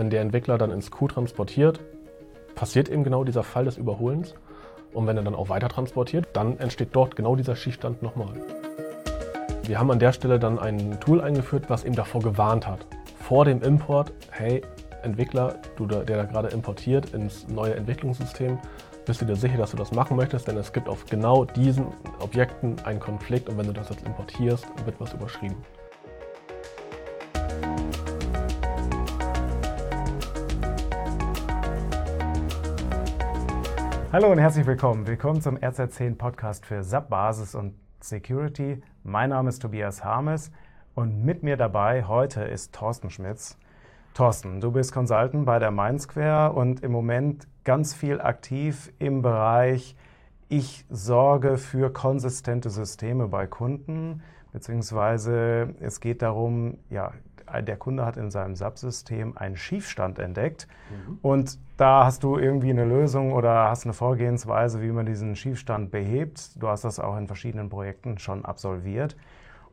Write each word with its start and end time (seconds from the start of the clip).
Wenn 0.00 0.08
der 0.08 0.22
Entwickler 0.22 0.56
dann 0.56 0.70
ins 0.70 0.90
Q 0.90 1.08
transportiert, 1.08 1.78
passiert 2.54 2.88
eben 2.88 3.04
genau 3.04 3.22
dieser 3.22 3.42
Fall 3.42 3.66
des 3.66 3.76
Überholens. 3.76 4.34
Und 4.94 5.06
wenn 5.06 5.18
er 5.18 5.22
dann 5.22 5.34
auch 5.34 5.50
weiter 5.50 5.68
transportiert, 5.68 6.28
dann 6.32 6.58
entsteht 6.58 6.88
dort 6.92 7.16
genau 7.16 7.36
dieser 7.36 7.54
Schiefstand 7.54 8.00
nochmal. 8.00 8.32
Wir 9.64 9.78
haben 9.78 9.90
an 9.90 9.98
der 9.98 10.14
Stelle 10.14 10.38
dann 10.38 10.58
ein 10.58 10.98
Tool 11.00 11.20
eingeführt, 11.20 11.64
was 11.68 11.84
eben 11.84 11.96
davor 11.96 12.22
gewarnt 12.22 12.66
hat. 12.66 12.86
Vor 13.18 13.44
dem 13.44 13.60
Import, 13.60 14.10
hey, 14.30 14.62
Entwickler, 15.02 15.56
du, 15.76 15.84
der 15.84 16.04
da 16.04 16.24
gerade 16.24 16.48
importiert 16.48 17.12
ins 17.12 17.46
neue 17.48 17.74
Entwicklungssystem, 17.74 18.58
bist 19.04 19.20
du 19.20 19.26
dir 19.26 19.36
sicher, 19.36 19.58
dass 19.58 19.72
du 19.72 19.76
das 19.76 19.92
machen 19.92 20.16
möchtest, 20.16 20.48
denn 20.48 20.56
es 20.56 20.72
gibt 20.72 20.88
auf 20.88 21.04
genau 21.10 21.44
diesen 21.44 21.88
Objekten 22.20 22.76
einen 22.84 23.00
Konflikt 23.00 23.50
und 23.50 23.58
wenn 23.58 23.66
du 23.66 23.74
das 23.74 23.90
jetzt 23.90 24.06
importierst, 24.06 24.64
wird 24.86 24.98
was 24.98 25.12
überschrieben. 25.12 25.56
Hallo 34.12 34.32
und 34.32 34.38
herzlich 34.38 34.66
willkommen. 34.66 35.06
Willkommen 35.06 35.40
zum 35.40 35.56
RZ10 35.56 36.16
Podcast 36.16 36.66
für 36.66 36.82
SAP 36.82 37.10
Basis 37.10 37.54
und 37.54 37.74
Security. 38.00 38.82
Mein 39.04 39.30
Name 39.30 39.48
ist 39.48 39.62
Tobias 39.62 40.02
Harmes 40.02 40.50
und 40.96 41.24
mit 41.24 41.44
mir 41.44 41.56
dabei 41.56 42.02
heute 42.02 42.42
ist 42.42 42.74
Thorsten 42.74 43.10
Schmitz. 43.10 43.56
Thorsten, 44.14 44.60
du 44.60 44.72
bist 44.72 44.92
Consultant 44.92 45.46
bei 45.46 45.60
der 45.60 45.70
Mindsquare 45.70 46.54
und 46.54 46.82
im 46.82 46.90
Moment 46.90 47.46
ganz 47.62 47.94
viel 47.94 48.20
aktiv 48.20 48.92
im 48.98 49.22
Bereich 49.22 49.94
ich 50.48 50.84
sorge 50.90 51.56
für 51.56 51.92
konsistente 51.92 52.70
Systeme 52.70 53.28
bei 53.28 53.46
Kunden, 53.46 54.22
beziehungsweise 54.50 55.76
es 55.78 56.00
geht 56.00 56.22
darum, 56.22 56.78
ja, 56.88 57.12
der 57.62 57.76
Kunde 57.76 58.04
hat 58.04 58.16
in 58.16 58.30
seinem 58.30 58.54
SAP-System 58.56 59.36
einen 59.36 59.56
Schiefstand 59.56 60.18
entdeckt 60.18 60.68
mhm. 60.90 61.18
und 61.22 61.58
da 61.76 62.04
hast 62.04 62.22
du 62.22 62.36
irgendwie 62.36 62.70
eine 62.70 62.84
Lösung 62.84 63.32
oder 63.32 63.70
hast 63.70 63.84
eine 63.84 63.94
Vorgehensweise, 63.94 64.82
wie 64.82 64.92
man 64.92 65.06
diesen 65.06 65.34
Schiefstand 65.34 65.90
behebt. 65.90 66.62
Du 66.62 66.68
hast 66.68 66.84
das 66.84 67.00
auch 67.00 67.16
in 67.16 67.26
verschiedenen 67.26 67.70
Projekten 67.70 68.18
schon 68.18 68.44
absolviert. 68.44 69.16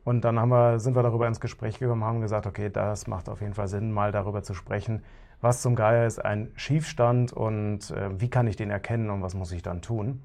Und 0.04 0.22
dann 0.22 0.36
wir, 0.48 0.78
sind 0.78 0.96
wir 0.96 1.02
darüber 1.02 1.28
ins 1.28 1.38
Gespräch 1.38 1.78
gekommen, 1.78 2.02
haben 2.04 2.22
gesagt, 2.22 2.46
okay, 2.46 2.70
das 2.70 3.06
macht 3.08 3.28
auf 3.28 3.42
jeden 3.42 3.52
Fall 3.52 3.68
Sinn, 3.68 3.92
mal 3.92 4.10
darüber 4.10 4.42
zu 4.42 4.54
sprechen, 4.54 5.02
was 5.42 5.60
zum 5.60 5.76
Geier 5.76 6.06
ist 6.06 6.24
ein 6.24 6.50
Schiefstand 6.56 7.32
und 7.32 7.90
äh, 7.90 8.18
wie 8.18 8.30
kann 8.30 8.46
ich 8.46 8.56
den 8.56 8.70
erkennen 8.70 9.10
und 9.10 9.20
was 9.20 9.34
muss 9.34 9.52
ich 9.52 9.62
dann 9.62 9.82
tun. 9.82 10.22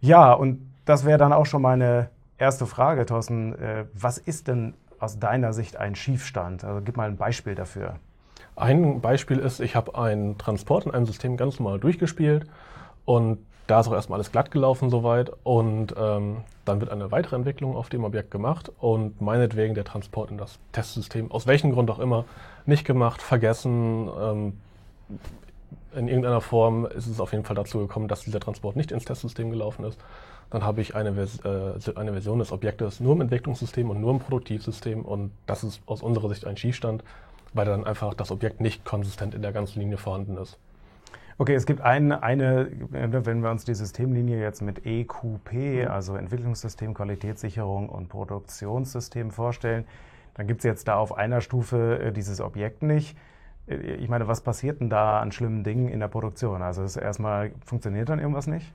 Ja, 0.00 0.32
und 0.32 0.60
das 0.86 1.04
wäre 1.04 1.18
dann 1.18 1.34
auch 1.34 1.44
schon 1.44 1.60
meine 1.60 2.08
erste 2.38 2.66
Frage, 2.66 3.04
Thorsten. 3.06 3.54
Äh, 3.54 3.84
was 3.92 4.18
ist 4.18 4.48
denn 4.48 4.74
aus 5.00 5.18
deiner 5.18 5.52
Sicht 5.52 5.76
ein 5.76 5.94
Schiefstand? 5.94 6.64
Also 6.64 6.80
gib 6.84 6.96
mal 6.96 7.08
ein 7.08 7.16
Beispiel 7.16 7.54
dafür. 7.54 7.96
Ein 8.56 9.00
Beispiel 9.00 9.38
ist, 9.38 9.60
ich 9.60 9.76
habe 9.76 9.98
einen 9.98 10.38
Transport 10.38 10.86
in 10.86 10.92
einem 10.92 11.06
System 11.06 11.36
ganz 11.36 11.58
normal 11.58 11.78
durchgespielt 11.78 12.46
und 13.04 13.38
da 13.66 13.80
ist 13.80 13.88
auch 13.88 13.92
erstmal 13.92 14.18
alles 14.18 14.30
glatt 14.30 14.50
gelaufen 14.50 14.90
soweit 14.90 15.30
und 15.42 15.94
ähm, 15.98 16.38
dann 16.64 16.80
wird 16.80 16.90
eine 16.90 17.10
weitere 17.10 17.36
Entwicklung 17.36 17.76
auf 17.76 17.88
dem 17.88 18.04
Objekt 18.04 18.30
gemacht 18.30 18.70
und 18.78 19.20
meinetwegen 19.20 19.74
der 19.74 19.84
Transport 19.84 20.30
in 20.30 20.38
das 20.38 20.58
Testsystem, 20.72 21.30
aus 21.32 21.46
welchem 21.46 21.72
Grund 21.72 21.90
auch 21.90 21.98
immer, 21.98 22.24
nicht 22.64 22.84
gemacht, 22.84 23.20
vergessen. 23.20 24.08
Ähm, 24.20 24.52
in 25.94 26.08
irgendeiner 26.08 26.40
Form 26.40 26.86
ist 26.86 27.06
es 27.06 27.20
auf 27.20 27.32
jeden 27.32 27.44
Fall 27.44 27.56
dazu 27.56 27.78
gekommen, 27.78 28.06
dass 28.06 28.22
dieser 28.22 28.40
Transport 28.40 28.76
nicht 28.76 28.92
ins 28.92 29.04
Testsystem 29.04 29.50
gelaufen 29.50 29.84
ist. 29.84 29.98
Dann 30.50 30.64
habe 30.64 30.80
ich 30.80 30.94
eine, 30.94 31.10
äh, 31.10 31.96
eine 31.96 32.12
Version 32.12 32.38
des 32.38 32.52
Objektes 32.52 33.00
nur 33.00 33.14
im 33.14 33.22
Entwicklungssystem 33.22 33.90
und 33.90 34.00
nur 34.00 34.12
im 34.12 34.20
Produktivsystem 34.20 35.04
und 35.04 35.32
das 35.46 35.64
ist 35.64 35.80
aus 35.86 36.02
unserer 36.02 36.28
Sicht 36.28 36.46
ein 36.46 36.56
Schiefstand, 36.56 37.02
weil 37.52 37.66
dann 37.66 37.84
einfach 37.84 38.14
das 38.14 38.30
Objekt 38.30 38.60
nicht 38.60 38.84
konsistent 38.84 39.34
in 39.34 39.42
der 39.42 39.52
ganzen 39.52 39.80
Linie 39.80 39.96
vorhanden 39.96 40.36
ist. 40.36 40.58
Okay, 41.38 41.54
es 41.54 41.66
gibt 41.66 41.82
eine, 41.82 42.22
eine, 42.22 42.70
wenn 42.90 43.42
wir 43.42 43.50
uns 43.50 43.64
die 43.64 43.74
Systemlinie 43.74 44.40
jetzt 44.40 44.62
mit 44.62 44.86
EQP, 44.86 45.52
mhm. 45.52 45.88
also 45.88 46.16
Entwicklungssystem, 46.16 46.94
Qualitätssicherung 46.94 47.90
und 47.90 48.08
Produktionssystem 48.08 49.30
vorstellen, 49.30 49.84
dann 50.32 50.46
gibt 50.46 50.60
es 50.60 50.64
jetzt 50.64 50.88
da 50.88 50.96
auf 50.96 51.16
einer 51.16 51.42
Stufe 51.42 51.98
äh, 51.98 52.12
dieses 52.12 52.40
Objekt 52.40 52.82
nicht. 52.82 53.18
Äh, 53.66 53.74
ich 53.74 54.08
meine, 54.08 54.28
was 54.28 54.40
passiert 54.40 54.80
denn 54.80 54.88
da 54.88 55.20
an 55.20 55.30
schlimmen 55.30 55.62
Dingen 55.62 55.88
in 55.88 56.00
der 56.00 56.08
Produktion? 56.08 56.62
Also 56.62 56.82
ist 56.82 56.96
erstmal, 56.96 57.52
funktioniert 57.66 58.08
dann 58.08 58.18
irgendwas 58.18 58.46
nicht? 58.46 58.72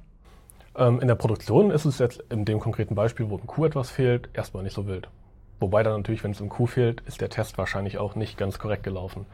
Ähm, 0.75 0.99
in 1.01 1.07
der 1.07 1.15
Produktion 1.15 1.71
ist 1.71 1.85
es 1.85 1.99
jetzt 1.99 2.23
in 2.29 2.45
dem 2.45 2.59
konkreten 2.59 2.95
Beispiel, 2.95 3.29
wo 3.29 3.37
im 3.37 3.47
Q 3.47 3.65
etwas 3.65 3.89
fehlt, 3.89 4.29
erstmal 4.33 4.63
nicht 4.63 4.73
so 4.73 4.87
wild. 4.87 5.09
Wobei 5.59 5.83
dann 5.83 5.97
natürlich, 5.97 6.23
wenn 6.23 6.31
es 6.31 6.41
im 6.41 6.49
Q 6.49 6.65
fehlt, 6.65 7.01
ist 7.01 7.21
der 7.21 7.29
Test 7.29 7.57
wahrscheinlich 7.57 7.97
auch 7.97 8.15
nicht 8.15 8.37
ganz 8.37 8.57
korrekt 8.57 8.83
gelaufen. 8.83 9.25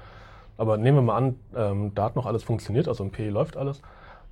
Aber 0.57 0.77
nehmen 0.77 0.97
wir 0.97 1.01
mal 1.03 1.17
an, 1.17 1.35
ähm, 1.55 1.91
da 1.93 2.05
hat 2.05 2.15
noch 2.15 2.25
alles 2.25 2.43
funktioniert, 2.43 2.87
also 2.87 3.03
im 3.03 3.11
PE 3.11 3.29
läuft 3.29 3.55
alles. 3.55 3.81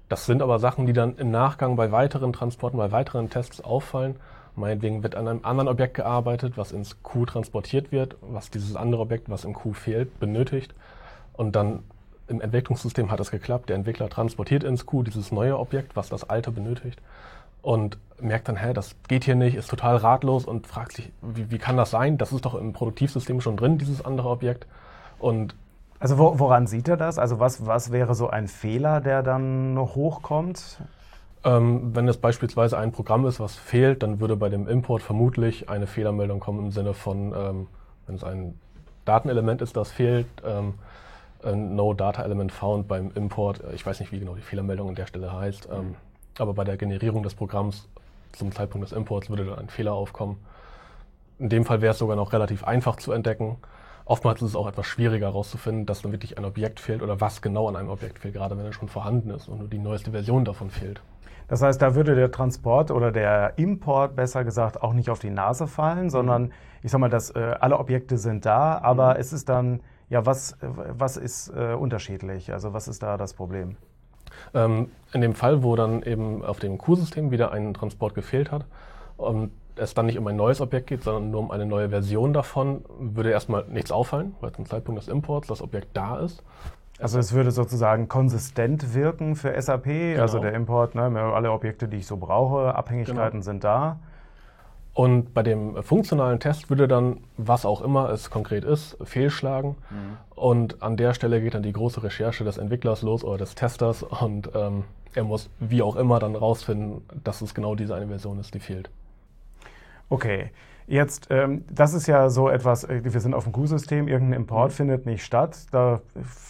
Das 0.10 0.26
sind 0.26 0.42
aber 0.42 0.60
Sachen, 0.60 0.86
die 0.86 0.94
dann 0.94 1.18
im 1.18 1.32
Nachgang 1.32 1.76
bei 1.76 1.92
weiteren 1.92 2.34
Transporten, 2.34 2.78
bei 2.78 2.92
weiteren 2.92 3.30
Tests 3.30 3.62
auffallen. 3.62 4.16
Meinetwegen 4.56 5.04
wird 5.04 5.16
an 5.16 5.28
einem 5.28 5.40
anderen 5.44 5.68
Objekt 5.68 5.96
gearbeitet, 5.96 6.58
was 6.58 6.72
ins 6.72 7.02
Q 7.04 7.26
transportiert 7.26 7.92
wird, 7.92 8.16
was 8.22 8.50
dieses 8.50 8.76
andere 8.76 9.02
Objekt, 9.02 9.30
was 9.30 9.46
im 9.46 9.54
Q 9.54 9.74
fehlt, 9.74 10.20
benötigt. 10.20 10.74
Und 11.34 11.56
dann 11.56 11.84
im 12.28 12.42
Entwicklungssystem 12.42 13.12
hat 13.12 13.20
es 13.20 13.32
geklappt. 13.32 13.70
Der 13.70 13.76
Entwickler 13.76 14.10
transportiert 14.10 14.64
ins 14.64 14.86
Q 14.86 15.04
dieses 15.04 15.32
neue 15.32 15.58
Objekt, 15.60 15.96
was 15.96 16.10
das 16.10 16.30
alte 16.30 16.52
benötigt. 16.52 17.02
Und 17.62 17.98
merkt 18.20 18.48
dann, 18.48 18.56
hä, 18.56 18.74
das 18.74 18.96
geht 19.08 19.24
hier 19.24 19.36
nicht, 19.36 19.56
ist 19.56 19.70
total 19.70 19.98
ratlos 19.98 20.46
und 20.46 20.68
fragt 20.68 20.94
sich, 20.94 21.12
wie, 21.22 21.52
wie 21.52 21.58
kann 21.58 21.78
das 21.78 21.92
sein? 21.92 22.18
Das 22.18 22.32
ist 22.32 22.46
doch 22.46 22.56
im 22.56 22.74
Produktivsystem 22.74 23.42
schon 23.42 23.58
drin, 23.58 23.78
dieses 23.78 24.04
andere 24.04 24.30
Objekt. 24.30 24.68
Und 25.20 25.56
also 26.00 26.18
wo, 26.18 26.40
woran 26.40 26.68
sieht 26.68 26.88
er 26.88 26.98
das? 26.98 27.18
Also 27.18 27.40
was, 27.40 27.66
was 27.66 27.92
wäre 27.92 28.16
so 28.16 28.30
ein 28.30 28.48
Fehler, 28.48 29.02
der 29.02 29.24
dann 29.24 29.74
noch 29.74 29.96
hochkommt? 29.96 30.80
Ähm, 31.44 31.96
wenn 31.96 32.08
es 32.08 32.18
beispielsweise 32.18 32.78
ein 32.78 32.92
Programm 32.92 33.26
ist, 33.26 33.40
was 33.40 33.56
fehlt, 33.56 34.04
dann 34.04 34.20
würde 34.20 34.36
bei 34.36 34.50
dem 34.50 34.68
Import 34.68 35.02
vermutlich 35.02 35.70
eine 35.70 35.88
Fehlermeldung 35.88 36.40
kommen 36.40 36.66
im 36.66 36.72
Sinne 36.72 36.94
von, 36.94 37.34
ähm, 37.36 37.68
wenn 38.08 38.16
es 38.16 38.24
ein 38.24 38.60
Datenelement 39.06 39.62
ist, 39.62 39.78
das 39.78 39.92
fehlt, 39.92 40.28
ähm, 40.46 40.74
No 41.54 41.94
Data 41.94 42.24
Element 42.24 42.52
Found 42.52 42.88
beim 42.88 43.12
Import. 43.16 43.62
Ich 43.74 43.86
weiß 43.86 44.00
nicht, 44.00 44.12
wie 44.12 44.20
genau 44.20 44.36
die 44.36 44.42
Fehlermeldung 44.42 44.90
an 44.90 44.96
der 44.96 45.06
Stelle 45.06 45.32
heißt, 45.32 45.70
ähm, 45.72 45.96
aber 46.38 46.54
bei 46.54 46.64
der 46.64 46.78
Generierung 46.78 47.24
des 47.24 47.36
Programms 47.36 47.88
zum 48.34 48.52
Zeitpunkt 48.52 48.86
des 48.90 48.98
Imports 48.98 49.30
würde 49.30 49.46
dann 49.46 49.60
ein 49.60 49.70
Fehler 49.70 49.94
aufkommen. 49.94 50.38
In 51.40 51.50
dem 51.50 51.66
Fall 51.66 51.82
wäre 51.82 51.92
es 51.92 52.00
sogar 52.00 52.16
noch 52.16 52.34
relativ 52.34 52.64
einfach 52.64 52.96
zu 52.96 53.12
entdecken. 53.12 53.58
Oftmals 54.06 54.42
ist 54.42 54.50
es 54.50 54.56
auch 54.56 54.68
etwas 54.68 54.86
schwieriger 54.86 55.28
herauszufinden, 55.28 55.86
dass 55.86 56.02
dann 56.02 56.12
wirklich 56.12 56.38
ein 56.38 56.46
Objekt 56.46 56.80
fehlt 56.80 57.02
oder 57.02 57.20
was 57.22 57.42
genau 57.42 57.68
an 57.68 57.76
einem 57.76 57.90
Objekt 57.90 58.20
fehlt, 58.20 58.36
gerade 58.36 58.58
wenn 58.58 58.66
es 58.66 58.76
schon 58.76 58.88
vorhanden 58.88 59.32
ist 59.32 59.48
und 59.48 59.60
nur 59.60 59.68
die 59.68 59.80
neueste 59.80 60.12
Version 60.12 60.46
davon 60.46 60.70
fehlt. 60.70 61.02
Das 61.48 61.62
heißt, 61.62 61.82
da 61.82 61.96
würde 61.96 62.16
der 62.16 62.32
Transport 62.32 62.92
oder 62.92 63.12
der 63.12 63.54
Import, 63.58 64.16
besser 64.16 64.44
gesagt, 64.44 64.82
auch 64.82 64.94
nicht 64.94 65.10
auf 65.10 65.20
die 65.20 65.30
Nase 65.30 65.68
fallen, 65.68 66.10
sondern 66.10 66.52
ich 66.82 66.92
sage 66.92 67.02
mal, 67.02 67.10
dass 67.10 67.32
äh, 67.32 67.56
alle 67.60 67.78
Objekte 67.78 68.18
sind 68.18 68.46
da, 68.46 68.80
aber 68.80 69.16
mhm. 69.16 69.20
es 69.20 69.34
ist 69.34 69.50
dann, 69.50 69.80
ja, 70.10 70.26
was, 70.26 70.58
was 70.62 71.18
ist 71.18 71.50
äh, 71.50 71.74
unterschiedlich? 71.74 72.52
Also 72.52 72.74
was 72.74 72.88
ist 72.88 73.04
da 73.04 73.18
das 73.18 73.34
Problem? 73.34 73.78
Ähm, 74.54 74.90
in 75.14 75.22
dem 75.22 75.34
Fall, 75.34 75.64
wo 75.64 75.76
dann 75.76 76.04
eben 76.04 76.44
auf 76.44 76.60
dem 76.60 76.78
Q-System 76.78 77.32
wieder 77.32 77.52
ein 77.52 77.74
Transport 77.74 78.16
gefehlt 78.16 78.52
hat, 78.52 78.66
und 79.18 79.52
es 79.78 79.94
dann 79.94 80.06
nicht 80.06 80.18
um 80.18 80.28
ein 80.28 80.36
neues 80.36 80.62
Objekt 80.62 80.88
geht, 80.88 81.04
sondern 81.04 81.32
nur 81.32 81.42
um 81.42 81.52
eine 81.52 81.66
neue 81.66 81.90
Version 81.90 82.34
davon, 82.34 82.84
würde 83.00 83.32
erstmal 83.32 83.66
nichts 83.68 83.92
auffallen, 83.92 84.36
weil 84.42 84.52
zum 84.54 84.66
Zeitpunkt 84.66 85.02
des 85.02 85.08
Imports 85.08 85.48
das 85.48 85.62
Objekt 85.62 85.90
da 85.94 86.20
ist. 86.20 86.44
Also 87.00 87.20
es 87.20 87.34
würde 87.34 87.52
sozusagen 87.52 88.08
konsistent 88.08 88.94
wirken 88.94 89.36
für 89.36 89.60
SAP, 89.62 89.84
genau. 89.84 90.22
also 90.22 90.40
der 90.40 90.54
Import, 90.54 90.96
ne, 90.96 91.02
alle 91.02 91.52
Objekte, 91.52 91.90
die 91.90 91.98
ich 91.98 92.08
so 92.08 92.16
brauche, 92.16 92.74
Abhängigkeiten 92.74 93.42
genau. 93.42 93.44
sind 93.44 93.64
da. 93.66 94.00
Und 94.96 95.34
bei 95.34 95.44
dem 95.44 95.84
funktionalen 95.84 96.40
Test 96.40 96.70
würde 96.70 96.88
dann, 96.88 97.18
was 97.36 97.66
auch 97.66 97.82
immer 97.82 98.10
es 98.12 98.30
konkret 98.30 98.64
ist, 98.64 98.98
fehlschlagen. 99.04 99.76
Mhm. 99.90 100.18
Und 100.36 100.82
an 100.82 100.96
der 100.96 101.14
Stelle 101.14 101.42
geht 101.42 101.54
dann 101.54 101.64
die 101.64 101.74
große 101.74 102.02
Recherche 102.02 102.46
des 102.46 102.58
Entwicklers 102.58 103.02
los 103.02 103.26
oder 103.26 103.40
des 103.40 103.56
Testers 103.56 104.04
und 104.04 104.50
ähm, 104.56 104.86
er 105.14 105.26
muss 105.26 105.50
wie 105.60 105.82
auch 105.82 105.98
immer 105.98 106.20
dann 106.20 106.34
rausfinden, 106.34 107.02
dass 107.26 107.42
es 107.42 107.54
genau 107.54 107.76
diese 107.76 107.94
eine 107.94 108.08
Version 108.08 108.40
ist, 108.40 108.54
die 108.54 108.62
fehlt. 108.62 108.90
Okay, 110.08 110.52
jetzt, 110.88 111.28
ähm, 111.30 111.66
das 111.70 111.94
ist 111.94 112.08
ja 112.08 112.30
so 112.30 112.48
etwas, 112.50 112.86
äh, 112.86 113.02
wir 113.04 113.20
sind 113.20 113.34
auf 113.34 113.44
dem 113.44 113.52
Q-System, 113.52 114.08
irgendein 114.08 114.40
Import 114.40 114.72
mhm. 114.72 114.76
findet 114.76 115.06
nicht 115.06 115.26
statt. 115.26 115.58
Da 115.72 116.00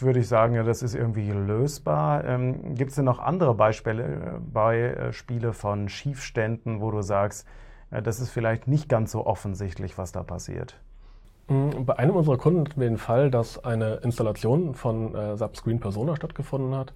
würde 0.01 0.19
ich 0.19 0.27
sagen, 0.27 0.53
ja, 0.53 0.61
das 0.61 0.83
ist 0.83 0.93
irgendwie 0.93 1.31
lösbar. 1.31 2.23
Ähm, 2.23 2.75
Gibt 2.75 2.91
es 2.91 2.95
denn 2.95 3.05
noch 3.05 3.17
andere 3.17 3.55
Beispiele, 3.55 4.03
äh, 4.03 4.19
Beispiele 4.53 5.51
von 5.51 5.89
Schiefständen, 5.89 6.79
wo 6.79 6.91
du 6.91 7.01
sagst, 7.01 7.47
äh, 7.47 7.64
das 8.01 8.19
ist 8.19 8.29
vielleicht 8.29 8.67
nicht 8.67 8.89
ganz 8.89 9.11
so 9.11 9.25
offensichtlich, 9.25 9.97
was 9.97 10.11
da 10.11 10.23
passiert? 10.23 10.75
Mhm, 11.47 11.85
bei 11.85 11.97
einem 11.97 12.15
unserer 12.15 12.37
Kunden 12.37 12.61
hatten 12.61 12.79
wir 12.79 12.87
den 12.87 12.97
Fall, 12.97 13.29
dass 13.29 13.63
eine 13.63 13.95
Installation 13.95 14.73
von 14.73 15.13
äh, 15.15 15.37
SAP 15.37 15.57
Screen 15.57 15.79
Persona 15.79 16.15
stattgefunden 16.15 16.75
hat. 16.75 16.93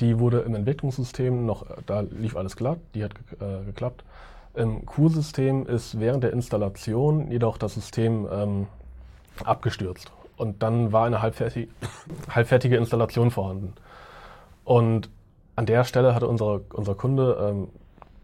Die 0.00 0.18
wurde 0.18 0.40
im 0.40 0.54
Entwicklungssystem 0.54 1.44
noch, 1.46 1.66
da 1.86 2.00
lief 2.00 2.36
alles 2.36 2.56
glatt, 2.56 2.78
die 2.94 3.04
hat 3.04 3.12
äh, 3.40 3.64
geklappt. 3.64 4.04
Im 4.54 4.86
Q-System 4.86 5.66
ist 5.66 6.00
während 6.00 6.24
der 6.24 6.32
Installation 6.32 7.30
jedoch 7.30 7.58
das 7.58 7.74
System 7.74 8.26
ähm, 8.30 8.66
abgestürzt. 9.44 10.10
und 10.36 10.62
dann 10.62 10.92
war 10.92 11.06
eine 11.06 11.22
halbfertige, 11.22 11.68
halbfertige 12.30 12.76
Installation 12.76 13.30
vorhanden. 13.30 13.74
Und 14.64 15.10
an 15.56 15.66
der 15.66 15.84
Stelle 15.84 16.14
hatte 16.14 16.28
unser, 16.28 16.60
unser 16.72 16.94
Kunde 16.94 17.36
ähm, 17.40 17.68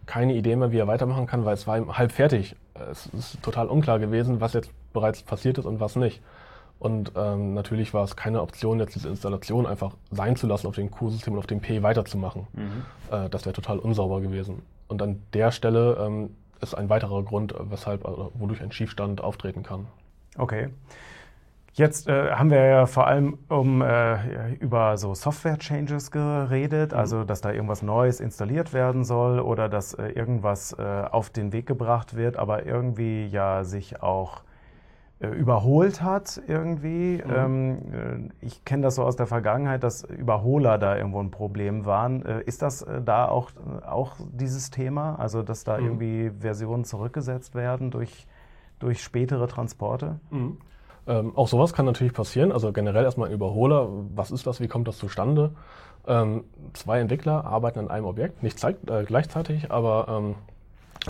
keine 0.06 0.34
Idee 0.34 0.56
mehr, 0.56 0.72
wie 0.72 0.78
er 0.78 0.86
weitermachen 0.86 1.26
kann, 1.26 1.44
weil 1.44 1.54
es 1.54 1.66
war 1.66 1.78
ihm 1.78 1.96
halb 1.96 2.12
fertig. 2.12 2.56
Es 2.90 3.06
ist 3.06 3.42
total 3.42 3.68
unklar 3.68 3.98
gewesen, 3.98 4.40
was 4.40 4.52
jetzt 4.52 4.70
bereits 4.92 5.22
passiert 5.22 5.58
ist 5.58 5.64
und 5.64 5.80
was 5.80 5.96
nicht. 5.96 6.22
Und 6.78 7.12
ähm, 7.16 7.54
natürlich 7.54 7.94
war 7.94 8.04
es 8.04 8.16
keine 8.16 8.42
Option, 8.42 8.78
jetzt 8.80 8.94
diese 8.94 9.08
Installation 9.08 9.66
einfach 9.66 9.92
sein 10.10 10.36
zu 10.36 10.46
lassen 10.46 10.66
auf 10.66 10.74
dem 10.74 10.90
Q-System 10.90 11.32
und 11.32 11.38
auf 11.38 11.46
dem 11.46 11.60
P 11.60 11.82
weiterzumachen. 11.82 12.46
Mhm. 12.52 12.84
Äh, 13.10 13.28
das 13.30 13.46
wäre 13.46 13.54
total 13.54 13.78
unsauber 13.78 14.20
gewesen. 14.20 14.62
Und 14.88 15.00
an 15.00 15.22
der 15.32 15.50
Stelle 15.50 15.96
ähm, 16.00 16.30
ist 16.60 16.74
ein 16.74 16.88
weiterer 16.88 17.22
Grund, 17.22 17.54
weshalb, 17.58 18.04
also, 18.04 18.32
wodurch 18.34 18.60
ein 18.60 18.72
Schiefstand 18.72 19.22
auftreten 19.22 19.62
kann. 19.62 19.86
Okay. 20.36 20.68
Jetzt 21.76 22.06
äh, 22.06 22.30
haben 22.30 22.50
wir 22.50 22.64
ja 22.64 22.86
vor 22.86 23.08
allem 23.08 23.36
um, 23.48 23.82
äh, 23.82 24.54
über 24.60 24.96
so 24.96 25.12
Software-Changes 25.12 26.12
geredet, 26.12 26.92
mhm. 26.92 26.98
also 26.98 27.24
dass 27.24 27.40
da 27.40 27.50
irgendwas 27.50 27.82
Neues 27.82 28.20
installiert 28.20 28.72
werden 28.72 29.02
soll 29.02 29.40
oder 29.40 29.68
dass 29.68 29.92
äh, 29.94 30.06
irgendwas 30.10 30.72
äh, 30.78 30.82
auf 31.10 31.30
den 31.30 31.52
Weg 31.52 31.66
gebracht 31.66 32.14
wird, 32.14 32.36
aber 32.36 32.64
irgendwie 32.64 33.26
ja 33.26 33.64
sich 33.64 34.00
auch 34.04 34.44
äh, 35.18 35.26
überholt 35.26 36.00
hat 36.00 36.40
irgendwie. 36.46 37.20
Mhm. 37.26 37.34
Ähm, 37.34 38.30
äh, 38.40 38.46
ich 38.46 38.64
kenne 38.64 38.84
das 38.84 38.94
so 38.94 39.02
aus 39.02 39.16
der 39.16 39.26
Vergangenheit, 39.26 39.82
dass 39.82 40.04
Überholer 40.04 40.78
da 40.78 40.96
irgendwo 40.96 41.18
ein 41.18 41.32
Problem 41.32 41.86
waren. 41.86 42.22
ist 42.22 42.62
das 42.62 42.86
da 43.04 43.26
auch, 43.26 43.50
auch 43.84 44.14
dieses 44.32 44.70
Thema, 44.70 45.18
also 45.18 45.42
dass 45.42 45.64
da 45.64 45.78
mhm. 45.78 45.86
irgendwie 45.86 46.30
Versionen 46.38 46.84
zurückgesetzt 46.84 47.56
werden 47.56 47.90
durch, 47.90 48.28
durch 48.78 49.02
spätere 49.02 49.48
Transporte? 49.48 50.20
Ähm, 51.06 51.36
auch 51.36 51.48
sowas 51.48 51.72
kann 51.72 51.84
natürlich 51.86 52.12
passieren. 52.12 52.52
Also 52.52 52.72
generell 52.72 53.04
erstmal 53.04 53.28
ein 53.28 53.34
Überholer. 53.34 53.88
Was 54.14 54.30
ist 54.30 54.46
das? 54.46 54.60
Wie 54.60 54.68
kommt 54.68 54.88
das 54.88 54.98
zustande? 54.98 55.52
Ähm, 56.06 56.44
zwei 56.74 57.00
Entwickler 57.00 57.44
arbeiten 57.44 57.78
an 57.78 57.90
einem 57.90 58.06
Objekt, 58.06 58.42
nicht 58.42 58.58
zeig, 58.58 58.76
äh, 58.90 59.04
gleichzeitig, 59.04 59.70
aber 59.70 60.06
ähm, 60.08 60.34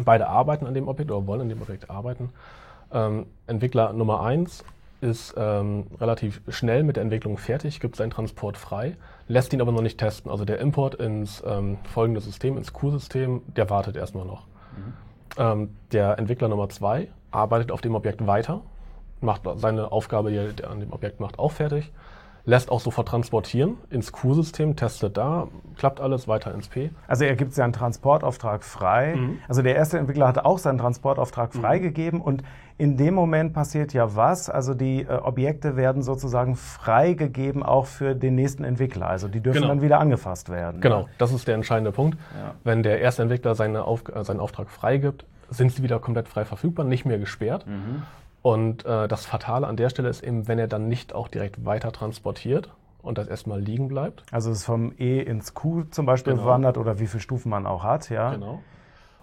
beide 0.05 0.29
arbeiten 0.29 0.67
an 0.67 0.75
dem 0.75 0.87
Objekt 0.87 1.11
oder 1.11 1.27
wollen 1.27 1.41
an 1.41 1.49
dem 1.49 1.61
Objekt 1.61 1.91
arbeiten. 1.91 2.31
Ähm, 2.93 3.27
Entwickler 3.47 3.93
Nummer 3.93 4.23
eins 4.23 4.65
ist 5.01 5.35
ähm, 5.37 5.89
relativ 6.01 6.41
schnell 6.49 6.85
mit 6.85 6.97
der 6.97 7.03
Entwicklung 7.03 7.39
fertig, 7.39 7.81
gibt 7.81 7.97
seinen 7.97 8.11
Transport 8.11 8.57
frei, 8.57 8.97
lässt 9.27 9.53
ihn 9.53 9.61
aber 9.61 9.73
noch 9.73 9.83
nicht 9.83 9.99
testen. 9.99 10.31
Also 10.31 10.45
der 10.45 10.61
Import 10.61 10.95
ins 10.95 11.43
ähm, 11.45 11.79
folgende 11.93 12.21
System, 12.21 12.57
ins 12.57 12.73
Q-System, 12.73 13.43
der 13.57 13.69
wartet 13.71 13.97
erstmal 13.97 14.25
noch. 14.25 14.47
Mhm. 15.37 15.69
der 15.93 16.19
Entwickler 16.19 16.49
Nummer 16.49 16.69
zwei 16.69 17.09
arbeitet 17.31 17.71
auf 17.71 17.81
dem 17.81 17.95
Objekt 17.95 18.27
weiter, 18.27 18.63
macht 19.25 19.43
seine 19.57 19.91
Aufgabe, 19.91 20.31
die 20.31 20.37
er 20.37 20.71
an 20.71 20.81
dem 20.81 20.93
Objekt 20.93 21.21
macht, 21.21 21.39
auch 21.39 21.53
fertig. 21.53 21.93
Lässt 22.47 22.71
auch 22.71 22.81
sofort 22.81 23.09
transportieren 23.09 23.79
ins 23.89 24.13
Q-System, 24.13 24.77
testet 24.77 25.17
da, 25.17 25.49
klappt 25.79 25.99
alles 25.99 26.29
weiter 26.29 26.53
ins 26.53 26.69
P. 26.69 26.91
Also 27.09 27.25
er 27.25 27.37
gibt 27.37 27.55
seinen 27.55 27.73
Transportauftrag 27.73 28.63
frei. 28.65 29.17
Mhm. 29.17 29.39
Also 29.49 29.63
der 29.63 29.77
erste 29.77 29.99
Entwickler 29.99 30.29
hat 30.29 30.45
auch 30.45 30.59
seinen 30.59 30.77
Transportauftrag 30.77 31.55
mhm. 31.55 31.61
freigegeben 31.61 32.21
und 32.21 32.43
in 32.77 32.99
dem 32.99 33.15
Moment 33.15 33.55
passiert 33.55 33.95
ja 33.95 34.15
was? 34.15 34.51
Also 34.51 34.75
die 34.75 35.03
äh, 35.03 35.15
Objekte 35.15 35.77
werden 35.77 36.03
sozusagen 36.03 36.55
freigegeben 36.57 37.63
auch 37.63 37.87
für 37.87 38.15
den 38.15 38.35
nächsten 38.35 38.65
Entwickler. 38.65 39.07
Also 39.09 39.29
die 39.29 39.41
dürfen 39.41 39.63
genau. 39.63 39.69
dann 39.69 39.81
wieder 39.81 39.99
angefasst 39.99 40.51
werden. 40.51 40.83
Genau, 40.83 41.03
ja. 41.03 41.09
das 41.17 41.33
ist 41.33 41.49
der 41.49 41.55
entscheidende 41.55 41.93
Punkt. 41.93 42.19
Ja. 42.37 42.55
Wenn 42.63 42.83
der 42.83 43.01
erste 43.01 43.23
Entwickler 43.23 43.55
seine 43.55 43.85
Auf, 43.85 44.03
äh, 44.15 44.23
seinen 44.23 44.41
Auftrag 44.41 44.71
freigibt, 44.71 45.25
sind 45.51 45.73
sie 45.73 45.83
wieder 45.83 45.99
komplett 45.99 46.29
frei 46.29 46.45
verfügbar, 46.45 46.85
nicht 46.85 47.05
mehr 47.05 47.19
gesperrt. 47.19 47.67
Mhm. 47.67 48.03
Und 48.45 48.85
äh, 48.85 49.09
das 49.09 49.25
Fatale 49.25 49.67
an 49.67 49.79
der 49.79 49.89
Stelle 49.89 50.11
ist 50.11 50.23
eben, 50.23 50.47
wenn 50.49 50.59
er 50.59 50.69
dann 50.69 50.87
nicht 50.87 51.15
auch 51.15 51.29
direkt 51.29 51.65
weiter 51.65 51.93
transportiert 51.93 52.69
und 53.01 53.17
das 53.17 53.27
erstmal 53.27 53.59
liegen 53.59 53.89
bleibt. 53.89 54.23
Also 54.31 54.51
es 54.51 54.67
vom 54.67 54.93
E 54.99 55.19
ins 55.19 55.55
Q 55.55 55.85
zum 55.85 56.05
Beispiel 56.05 56.35
genau. 56.35 56.45
wandert 56.45 56.77
oder 56.77 56.99
wie 56.99 57.07
viele 57.07 57.23
Stufen 57.23 57.49
man 57.49 57.67
auch 57.67 57.83
hat, 57.83 58.11
ja. 58.11 58.35
Genau. 58.35 58.61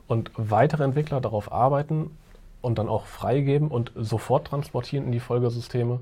Und 0.08 0.32
weitere 0.38 0.84
Entwickler 0.84 1.22
darauf 1.22 1.52
arbeiten 1.52 2.18
und 2.62 2.80
dann 2.80 2.90
auch 2.90 3.06
freigeben 3.06 3.68
und 3.68 3.92
sofort 3.96 4.48
transportieren 4.48 5.06
in 5.06 5.12
die 5.12 5.20
Folgesysteme. 5.20 6.00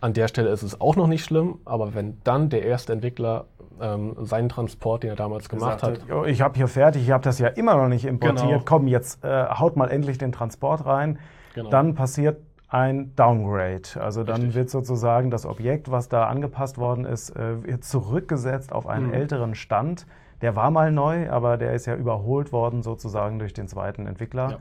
An 0.00 0.14
der 0.14 0.28
Stelle 0.28 0.48
ist 0.48 0.62
es 0.62 0.80
auch 0.80 0.96
noch 0.96 1.08
nicht 1.08 1.26
schlimm, 1.26 1.58
aber 1.66 1.94
wenn 1.94 2.22
dann 2.24 2.48
der 2.48 2.62
erste 2.62 2.94
Entwickler 2.94 3.44
ähm, 3.82 4.16
seinen 4.22 4.48
Transport, 4.48 5.02
den 5.02 5.10
er 5.10 5.16
damals 5.16 5.50
gemacht 5.50 5.82
hat. 5.82 6.00
ich 6.26 6.40
habe 6.40 6.56
hier 6.56 6.68
fertig, 6.68 7.02
ich 7.02 7.10
habe 7.10 7.22
das 7.22 7.38
ja 7.38 7.48
immer 7.48 7.76
noch 7.76 7.88
nicht 7.88 8.06
importiert. 8.06 8.48
Genau. 8.48 8.62
Komm, 8.64 8.88
jetzt 8.88 9.22
äh, 9.22 9.46
haut 9.46 9.76
mal 9.76 9.90
endlich 9.90 10.16
den 10.16 10.32
Transport 10.32 10.86
rein. 10.86 11.18
Genau. 11.54 11.70
Dann 11.70 11.94
passiert 11.94 12.42
ein 12.68 13.14
Downgrade. 13.14 14.00
Also 14.00 14.24
dann 14.24 14.36
Richtig. 14.36 14.54
wird 14.56 14.70
sozusagen 14.70 15.30
das 15.30 15.46
Objekt, 15.46 15.90
was 15.90 16.08
da 16.08 16.26
angepasst 16.26 16.76
worden 16.76 17.04
ist, 17.04 17.30
äh, 17.30 17.80
zurückgesetzt 17.80 18.72
auf 18.72 18.86
einen 18.86 19.08
mhm. 19.08 19.14
älteren 19.14 19.54
Stand. 19.54 20.06
Der 20.42 20.56
war 20.56 20.70
mal 20.70 20.90
neu, 20.90 21.30
aber 21.30 21.56
der 21.56 21.72
ist 21.72 21.86
ja 21.86 21.94
überholt 21.94 22.52
worden 22.52 22.82
sozusagen 22.82 23.38
durch 23.38 23.52
den 23.52 23.68
zweiten 23.68 24.06
Entwickler. 24.06 24.58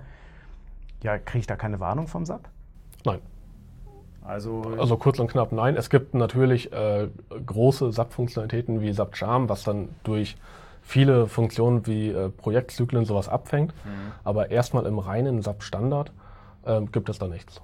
Ja, 1.01 1.13
ja 1.13 1.17
kriege 1.17 1.39
ich 1.39 1.47
da 1.47 1.55
keine 1.55 1.79
Warnung 1.79 2.07
vom 2.07 2.25
SAP? 2.25 2.47
Nein. 3.03 3.19
Also, 4.21 4.61
also 4.77 4.95
kurz 4.95 5.19
und 5.19 5.29
knapp 5.29 5.51
nein. 5.51 5.75
Es 5.75 5.89
gibt 5.89 6.13
natürlich 6.13 6.71
äh, 6.71 7.09
große 7.45 7.91
SAP-Funktionalitäten 7.91 8.79
wie 8.79 8.93
SAP 8.93 9.17
Charm, 9.17 9.49
was 9.49 9.63
dann 9.63 9.89
durch 10.03 10.37
viele 10.81 11.27
Funktionen 11.27 11.87
wie 11.87 12.09
äh, 12.09 12.29
Projektzyklen 12.29 13.05
sowas 13.05 13.27
abfängt. 13.27 13.73
Mhm. 13.83 14.11
Aber 14.23 14.51
erstmal 14.51 14.85
im 14.85 14.99
reinen 14.99 15.41
SAP 15.41 15.63
Standard 15.63 16.11
ähm, 16.65 16.91
gibt 16.91 17.09
es 17.09 17.19
da 17.19 17.27
nichts. 17.27 17.61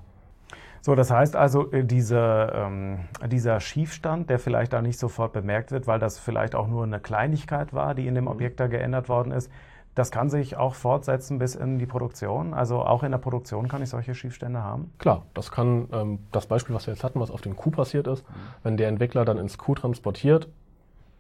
So, 0.82 0.96
das 0.96 1.12
heißt 1.12 1.36
also, 1.36 1.72
äh, 1.72 1.84
diese, 1.84 2.52
ähm, 2.54 3.00
dieser 3.28 3.60
Schiefstand, 3.60 4.30
der 4.30 4.40
vielleicht 4.40 4.74
da 4.74 4.82
nicht 4.82 4.98
sofort 4.98 5.34
bemerkt 5.34 5.72
wird, 5.72 5.88
weil 5.88 6.00
das 6.00 6.20
vielleicht 6.20 6.56
auch 6.56 6.68
nur 6.68 6.84
eine 6.84 7.00
Kleinigkeit 7.00 7.74
war, 7.74 7.96
die 7.96 8.08
in 8.08 8.16
dem 8.16 8.26
mhm. 8.26 8.32
Objekt 8.32 8.60
da 8.60 8.68
geändert 8.68 9.10
worden 9.10 9.32
ist, 9.32 9.52
das 9.96 10.12
kann 10.12 10.30
sich 10.30 10.56
auch 10.56 10.76
fortsetzen 10.76 11.40
bis 11.40 11.56
in 11.56 11.80
die 11.80 11.86
Produktion. 11.86 12.54
Also 12.54 12.82
auch 12.82 13.04
in 13.04 13.12
der 13.12 13.18
Produktion 13.18 13.68
kann 13.68 13.84
ich 13.84 13.90
solche 13.90 14.16
Schiefstände 14.16 14.64
haben? 14.64 14.94
Klar, 14.98 15.26
das 15.34 15.52
kann 15.52 15.90
ähm, 15.92 16.20
das 16.32 16.48
Beispiel, 16.48 16.74
was 16.74 16.88
wir 16.88 16.94
jetzt 16.94 17.04
hatten, 17.04 17.20
was 17.20 17.32
auf 17.32 17.42
dem 17.42 17.58
Q 17.58 17.72
passiert 17.72 18.08
ist, 18.08 18.28
mhm. 18.30 18.34
wenn 18.64 18.78
der 18.78 18.88
Entwickler 18.88 19.26
dann 19.26 19.38
ins 19.38 19.58
Q 19.58 19.76
transportiert, 19.76 20.48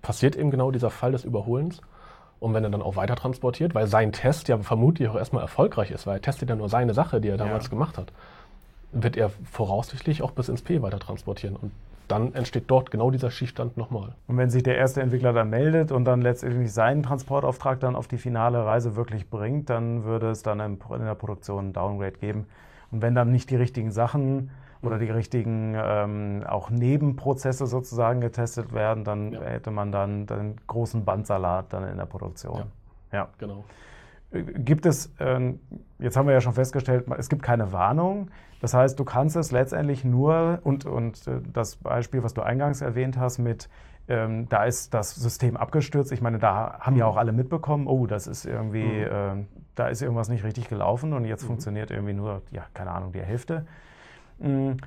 passiert 0.02 0.38
eben 0.38 0.50
genau 0.52 0.72
dieser 0.72 0.92
Fall 0.92 1.12
des 1.12 1.26
Überholens. 1.26 1.82
Und 2.40 2.54
wenn 2.54 2.64
er 2.64 2.70
dann 2.70 2.82
auch 2.82 2.96
weiter 2.96 3.16
transportiert, 3.16 3.76
weil 3.76 3.88
sein 3.88 4.12
Test 4.12 4.48
ja 4.48 4.58
vermutlich 4.60 5.10
auch 5.10 5.16
erstmal 5.16 5.42
erfolgreich 5.42 5.92
ist, 5.92 6.08
weil 6.08 6.18
er 6.18 6.22
testet 6.22 6.50
ja 6.50 6.56
nur 6.56 6.70
seine 6.70 6.94
Sache, 6.94 7.20
die 7.20 7.28
er 7.28 7.38
damals 7.38 7.66
ja. 7.66 7.70
gemacht 7.70 7.98
hat, 7.98 8.14
wird 8.92 9.18
er 9.18 9.30
voraussichtlich 9.52 10.22
auch 10.22 10.32
bis 10.32 10.50
ins 10.50 10.62
P 10.62 10.82
weiter 10.82 11.00
transportieren. 11.00 11.56
Und 11.56 11.72
dann 12.08 12.34
entsteht 12.34 12.64
dort 12.68 12.92
genau 12.92 13.12
dieser 13.12 13.30
Schiefstand 13.30 13.78
nochmal. 13.78 14.16
Und 14.28 14.38
wenn 14.38 14.50
sich 14.50 14.64
der 14.64 14.78
erste 14.78 15.02
Entwickler 15.02 15.32
dann 15.32 15.50
meldet 15.50 15.92
und 15.92 16.06
dann 16.06 16.22
letztendlich 16.22 16.74
seinen 16.74 17.04
Transportauftrag 17.04 17.80
dann 17.80 17.96
auf 17.96 18.08
die 18.08 18.18
finale 18.18 18.66
Reise 18.66 18.96
wirklich 18.96 19.30
bringt, 19.30 19.70
dann 19.70 20.06
würde 20.06 20.32
es 20.32 20.42
dann 20.42 20.60
in 20.60 20.80
der 21.06 21.16
Produktion 21.16 21.70
ein 21.70 21.74
Downgrade 21.74 22.18
geben. 22.18 22.48
Und 22.92 23.04
wenn 23.04 23.14
dann 23.14 23.32
nicht 23.32 23.52
die 23.52 23.56
richtigen 23.56 23.92
Sachen 23.92 24.50
oder 24.82 24.98
die 24.98 25.10
richtigen 25.10 25.76
ähm, 25.76 26.44
auch 26.48 26.70
Nebenprozesse 26.70 27.68
sozusagen 27.68 28.22
getestet 28.22 28.74
werden, 28.74 29.04
dann 29.04 29.34
ja. 29.34 29.42
hätte 29.42 29.72
man 29.72 29.92
dann 29.92 30.26
den 30.26 30.56
großen 30.68 31.04
Bandsalat 31.04 31.74
dann 31.74 31.88
in 31.88 31.98
der 31.98 32.06
Produktion. 32.06 32.66
Ja, 33.12 33.18
ja. 33.18 33.28
genau. 33.38 33.66
Äh, 34.32 34.44
gibt 34.44 34.86
es, 34.86 35.14
äh, 35.20 35.54
jetzt 36.00 36.16
haben 36.16 36.28
wir 36.28 36.34
ja 36.34 36.42
schon 36.42 36.54
festgestellt, 36.54 37.06
es 37.18 37.30
gibt 37.30 37.44
keine 37.44 37.72
Warnung. 37.72 38.30
Das 38.62 38.74
heißt, 38.74 39.00
du 39.00 39.06
kannst 39.06 39.36
es 39.36 39.52
letztendlich 39.52 40.04
nur, 40.04 40.60
und, 40.64 40.86
und 40.86 41.28
äh, 41.28 41.42
das 41.54 41.78
Beispiel, 41.78 42.24
was 42.24 42.34
du 42.34 42.42
eingangs 42.42 42.82
erwähnt 42.82 43.18
hast, 43.18 43.38
mit 43.38 43.70
ähm, 44.10 44.50
da 44.50 44.64
ist 44.64 44.94
das 44.94 45.14
System 45.14 45.56
abgestürzt. 45.56 46.12
Ich 46.12 46.22
meine, 46.22 46.40
da 46.40 46.80
haben 46.80 46.96
ja 46.96 47.06
auch 47.06 47.16
alle 47.16 47.32
mitbekommen, 47.32 47.86
oh, 47.86 48.08
das 48.08 48.26
ist 48.26 48.46
irgendwie, 48.46 48.84
mhm. 48.84 49.42
äh, 49.42 49.46
da 49.76 49.88
ist 49.88 50.02
irgendwas 50.02 50.30
nicht 50.30 50.44
richtig 50.44 50.68
gelaufen 50.68 51.14
und 51.14 51.26
jetzt 51.26 51.44
mhm. 51.44 51.48
funktioniert 51.48 51.92
irgendwie 51.92 52.14
nur, 52.14 52.42
ja, 52.52 52.66
keine 52.74 52.92
Ahnung, 52.92 53.12
die 53.12 53.22
Hälfte. 53.22 53.68
Hm, 54.40 54.78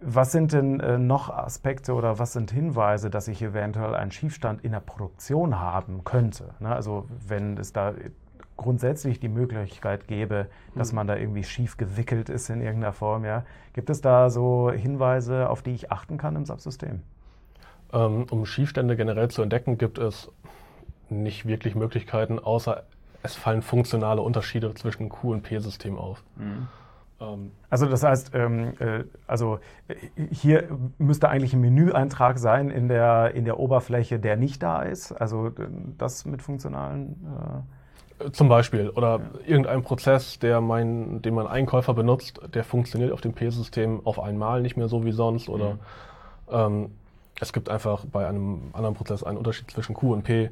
was 0.00 0.30
sind 0.30 0.52
denn 0.52 0.78
äh, 0.80 0.96
noch 0.98 1.28
Aspekte 1.28 1.92
oder 1.94 2.18
was 2.18 2.32
sind 2.32 2.52
Hinweise, 2.52 3.10
dass 3.10 3.26
ich 3.26 3.42
eventuell 3.42 3.94
einen 3.94 4.12
Schiefstand 4.12 4.64
in 4.64 4.72
der 4.72 4.80
Produktion 4.80 5.58
haben 5.58 6.04
könnte? 6.04 6.54
Ne? 6.60 6.72
Also 6.72 7.06
wenn 7.26 7.56
es 7.58 7.72
da 7.72 7.94
grundsätzlich 8.56 9.18
die 9.18 9.28
Möglichkeit 9.28 10.06
gäbe, 10.06 10.46
dass 10.74 10.90
hm. 10.90 10.96
man 10.96 11.06
da 11.06 11.16
irgendwie 11.16 11.44
schief 11.44 11.76
gewickelt 11.76 12.28
ist 12.28 12.48
in 12.50 12.60
irgendeiner 12.60 12.92
Form, 12.92 13.24
ja. 13.24 13.44
Gibt 13.72 13.90
es 13.90 14.00
da 14.00 14.30
so 14.30 14.70
Hinweise, 14.70 15.48
auf 15.48 15.62
die 15.62 15.72
ich 15.72 15.90
achten 15.90 16.18
kann 16.18 16.36
im 16.36 16.44
Subsystem? 16.44 17.02
Ähm, 17.92 18.26
um 18.30 18.44
Schiefstände 18.46 18.96
generell 18.96 19.28
zu 19.28 19.42
entdecken, 19.42 19.78
gibt 19.78 19.98
es 19.98 20.30
nicht 21.08 21.46
wirklich 21.46 21.74
Möglichkeiten, 21.74 22.38
außer 22.38 22.84
es 23.22 23.34
fallen 23.34 23.62
funktionale 23.62 24.20
Unterschiede 24.22 24.74
zwischen 24.74 25.08
Q- 25.08 25.32
und 25.32 25.42
P-System 25.42 25.96
auf. 25.96 26.22
Mhm. 26.36 26.68
Ähm, 27.20 27.52
also 27.70 27.86
das 27.86 28.02
heißt, 28.02 28.32
ähm, 28.34 28.72
äh, 28.78 29.04
also 29.26 29.58
äh, 29.88 29.94
hier 30.30 30.68
müsste 30.98 31.28
eigentlich 31.28 31.52
ein 31.52 31.60
Menüeintrag 31.60 32.38
sein 32.38 32.70
in 32.70 32.88
der, 32.88 33.34
in 33.34 33.44
der 33.44 33.58
Oberfläche, 33.58 34.18
der 34.18 34.36
nicht 34.36 34.62
da 34.62 34.82
ist. 34.82 35.12
Also 35.12 35.50
das 35.96 36.24
mit 36.24 36.42
funktionalen. 36.42 37.66
Zum 38.32 38.48
Beispiel. 38.48 38.90
Oder 38.90 39.20
ja. 39.20 39.40
irgendein 39.46 39.82
Prozess, 39.82 40.38
der 40.38 40.60
mein, 40.60 41.22
den 41.22 41.34
mein 41.34 41.46
Einkäufer 41.46 41.94
benutzt, 41.94 42.40
der 42.52 42.64
funktioniert 42.64 43.12
auf 43.12 43.20
dem 43.20 43.32
P-System 43.32 44.04
auf 44.04 44.18
einmal 44.18 44.60
nicht 44.60 44.76
mehr 44.76 44.88
so 44.88 45.04
wie 45.04 45.12
sonst. 45.12 45.48
Oder 45.48 45.74
mhm. 45.74 45.78
ähm, 46.50 46.90
es 47.40 47.52
gibt 47.52 47.68
einfach 47.68 48.04
bei 48.06 48.26
einem 48.26 48.70
anderen 48.72 48.94
Prozess 48.96 49.22
einen 49.22 49.38
Unterschied 49.38 49.70
zwischen 49.70 49.94
Q 49.94 50.12
und 50.12 50.22
P. 50.22 50.50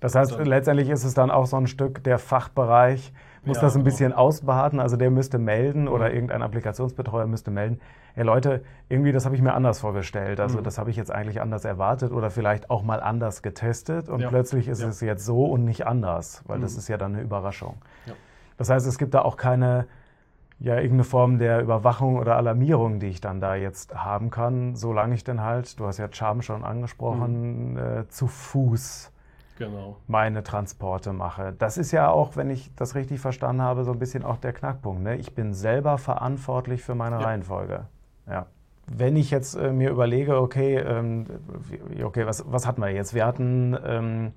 Das 0.00 0.14
heißt, 0.14 0.36
letztendlich 0.38 0.88
ist 0.88 1.04
es 1.04 1.14
dann 1.14 1.30
auch 1.30 1.46
so 1.46 1.56
ein 1.56 1.66
Stück 1.66 2.02
der 2.04 2.18
Fachbereich, 2.18 3.12
muss 3.48 3.56
ja, 3.56 3.62
das 3.62 3.74
ein 3.74 3.80
genau. 3.80 3.90
bisschen 3.90 4.12
ausbaden. 4.12 4.78
Also 4.78 4.96
der 4.96 5.10
müsste 5.10 5.38
melden 5.38 5.82
mhm. 5.82 5.88
oder 5.88 6.12
irgendein 6.12 6.42
Applikationsbetreuer 6.42 7.26
müsste 7.26 7.50
melden, 7.50 7.80
hey 8.14 8.24
Leute, 8.24 8.62
irgendwie 8.88 9.10
das 9.10 9.24
habe 9.24 9.34
ich 9.34 9.42
mir 9.42 9.54
anders 9.54 9.80
vorgestellt. 9.80 10.38
Also 10.38 10.58
mhm. 10.58 10.62
das 10.62 10.78
habe 10.78 10.90
ich 10.90 10.96
jetzt 10.96 11.10
eigentlich 11.10 11.40
anders 11.40 11.64
erwartet 11.64 12.12
oder 12.12 12.30
vielleicht 12.30 12.70
auch 12.70 12.82
mal 12.82 13.00
anders 13.00 13.42
getestet 13.42 14.08
und 14.08 14.20
ja. 14.20 14.28
plötzlich 14.28 14.68
ist 14.68 14.82
ja. 14.82 14.88
es 14.88 15.00
jetzt 15.00 15.24
so 15.24 15.44
und 15.44 15.64
nicht 15.64 15.86
anders, 15.86 16.44
weil 16.46 16.58
mhm. 16.58 16.62
das 16.62 16.76
ist 16.76 16.88
ja 16.88 16.96
dann 16.96 17.14
eine 17.14 17.22
Überraschung. 17.22 17.78
Das 18.56 18.70
heißt, 18.70 18.86
es 18.86 18.98
gibt 18.98 19.14
da 19.14 19.22
auch 19.22 19.36
keine 19.36 19.86
ja 20.60 20.74
irgendeine 20.74 21.04
Form 21.04 21.38
der 21.38 21.62
Überwachung 21.62 22.16
oder 22.16 22.36
Alarmierung, 22.36 22.98
die 22.98 23.06
ich 23.06 23.20
dann 23.20 23.40
da 23.40 23.54
jetzt 23.54 23.94
haben 23.94 24.30
kann, 24.30 24.74
solange 24.74 25.14
ich 25.14 25.22
dann 25.22 25.42
halt, 25.42 25.78
du 25.78 25.86
hast 25.86 25.98
ja 25.98 26.08
Charm 26.10 26.42
schon 26.42 26.64
angesprochen, 26.64 27.72
mhm. 27.72 27.78
äh, 27.78 28.08
zu 28.08 28.26
Fuß 28.26 29.12
genau. 29.58 29.96
meine 30.06 30.42
Transporte 30.42 31.12
mache. 31.12 31.54
Das 31.58 31.76
ist 31.76 31.92
ja 31.92 32.08
auch, 32.10 32.36
wenn 32.36 32.50
ich 32.50 32.74
das 32.76 32.94
richtig 32.94 33.20
verstanden 33.20 33.62
habe, 33.62 33.84
so 33.84 33.92
ein 33.92 33.98
bisschen 33.98 34.24
auch 34.24 34.38
der 34.38 34.52
Knackpunkt. 34.52 35.02
Ne? 35.02 35.16
Ich 35.16 35.34
bin 35.34 35.52
selber 35.52 35.98
verantwortlich 35.98 36.82
für 36.82 36.94
meine 36.94 37.16
ja. 37.16 37.22
Reihenfolge. 37.22 37.86
Ja. 38.26 38.46
Wenn 38.86 39.16
ich 39.16 39.30
jetzt 39.30 39.54
äh, 39.54 39.70
mir 39.70 39.90
überlege, 39.90 40.40
okay, 40.40 40.76
ähm, 40.78 41.26
okay, 42.02 42.26
was, 42.26 42.44
was 42.50 42.66
hatten 42.66 42.80
wir 42.80 42.90
jetzt? 42.90 43.12
Wir 43.12 43.26
hatten 43.26 43.76
ähm, 43.84 44.32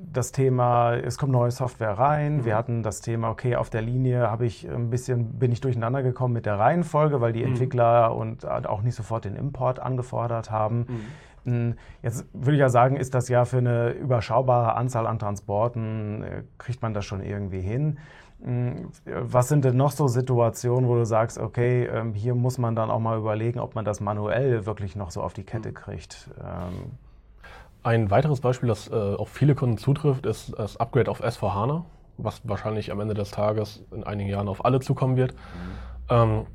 das 0.00 0.32
Thema, 0.32 0.94
es 0.94 1.16
kommt 1.18 1.32
neue 1.32 1.50
Software 1.50 1.98
rein. 1.98 2.38
Mhm. 2.38 2.44
Wir 2.44 2.56
hatten 2.56 2.82
das 2.82 3.00
Thema, 3.00 3.30
okay, 3.30 3.56
auf 3.56 3.70
der 3.70 3.82
Linie 3.82 4.30
habe 4.30 4.46
ich 4.46 4.68
ein 4.68 4.90
bisschen, 4.90 5.38
bin 5.38 5.52
ich 5.52 5.60
durcheinander 5.60 6.02
gekommen 6.02 6.34
mit 6.34 6.46
der 6.46 6.58
Reihenfolge, 6.58 7.20
weil 7.20 7.32
die 7.32 7.40
mhm. 7.40 7.52
Entwickler 7.52 8.14
und 8.14 8.46
auch 8.46 8.82
nicht 8.82 8.94
sofort 8.94 9.24
den 9.24 9.36
Import 9.36 9.80
angefordert 9.80 10.50
haben. 10.50 10.78
Mhm. 10.80 11.06
Jetzt 12.02 12.26
würde 12.32 12.54
ich 12.54 12.60
ja 12.60 12.68
sagen, 12.68 12.96
ist 12.96 13.14
das 13.14 13.28
ja 13.28 13.44
für 13.44 13.58
eine 13.58 13.90
überschaubare 13.90 14.74
Anzahl 14.74 15.06
an 15.06 15.18
Transporten, 15.18 16.22
äh, 16.22 16.42
kriegt 16.58 16.82
man 16.82 16.92
das 16.92 17.04
schon 17.04 17.22
irgendwie 17.22 17.60
hin. 17.60 17.98
Hm, 18.42 18.90
was 19.04 19.48
sind 19.48 19.64
denn 19.64 19.76
noch 19.76 19.92
so 19.92 20.08
Situationen, 20.08 20.88
wo 20.88 20.94
du 20.94 21.06
sagst, 21.06 21.38
okay, 21.38 21.84
ähm, 21.86 22.14
hier 22.14 22.34
muss 22.34 22.58
man 22.58 22.74
dann 22.74 22.90
auch 22.90 22.98
mal 22.98 23.18
überlegen, 23.18 23.60
ob 23.60 23.74
man 23.74 23.84
das 23.84 24.00
manuell 24.00 24.66
wirklich 24.66 24.96
noch 24.96 25.10
so 25.10 25.22
auf 25.22 25.32
die 25.32 25.44
Kette 25.44 25.70
mhm. 25.70 25.74
kriegt? 25.74 26.30
Ähm, 26.40 26.92
ein 27.82 28.10
weiteres 28.10 28.40
Beispiel, 28.40 28.68
das 28.68 28.88
äh, 28.88 28.94
auf 28.94 29.28
viele 29.28 29.54
Kunden 29.54 29.78
zutrifft, 29.78 30.26
ist 30.26 30.52
das 30.58 30.76
Upgrade 30.76 31.10
auf 31.10 31.22
S4HANA, 31.22 31.84
was 32.18 32.40
wahrscheinlich 32.42 32.90
am 32.90 32.98
Ende 33.00 33.14
des 33.14 33.30
Tages 33.30 33.84
in 33.92 34.02
einigen 34.02 34.28
Jahren 34.28 34.48
auf 34.48 34.64
alle 34.64 34.80
zukommen 34.80 35.16
wird. 35.16 35.34
Mhm. 36.10 36.46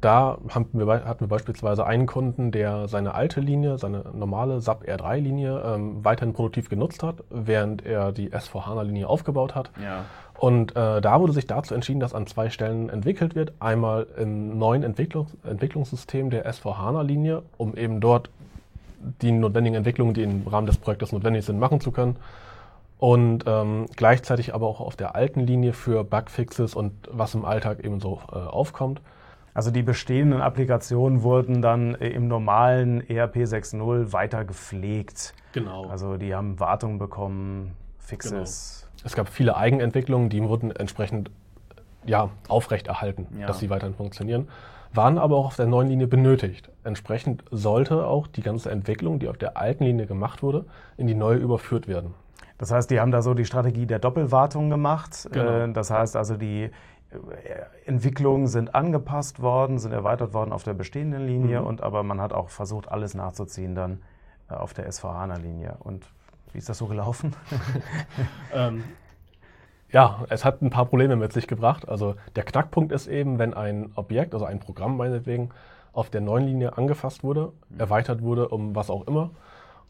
Da 0.00 0.38
hatten 0.48 0.78
wir, 0.78 1.04
hatten 1.04 1.20
wir, 1.20 1.28
beispielsweise 1.28 1.86
einen 1.86 2.06
Kunden, 2.06 2.52
der 2.52 2.88
seine 2.88 3.14
alte 3.14 3.40
Linie, 3.40 3.78
seine 3.78 4.04
normale 4.14 4.60
SAP 4.60 4.88
R3-Linie 4.88 5.62
ähm, 5.64 6.04
weiterhin 6.04 6.32
produktiv 6.32 6.70
genutzt 6.70 7.02
hat, 7.02 7.16
während 7.28 7.84
er 7.84 8.12
die 8.12 8.30
S4HANA-Linie 8.30 9.06
aufgebaut 9.06 9.54
hat. 9.54 9.70
Ja. 9.82 10.04
Und 10.38 10.74
äh, 10.74 11.02
da 11.02 11.20
wurde 11.20 11.34
sich 11.34 11.46
dazu 11.46 11.74
entschieden, 11.74 12.00
dass 12.00 12.14
an 12.14 12.26
zwei 12.26 12.48
Stellen 12.48 12.88
entwickelt 12.88 13.34
wird. 13.34 13.52
Einmal 13.60 14.06
im 14.16 14.58
neuen 14.58 14.82
Entwicklungs 14.82 15.36
Entwicklungssystem 15.44 16.30
der 16.30 16.50
S4HANA-Linie, 16.50 17.42
um 17.58 17.76
eben 17.76 18.00
dort 18.00 18.30
die 19.20 19.32
notwendigen 19.32 19.76
Entwicklungen, 19.76 20.14
die 20.14 20.22
im 20.22 20.46
Rahmen 20.46 20.66
des 20.66 20.78
Projektes 20.78 21.12
notwendig 21.12 21.44
sind, 21.44 21.58
machen 21.58 21.80
zu 21.80 21.90
können. 21.90 22.16
Und 22.98 23.44
ähm, 23.46 23.86
gleichzeitig 23.96 24.54
aber 24.54 24.66
auch 24.66 24.80
auf 24.80 24.96
der 24.96 25.14
alten 25.14 25.40
Linie 25.40 25.74
für 25.74 26.04
Bugfixes 26.04 26.74
und 26.74 26.92
was 27.10 27.34
im 27.34 27.44
Alltag 27.44 27.84
eben 27.84 28.00
so 28.00 28.20
äh, 28.32 28.36
aufkommt. 28.36 29.00
Also 29.60 29.70
die 29.70 29.82
bestehenden 29.82 30.40
Applikationen 30.40 31.22
wurden 31.22 31.60
dann 31.60 31.94
im 31.96 32.28
normalen 32.28 33.06
ERP 33.06 33.36
6.0 33.40 34.10
weiter 34.10 34.46
gepflegt. 34.46 35.34
Genau. 35.52 35.84
Also 35.84 36.16
die 36.16 36.34
haben 36.34 36.58
Wartung 36.58 36.98
bekommen, 36.98 37.72
Fixes. 37.98 38.86
Genau. 38.86 39.06
Es 39.06 39.14
gab 39.14 39.28
viele 39.28 39.58
Eigenentwicklungen, 39.58 40.30
die 40.30 40.42
wurden 40.42 40.70
entsprechend 40.70 41.30
ja, 42.06 42.30
aufrechterhalten, 42.48 43.26
ja. 43.38 43.48
dass 43.48 43.58
sie 43.58 43.68
weiterhin 43.68 43.94
funktionieren 43.94 44.48
waren 44.92 45.18
aber 45.18 45.36
auch 45.36 45.46
auf 45.46 45.56
der 45.56 45.66
neuen 45.66 45.88
Linie 45.88 46.08
benötigt. 46.08 46.68
Entsprechend 46.82 47.44
sollte 47.52 48.06
auch 48.06 48.26
die 48.26 48.42
ganze 48.42 48.72
Entwicklung, 48.72 49.20
die 49.20 49.28
auf 49.28 49.36
der 49.36 49.56
alten 49.56 49.84
Linie 49.84 50.06
gemacht 50.06 50.42
wurde, 50.42 50.64
in 50.96 51.06
die 51.06 51.14
neue 51.14 51.36
überführt 51.36 51.86
werden. 51.86 52.14
Das 52.58 52.72
heißt, 52.72 52.90
die 52.90 52.98
haben 52.98 53.12
da 53.12 53.22
so 53.22 53.32
die 53.34 53.44
Strategie 53.44 53.86
der 53.86 54.00
Doppelwartung 54.00 54.68
gemacht. 54.68 55.28
Genau. 55.30 55.50
Äh, 55.50 55.72
das 55.72 55.90
heißt 55.90 56.16
also, 56.16 56.36
die 56.36 56.64
äh, 56.64 56.70
Entwicklungen 57.86 58.46
sind 58.46 58.74
angepasst 58.74 59.42
worden, 59.42 59.78
sind 59.78 59.92
erweitert 59.92 60.32
worden 60.32 60.52
auf 60.52 60.62
der 60.62 60.74
bestehenden 60.74 61.26
Linie 61.26 61.60
mhm. 61.60 61.66
und 61.66 61.82
aber 61.82 62.02
man 62.02 62.20
hat 62.20 62.32
auch 62.32 62.50
versucht, 62.50 62.88
alles 62.88 63.14
nachzuziehen 63.14 63.74
dann 63.74 64.02
äh, 64.48 64.54
auf 64.54 64.74
der 64.74 64.90
SVH-Linie. 64.90 65.76
Und 65.80 66.06
wie 66.52 66.58
ist 66.58 66.68
das 66.68 66.78
so 66.78 66.86
gelaufen? 66.86 67.34
ähm, 68.54 68.84
ja, 69.90 70.24
es 70.28 70.44
hat 70.44 70.62
ein 70.62 70.70
paar 70.70 70.86
Probleme 70.86 71.16
mit 71.16 71.32
sich 71.32 71.48
gebracht. 71.48 71.88
Also 71.88 72.14
der 72.36 72.44
Knackpunkt 72.44 72.92
ist 72.92 73.08
eben, 73.08 73.40
wenn 73.40 73.54
ein 73.54 73.90
Objekt, 73.96 74.34
also 74.34 74.46
ein 74.46 74.60
Programm 74.60 74.96
meinetwegen, 74.96 75.50
auf 75.92 76.10
der 76.10 76.20
neuen 76.20 76.46
Linie 76.46 76.78
angefasst 76.78 77.24
wurde, 77.24 77.52
mhm. 77.70 77.80
erweitert 77.80 78.22
wurde, 78.22 78.48
um 78.48 78.76
was 78.76 78.88
auch 78.88 79.08
immer, 79.08 79.30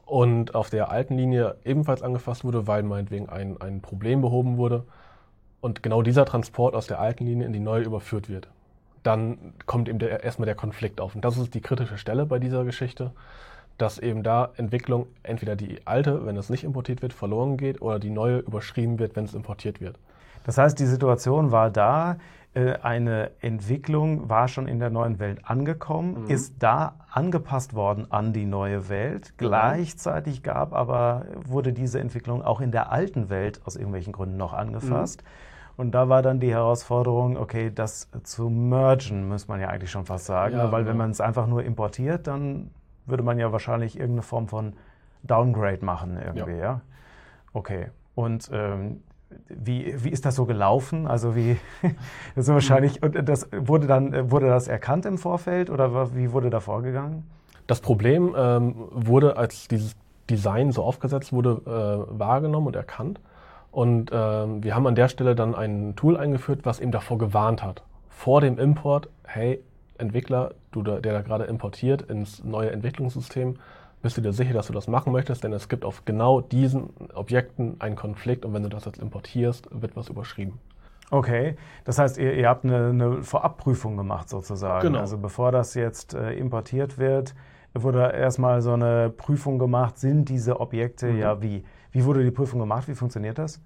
und 0.06 0.54
auf 0.54 0.70
der 0.70 0.90
alten 0.90 1.16
Linie 1.16 1.56
ebenfalls 1.64 2.02
angefasst 2.02 2.44
wurde, 2.44 2.66
weil 2.66 2.82
meinetwegen 2.82 3.28
ein, 3.28 3.60
ein 3.60 3.82
Problem 3.82 4.22
behoben 4.22 4.56
wurde, 4.56 4.84
und 5.60 5.82
genau 5.82 6.02
dieser 6.02 6.24
Transport 6.24 6.74
aus 6.74 6.86
der 6.86 7.00
alten 7.00 7.24
Linie 7.24 7.46
in 7.46 7.52
die 7.52 7.60
neue 7.60 7.82
überführt 7.82 8.28
wird, 8.28 8.48
dann 9.02 9.54
kommt 9.66 9.88
eben 9.88 9.98
der, 9.98 10.22
erstmal 10.22 10.46
der 10.46 10.54
Konflikt 10.54 11.00
auf. 11.00 11.14
Und 11.14 11.24
das 11.24 11.38
ist 11.38 11.54
die 11.54 11.60
kritische 11.60 11.98
Stelle 11.98 12.26
bei 12.26 12.38
dieser 12.38 12.64
Geschichte 12.64 13.12
dass 13.80 13.98
eben 13.98 14.22
da 14.22 14.50
Entwicklung 14.56 15.06
entweder 15.22 15.56
die 15.56 15.86
alte, 15.86 16.26
wenn 16.26 16.36
es 16.36 16.50
nicht 16.50 16.64
importiert 16.64 17.02
wird, 17.02 17.12
verloren 17.12 17.56
geht 17.56 17.80
oder 17.80 17.98
die 17.98 18.10
neue 18.10 18.38
überschrieben 18.38 18.98
wird, 18.98 19.16
wenn 19.16 19.24
es 19.24 19.34
importiert 19.34 19.80
wird. 19.80 19.98
Das 20.44 20.58
heißt, 20.58 20.78
die 20.78 20.86
Situation 20.86 21.50
war 21.50 21.70
da, 21.70 22.18
äh, 22.54 22.74
eine 22.82 23.30
Entwicklung 23.40 24.28
war 24.28 24.48
schon 24.48 24.66
in 24.66 24.80
der 24.80 24.90
neuen 24.90 25.18
Welt 25.18 25.40
angekommen, 25.44 26.24
mhm. 26.24 26.30
ist 26.30 26.54
da 26.58 26.94
angepasst 27.10 27.74
worden 27.74 28.10
an 28.10 28.32
die 28.32 28.46
neue 28.46 28.88
Welt. 28.88 29.32
Genau. 29.38 29.50
Gleichzeitig 29.50 30.42
gab 30.42 30.72
aber, 30.72 31.26
wurde 31.46 31.72
diese 31.72 32.00
Entwicklung 32.00 32.42
auch 32.42 32.60
in 32.60 32.72
der 32.72 32.90
alten 32.92 33.30
Welt 33.30 33.60
aus 33.64 33.76
irgendwelchen 33.76 34.12
Gründen 34.12 34.36
noch 34.36 34.52
angefasst. 34.52 35.22
Mhm. 35.22 35.49
Und 35.80 35.92
da 35.92 36.10
war 36.10 36.20
dann 36.20 36.40
die 36.40 36.52
Herausforderung, 36.52 37.38
okay, 37.38 37.72
das 37.74 38.10
zu 38.22 38.50
mergen, 38.50 39.28
muss 39.28 39.48
man 39.48 39.62
ja 39.62 39.68
eigentlich 39.68 39.90
schon 39.90 40.04
fast 40.04 40.26
sagen. 40.26 40.54
Ja, 40.54 40.70
weil 40.70 40.82
ja. 40.82 40.88
wenn 40.88 40.98
man 40.98 41.10
es 41.10 41.22
einfach 41.22 41.46
nur 41.46 41.64
importiert, 41.64 42.26
dann 42.26 42.70
würde 43.06 43.22
man 43.22 43.38
ja 43.38 43.50
wahrscheinlich 43.50 43.96
irgendeine 43.96 44.20
Form 44.20 44.46
von 44.46 44.74
Downgrade 45.22 45.82
machen 45.82 46.18
irgendwie, 46.22 46.58
ja? 46.58 46.58
ja? 46.58 46.80
Okay. 47.54 47.86
Und 48.14 48.50
ähm, 48.52 49.02
wie, 49.48 49.94
wie 50.04 50.10
ist 50.10 50.26
das 50.26 50.34
so 50.34 50.44
gelaufen? 50.44 51.06
Also 51.06 51.34
wie 51.34 51.56
so 52.36 52.52
wahrscheinlich 52.52 53.02
und 53.02 53.26
das 53.26 53.48
wurde 53.50 53.86
dann 53.86 54.30
wurde 54.30 54.48
das 54.48 54.68
erkannt 54.68 55.06
im 55.06 55.16
Vorfeld 55.16 55.70
oder 55.70 56.14
wie 56.14 56.32
wurde 56.32 56.50
da 56.50 56.60
vorgegangen? 56.60 57.26
Das 57.66 57.80
Problem 57.80 58.34
ähm, 58.36 58.74
wurde, 58.90 59.38
als 59.38 59.66
dieses 59.66 59.96
Design 60.28 60.72
so 60.72 60.84
aufgesetzt 60.84 61.32
wurde, 61.32 61.62
äh, 61.64 62.18
wahrgenommen 62.18 62.66
und 62.66 62.76
erkannt. 62.76 63.18
Und 63.70 64.10
ähm, 64.12 64.64
wir 64.64 64.74
haben 64.74 64.86
an 64.86 64.94
der 64.94 65.08
Stelle 65.08 65.34
dann 65.34 65.54
ein 65.54 65.94
Tool 65.96 66.16
eingeführt, 66.16 66.60
was 66.64 66.80
eben 66.80 66.90
davor 66.90 67.18
gewarnt 67.18 67.62
hat. 67.62 67.82
Vor 68.08 68.40
dem 68.40 68.58
Import, 68.58 69.08
hey, 69.24 69.62
Entwickler, 69.98 70.54
du 70.72 70.82
der 70.82 71.00
da 71.00 71.22
gerade 71.22 71.44
importiert 71.44 72.02
ins 72.02 72.42
neue 72.42 72.70
Entwicklungssystem, 72.70 73.56
bist 74.02 74.16
du 74.16 74.22
dir 74.22 74.32
sicher, 74.32 74.54
dass 74.54 74.66
du 74.66 74.72
das 74.72 74.88
machen 74.88 75.12
möchtest, 75.12 75.44
denn 75.44 75.52
es 75.52 75.68
gibt 75.68 75.84
auf 75.84 76.04
genau 76.04 76.40
diesen 76.40 76.90
Objekten 77.14 77.76
einen 77.80 77.96
Konflikt 77.96 78.44
und 78.44 78.54
wenn 78.54 78.62
du 78.62 78.70
das 78.70 78.86
jetzt 78.86 78.98
importierst, 78.98 79.68
wird 79.70 79.94
was 79.94 80.08
überschrieben. 80.08 80.58
Okay, 81.10 81.56
das 81.84 81.98
heißt, 81.98 82.18
ihr, 82.18 82.34
ihr 82.34 82.48
habt 82.48 82.64
eine, 82.64 82.88
eine, 82.88 83.22
Vorabprüfung 83.22 83.96
gemacht 83.96 84.28
sozusagen. 84.28 84.86
Genau. 84.86 85.00
Also 85.00 85.18
bevor 85.18 85.50
das 85.52 85.74
jetzt 85.74 86.14
äh, 86.14 86.32
importiert 86.32 86.98
wird, 86.98 87.34
wurde 87.74 88.12
erstmal 88.12 88.62
so 88.62 88.72
eine 88.72 89.10
Prüfung 89.10 89.58
gemacht, 89.58 89.98
sind 89.98 90.28
diese 90.28 90.60
Objekte, 90.60 91.06
mhm. 91.06 91.18
ja 91.18 91.42
wie? 91.42 91.64
Wie 91.92 92.04
wurde 92.04 92.24
die 92.24 92.30
Prüfung 92.30 92.60
gemacht? 92.60 92.88
Wie 92.88 92.94
funktioniert 92.94 93.38
das? 93.38 93.60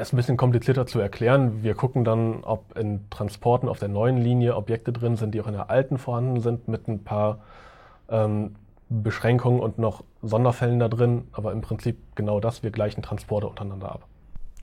ist 0.00 0.12
ein 0.12 0.16
bisschen 0.16 0.36
komplizierter 0.36 0.86
zu 0.86 0.98
erklären. 0.98 1.62
Wir 1.62 1.74
gucken 1.74 2.04
dann, 2.04 2.42
ob 2.42 2.76
in 2.76 3.08
Transporten 3.10 3.68
auf 3.68 3.78
der 3.78 3.88
neuen 3.88 4.16
Linie 4.16 4.56
Objekte 4.56 4.92
drin 4.92 5.16
sind, 5.16 5.34
die 5.34 5.40
auch 5.40 5.46
in 5.46 5.52
der 5.52 5.70
alten 5.70 5.98
vorhanden 5.98 6.40
sind, 6.40 6.68
mit 6.68 6.88
ein 6.88 7.04
paar 7.04 7.38
ähm, 8.08 8.56
Beschränkungen 8.88 9.60
und 9.60 9.78
noch 9.78 10.04
Sonderfällen 10.22 10.78
da 10.78 10.88
drin. 10.88 11.28
Aber 11.32 11.52
im 11.52 11.60
Prinzip 11.60 11.98
genau 12.16 12.40
das, 12.40 12.62
wir 12.62 12.70
gleichen 12.70 13.02
Transporte 13.02 13.46
untereinander 13.46 13.92
ab. 13.92 14.06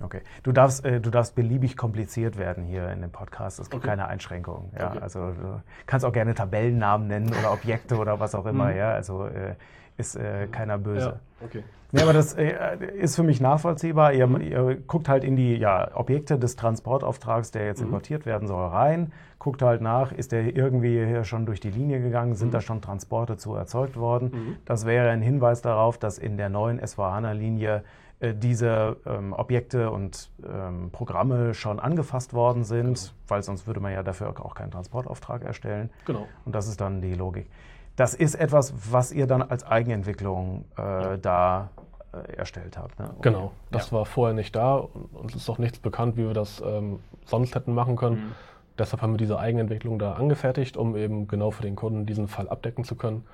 Okay. 0.02 0.22
Du 0.44 0.52
darfst, 0.52 0.84
äh, 0.84 1.00
du 1.00 1.12
darfst 1.12 1.36
beliebig 1.36 1.78
kompliziert 1.78 2.38
werden 2.38 2.64
hier 2.64 2.90
in 2.90 3.02
dem 3.02 3.12
Podcast. 3.12 3.60
Es 3.60 3.70
gibt 3.70 3.84
okay. 3.84 3.92
keine 3.92 4.08
Einschränkungen. 4.08 4.72
Ja? 4.78 4.90
Okay. 4.90 5.00
Also 5.00 5.20
du 5.32 5.62
kannst 5.86 6.06
auch 6.06 6.12
gerne 6.12 6.34
Tabellennamen 6.34 7.08
nennen 7.08 7.30
oder 7.40 7.54
Objekte 7.54 7.98
oder 7.98 8.20
was 8.20 8.36
auch 8.36 8.46
immer. 8.46 8.72
Mhm. 8.72 8.78
Ja? 8.78 8.92
Also 8.92 9.26
äh, 9.26 9.56
ist 10.02 10.16
äh, 10.16 10.48
keiner 10.48 10.78
böse. 10.78 11.20
Ja, 11.40 11.46
okay. 11.46 11.64
Ja, 11.94 12.04
aber 12.04 12.14
das 12.14 12.34
äh, 12.34 12.54
ist 12.98 13.16
für 13.16 13.24
mich 13.24 13.42
nachvollziehbar. 13.42 14.14
Ihr, 14.14 14.30
ihr, 14.40 14.76
guckt 14.88 15.10
halt 15.10 15.24
in 15.24 15.36
die 15.36 15.58
ja, 15.58 15.92
Objekte 15.94 16.40
des 16.40 16.56
Transportauftrags, 16.56 17.52
der 17.52 17.66
jetzt 17.66 17.82
mhm. 17.82 17.88
importiert 17.88 18.26
werden 18.26 18.48
soll, 18.48 18.66
rein. 18.68 19.12
Guckt 19.40 19.62
halt 19.62 19.82
nach, 19.82 20.12
ist 20.12 20.32
der 20.32 20.56
irgendwie 20.56 21.06
hier 21.06 21.24
schon 21.26 21.46
durch 21.46 21.60
die 21.60 21.72
Linie 21.72 22.00
gegangen? 22.00 22.36
Sind 22.36 22.50
mhm. 22.50 22.54
da 22.54 22.62
schon 22.62 22.82
Transporte 22.82 23.36
zu 23.38 23.56
erzeugt 23.56 23.98
worden? 23.98 24.32
Mhm. 24.34 24.56
Das 24.66 24.86
wäre 24.86 25.10
ein 25.10 25.22
Hinweis 25.22 25.62
darauf, 25.62 25.98
dass 25.98 26.18
in 26.18 26.38
der 26.38 26.50
neuen 26.50 26.80
SVHANA-Linie 26.80 27.84
äh, 28.22 28.36
diese 28.36 28.98
ähm, 29.06 29.34
Objekte 29.34 29.92
und 29.92 30.30
ähm, 30.48 30.92
Programme 30.92 31.54
schon 31.54 31.80
angefasst 31.80 32.34
worden 32.34 32.64
sind, 32.64 33.00
genau. 33.00 33.12
weil 33.28 33.44
sonst 33.44 33.68
würde 33.68 33.80
man 33.82 33.92
ja 33.92 34.04
dafür 34.04 34.30
auch 34.30 34.56
keinen 34.56 34.72
Transportauftrag 34.72 35.44
erstellen. 35.44 35.90
Genau. 36.06 36.28
Und 36.46 36.56
das 36.56 36.68
ist 36.68 36.80
dann 36.80 37.02
die 37.02 37.16
Logik. 37.16 37.48
Das 37.96 38.14
ist 38.14 38.36
etwas, 38.36 38.74
was 38.92 39.12
ihr 39.12 39.28
dann 39.28 39.42
als 39.42 39.66
Eigenentwicklung 39.66 40.66
äh, 40.78 41.18
da 41.20 41.70
äh, 42.14 42.34
erstellt 42.34 42.78
habt. 42.78 43.00
Ne? 43.00 43.06
Okay. 43.10 43.20
Genau, 43.22 43.52
das 43.72 43.92
ja. 43.92 43.98
war 43.98 44.06
vorher 44.06 44.34
nicht 44.34 44.56
da 44.56 44.76
und 44.76 45.14
uns 45.14 45.36
ist 45.36 45.50
auch 45.50 45.58
nichts 45.58 45.80
bekannt, 45.80 46.18
wie 46.18 46.26
wir 46.26 46.34
das 46.34 46.62
ähm, 46.66 47.00
sonst 47.26 47.56
hätten 47.56 47.74
machen 47.74 47.96
können. 47.96 48.16
Mhm. 48.16 48.32
Deshalb 48.78 49.02
haben 49.02 49.14
wir 49.14 49.18
diese 49.18 49.38
Eigenentwicklung 49.38 50.00
da 50.00 50.14
angefertigt, 50.14 50.78
um 50.78 50.96
eben 50.96 51.28
genau 51.28 51.52
für 51.52 51.62
den 51.62 51.76
Kunden 51.76 52.06
diesen 52.06 52.28
Fall 52.28 52.50
abdecken 52.50 52.84
zu 52.84 52.96
können, 52.96 53.26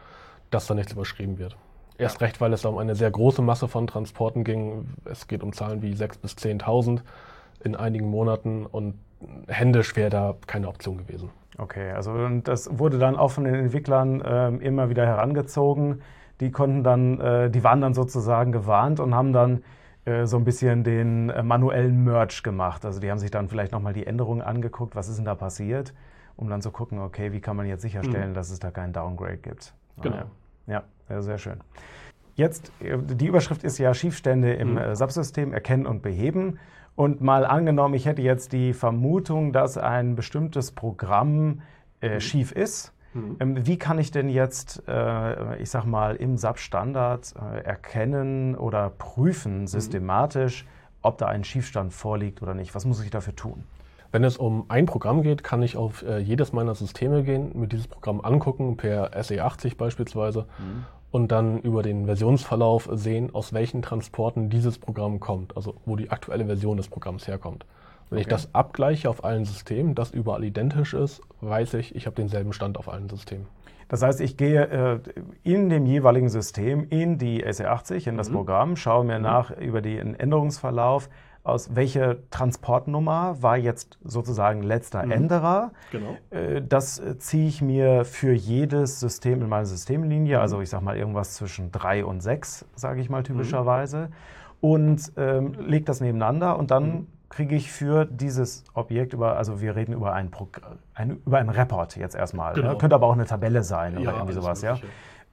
dass 0.50 0.68
da 0.68 0.74
nichts 0.74 0.92
überschrieben 0.92 1.38
wird. 1.38 1.56
Erst 1.98 2.22
ja. 2.22 2.28
recht, 2.28 2.42
weil 2.42 2.54
es 2.54 2.66
um 2.66 2.78
eine 2.78 2.96
sehr 2.96 3.10
große 3.10 3.42
Masse 3.42 3.68
von 3.68 3.88
Transporten 3.88 4.44
ging. 4.44 4.90
Es 5.06 5.28
geht 5.28 5.44
um 5.44 5.54
Zahlen 5.54 5.82
wie 5.82 5.94
6.000 5.94 6.22
bis 6.22 6.34
10.000 6.34 7.02
in 7.64 7.76
einigen 7.76 8.10
Monaten 8.10 8.66
und 8.66 8.96
händisch 9.48 9.96
wäre 9.96 10.10
da 10.10 10.36
keine 10.46 10.68
Option 10.68 10.98
gewesen. 10.98 11.32
Okay, 11.58 11.92
also 11.92 12.14
das 12.44 12.70
wurde 12.78 13.00
dann 13.00 13.16
auch 13.16 13.32
von 13.32 13.44
den 13.44 13.56
Entwicklern 13.56 14.22
äh, 14.22 14.50
immer 14.66 14.90
wieder 14.90 15.06
herangezogen 15.06 16.02
die 16.40 16.52
konnten 16.52 16.84
dann, 16.84 17.20
äh, 17.20 17.50
die 17.50 17.64
waren 17.64 17.82
dann 17.82 17.94
sozusagen 17.94 18.52
gewarnt 18.52 19.00
und 19.00 19.16
haben 19.16 19.34
dann 19.34 19.64
äh, 20.06 20.26
so 20.26 20.38
ein 20.38 20.44
bisschen 20.44 20.84
den 20.84 21.30
äh, 21.30 21.44
manuellen 21.44 22.04
Merge 22.04 22.42
gemacht. 22.44 22.86
Also 22.86 23.00
die 23.00 23.10
haben 23.10 23.18
sich 23.18 23.32
dann 23.32 23.48
vielleicht 23.48 23.72
nochmal 23.72 23.94
die 23.94 24.06
Änderungen 24.06 24.42
angeguckt, 24.42 24.96
was 24.96 25.10
ist 25.10 25.18
denn 25.18 25.26
da 25.26 25.36
passiert, 25.36 25.94
um 26.36 26.50
dann 26.50 26.62
zu 26.62 26.72
gucken, 26.72 27.00
okay, 27.00 27.32
wie 27.32 27.42
kann 27.42 27.56
man 27.56 27.66
jetzt 27.66 27.82
sicherstellen, 27.82 28.32
mhm. 28.32 28.36
dass 28.36 28.52
es 28.52 28.60
da 28.60 28.72
keinen 28.72 28.94
Downgrade 28.94 29.38
gibt. 29.38 29.74
Genau. 30.02 30.24
Ja, 30.68 30.84
ja 31.10 31.22
sehr 31.22 31.38
schön. 31.38 31.58
Jetzt, 32.36 32.72
äh, 32.82 32.98
die 33.00 33.28
Überschrift 33.28 33.64
ist 33.64 33.80
ja 33.80 33.94
Schiefstände 33.94 34.54
im 34.54 34.72
mhm. 34.72 34.78
Äh, 34.78 34.96
Subsystem 34.96 35.54
erkennen 35.54 35.88
und 35.88 36.04
beheben. 36.04 36.60
Und 36.98 37.22
mal 37.22 37.46
angenommen, 37.46 37.94
ich 37.94 38.06
hätte 38.06 38.22
jetzt 38.22 38.52
die 38.52 38.74
Vermutung, 38.74 39.54
dass 39.54 39.78
ein 39.78 40.16
bestimmtes 40.16 40.74
Programm 40.74 41.62
äh, 42.02 42.16
mhm. 42.16 42.20
schief 42.20 42.52
ist 42.52 42.92
Mhm. 43.18 43.38
Ähm, 43.40 43.66
wie 43.66 43.78
kann 43.78 44.00
ich 44.00 44.12
denn 44.12 44.30
jetzt, 44.30 44.84
äh, 44.88 45.62
ich 45.62 45.70
sag 45.70 45.86
mal, 45.86 46.16
im 46.16 46.38
SAP-Standard 46.38 47.34
äh, 47.36 47.64
erkennen 47.64 48.56
oder 48.56 48.90
prüfen 48.90 49.62
mhm. 49.62 49.68
systematisch, 49.68 50.64
mhm. 50.64 50.68
ob 51.02 51.18
da 51.18 51.28
ein 51.28 51.44
Schiefstand 51.44 51.94
vorliegt 51.94 52.42
oder 52.42 52.54
nicht? 52.54 52.76
Was 52.76 52.86
muss 52.86 53.04
ich 53.04 53.10
dafür 53.10 53.36
tun? 53.36 53.64
Wenn 54.12 54.24
es 54.24 54.38
um 54.38 54.66
ein 54.70 54.86
Programm 54.86 55.22
geht, 55.22 55.44
kann 55.44 55.62
ich 55.62 55.76
auf 55.76 56.02
äh, 56.04 56.20
jedes 56.20 56.54
meiner 56.54 56.76
Systeme 56.76 57.24
gehen, 57.24 57.52
mir 57.60 57.68
dieses 57.68 57.88
Programm 57.88 58.22
angucken, 58.22 58.78
per 58.78 59.12
SE80 59.12 59.76
beispielsweise, 59.76 60.46
mhm. 60.60 60.86
Und 61.12 61.32
dann 61.32 61.60
über 61.60 61.84
den 61.84 62.06
Versionsverlauf 62.06 62.90
sehen, 62.92 63.34
aus 63.34 63.54
welchen 63.54 63.82
Transporten 63.82 64.50
dieses 64.50 64.78
Programm 64.78 65.20
kommt, 65.20 65.56
also 65.56 65.76
wo 65.86 65.96
die 65.96 66.10
aktuelle 66.10 66.46
Version 66.46 66.78
des 66.78 66.90
Programms 66.90 67.28
herkommt. 67.28 67.66
Wenn 68.10 68.18
okay. 68.18 68.22
ich 68.22 68.28
das 68.28 68.54
abgleiche 68.54 69.10
auf 69.10 69.24
allen 69.24 69.46
Systemen, 69.46 69.96
das 69.96 70.12
überall 70.12 70.44
identisch 70.44 70.94
ist, 70.94 71.22
weiß 71.42 71.76
ich, 71.76 71.96
ich 71.96 72.06
habe 72.06 72.16
denselben 72.16 72.54
Stand 72.54 72.78
auf 72.78 72.90
allen 72.90 73.10
Systemen. 73.10 73.48
Das 73.90 74.02
heißt, 74.02 74.20
ich 74.20 74.36
gehe 74.36 74.64
äh, 74.66 75.00
in 75.44 75.70
dem 75.70 75.86
jeweiligen 75.86 76.30
System 76.30 76.88
in 76.90 77.18
die 77.18 77.46
SE80, 77.46 78.08
in 78.08 78.18
das 78.18 78.30
mhm. 78.30 78.34
Programm, 78.34 78.76
schaue 78.76 79.06
mir 79.06 79.18
mhm. 79.18 79.24
nach 79.24 79.52
über 79.52 79.82
den 79.82 80.14
Änderungsverlauf, 80.14 81.10
aus 81.48 81.76
welche 81.76 82.24
Transportnummer 82.30 83.42
war 83.42 83.58
jetzt 83.58 83.98
sozusagen 84.04 84.64
letzter 84.64 85.06
mhm. 85.06 85.12
Änderer. 85.12 85.72
Genau. 85.92 86.18
Äh, 86.30 86.62
das 86.62 87.00
äh, 87.00 87.18
ziehe 87.18 87.48
ich 87.48 87.62
mir 87.62 88.06
für 88.06 88.34
jedes 88.34 89.00
System 89.00 89.42
in 89.42 89.50
meine 89.50 89.66
Systemlinie, 89.66 90.38
mhm. 90.38 90.42
also 90.42 90.62
ich 90.62 90.70
sage 90.70 90.84
mal 90.84 90.98
irgendwas 90.98 91.36
zwischen 91.36 91.72
drei 91.72 92.04
und 92.04 92.22
sechs, 92.22 92.66
sage 92.76 93.02
ich 93.02 93.10
mal 93.10 93.24
typischerweise, 93.24 94.10
mhm. 94.62 94.70
und 94.70 95.12
ähm, 95.18 95.54
lege 95.60 95.86
das 95.86 96.02
nebeneinander 96.02 96.58
und 96.60 96.72
dann 96.72 96.84
mhm 96.84 97.08
kriege 97.30 97.56
ich 97.56 97.72
für 97.72 98.06
dieses 98.06 98.64
Objekt 98.74 99.14
über, 99.14 99.38
also 99.38 99.60
wir 99.60 99.76
reden 99.76 99.94
über 99.94 100.14
ein, 100.14 100.32
ein 100.94 101.18
über 101.26 101.38
einen 101.40 101.50
Report 101.50 101.96
jetzt 101.98 102.16
erstmal. 102.16 102.54
Ne? 102.54 102.62
Genau. 102.62 102.72
Ne? 102.74 102.78
Könnte 102.78 102.96
aber 102.96 103.08
auch 103.08 103.14
eine 103.14 103.26
Tabelle 103.26 103.64
sein 103.64 103.96
ja, 103.96 104.00
oder 104.00 104.14
irgendwie 104.14 104.34
sowas, 104.34 104.62
ja. 104.62 104.78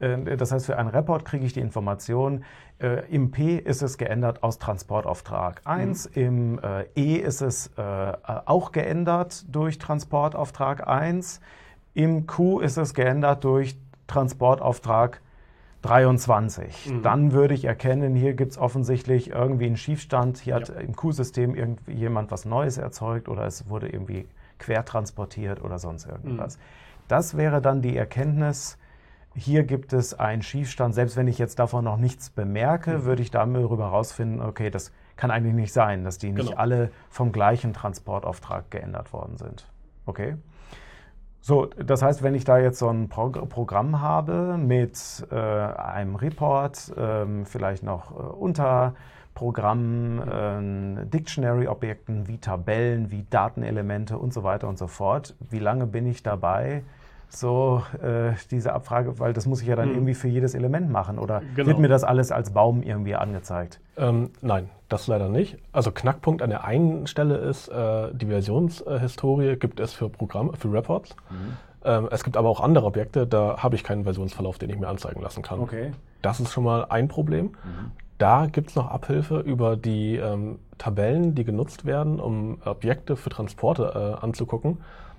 Äh, 0.00 0.37
das 0.37 0.52
heißt, 0.52 0.66
für 0.66 0.78
einen 0.78 0.88
Report 0.88 1.24
kriege 1.24 1.44
ich 1.44 1.52
die 1.52 1.61
Information, 1.61 2.44
äh, 2.80 3.07
im 3.11 3.30
P 3.30 3.57
ist 3.57 3.83
es 3.83 3.98
geändert 3.98 4.42
aus 4.42 4.59
Transportauftrag 4.59 5.62
1, 5.64 6.11
mhm. 6.14 6.22
im 6.22 6.59
äh, 6.59 6.85
E 6.96 7.16
ist 7.16 7.40
es 7.40 7.70
auch 7.76 8.72
geändert 8.72 9.44
durch 9.48 9.78
Transportauftrag 9.78 10.87
1, 10.87 11.40
im 11.94 12.26
Q 12.26 12.61
ist 12.61 12.76
es 12.76 12.94
geändert 12.94 13.44
durch 13.44 13.76
Transportauftrag 14.07 15.20
23. 15.83 16.90
Mhm. 16.90 17.02
Dann 17.02 17.33
würde 17.33 17.54
ich 17.54 17.66
erkennen, 17.66 18.14
hier 18.14 18.33
gibt 18.35 18.52
es 18.52 18.59
offensichtlich 18.59 19.30
irgendwie 19.30 19.66
einen 19.66 19.76
Schiefstand. 19.76 20.38
Hier 20.38 20.54
ja. 20.54 20.61
hat 20.61 20.70
im 20.70 20.96
Q-System 20.96 21.54
irgendwie 21.54 21.92
jemand 21.92 22.30
was 22.30 22.46
Neues 22.46 22.78
erzeugt 22.78 23.28
oder 23.28 23.44
es 23.44 23.68
wurde 23.68 23.88
irgendwie 23.88 24.26
quertransportiert 24.59 25.62
oder 25.62 25.78
sonst 25.78 26.07
irgendwas. 26.07 26.57
Mhm. 26.57 26.61
Das 27.09 27.37
wäre 27.37 27.61
dann 27.61 27.83
die 27.83 27.96
Erkenntnis, 27.96 28.78
hier 29.35 29.64
gibt 29.64 29.92
es 29.92 30.14
einen 30.14 30.42
Schiefstand. 30.42 30.94
Selbst 30.94 31.16
wenn 31.16 31.29
ich 31.29 31.38
jetzt 31.38 31.59
davon 31.59 31.85
noch 31.85 31.97
nichts 31.97 32.31
bemerke, 32.31 32.99
mhm. 32.99 33.05
würde 33.05 33.23
ich 33.23 33.31
darüber 33.31 33.90
herausfinden, 33.90 34.40
okay, 34.40 34.70
das 34.70 34.92
kann 35.16 35.31
eigentlich 35.31 35.55
nicht 35.55 35.73
sein, 35.73 36.03
dass 36.05 36.18
die 36.18 36.33
nicht 36.33 36.49
genau. 36.49 36.61
alle 36.61 36.90
vom 37.11 37.31
gleichen 37.33 37.73
Transportauftrag 37.73 38.70
geändert 38.70 39.12
worden 39.12 39.37
sind. 39.37 39.68
Okay? 40.07 40.37
So, 41.40 41.66
das 41.66 42.03
heißt, 42.03 42.23
wenn 42.23 42.35
ich 42.35 42.44
da 42.44 42.59
jetzt 42.59 42.79
so 42.79 42.88
ein 42.88 43.11
Pro 43.11 43.29
Programm 43.29 44.01
habe 44.01 44.57
mit 44.57 45.27
äh, 45.31 45.35
einem 45.35 46.16
Report, 46.16 46.90
ähm, 46.97 47.44
vielleicht 47.44 47.83
noch 47.83 48.12
äh, 48.12 48.14
Unterprogrammen, 48.14 51.03
äh, 51.03 51.07
Dictionary-Objekten 51.07 52.29
wie 52.29 52.38
Tabellen, 52.38 53.11
wie 53.11 53.27
Datenelemente 53.29 54.16
und 54.16 54.33
so 54.33 54.42
weiter 54.42 54.68
und 54.68 54.79
so 54.79 54.87
fort, 54.87 55.37
wie 55.51 55.59
lange 55.59 55.87
bin 55.87 56.07
ich 56.07 56.23
dabei? 56.23 56.83
So 57.28 57.82
äh, 58.02 58.32
diese 58.50 58.72
Abfrage, 58.72 59.18
weil 59.18 59.32
das 59.32 59.46
muss 59.46 59.60
ich 59.62 59.68
ja 59.68 59.76
dann 59.76 59.88
hm. 59.88 59.94
irgendwie 59.94 60.14
für 60.14 60.28
jedes 60.28 60.54
Element 60.54 60.90
machen 60.90 61.18
oder 61.18 61.42
genau. 61.54 61.68
wird 61.68 61.78
mir 61.78 61.88
das 61.88 62.04
alles 62.04 62.32
als 62.32 62.50
Baum 62.50 62.82
irgendwie 62.82 63.14
angezeigt? 63.14 63.80
Ähm, 63.96 64.30
nein, 64.40 64.68
das 64.88 65.06
leider 65.06 65.28
nicht. 65.28 65.58
Also 65.72 65.90
Knackpunkt 65.90 66.42
an 66.42 66.50
der 66.50 66.64
einen 66.64 67.06
Stelle 67.06 67.37
ist, 67.37 67.68
äh, 67.68 68.08
die 68.12 68.26
Versionshistorie 68.26 69.56
gibt 69.56 69.80
es 69.80 69.92
für 69.92 70.08
Programme, 70.08 70.52
für 70.56 70.72
Reports. 70.72 71.16
Mhm. 71.30 71.56
Ähm, 71.84 72.08
es 72.10 72.24
gibt 72.24 72.37
aber 72.37 72.48
auch 72.48 72.60
andere 72.60 72.87
Objekte, 72.87 73.26
da 73.26 73.58
habe 73.58 73.76
ich 73.76 73.84
keinen 73.84 74.04
Versionsverlauf, 74.04 74.58
den 74.58 74.70
ich 74.70 74.78
mir 74.78 74.88
anzeigen 74.88 75.20
lassen 75.20 75.42
kann. 75.42 75.60
Okay. 75.60 75.92
Das 76.22 76.40
ist 76.40 76.52
schon 76.52 76.64
mal 76.64 76.87
ein 76.88 77.08
Problem. 77.08 77.46
Mhm. 77.46 77.92
Da 78.18 78.46
gibt 78.46 78.70
es 78.70 78.76
noch 78.76 78.90
Abhilfe 78.90 79.40
über 79.40 79.76
die 79.76 80.16
ähm, 80.16 80.58
Tabellen, 80.78 81.34
die 81.34 81.44
genutzt 81.44 81.84
werden, 81.84 82.20
um 82.20 82.58
Objekte 82.64 83.16
für 83.16 83.28
Transporte 83.28 84.16
äh, 84.20 84.24
anzugucken. 84.24 84.78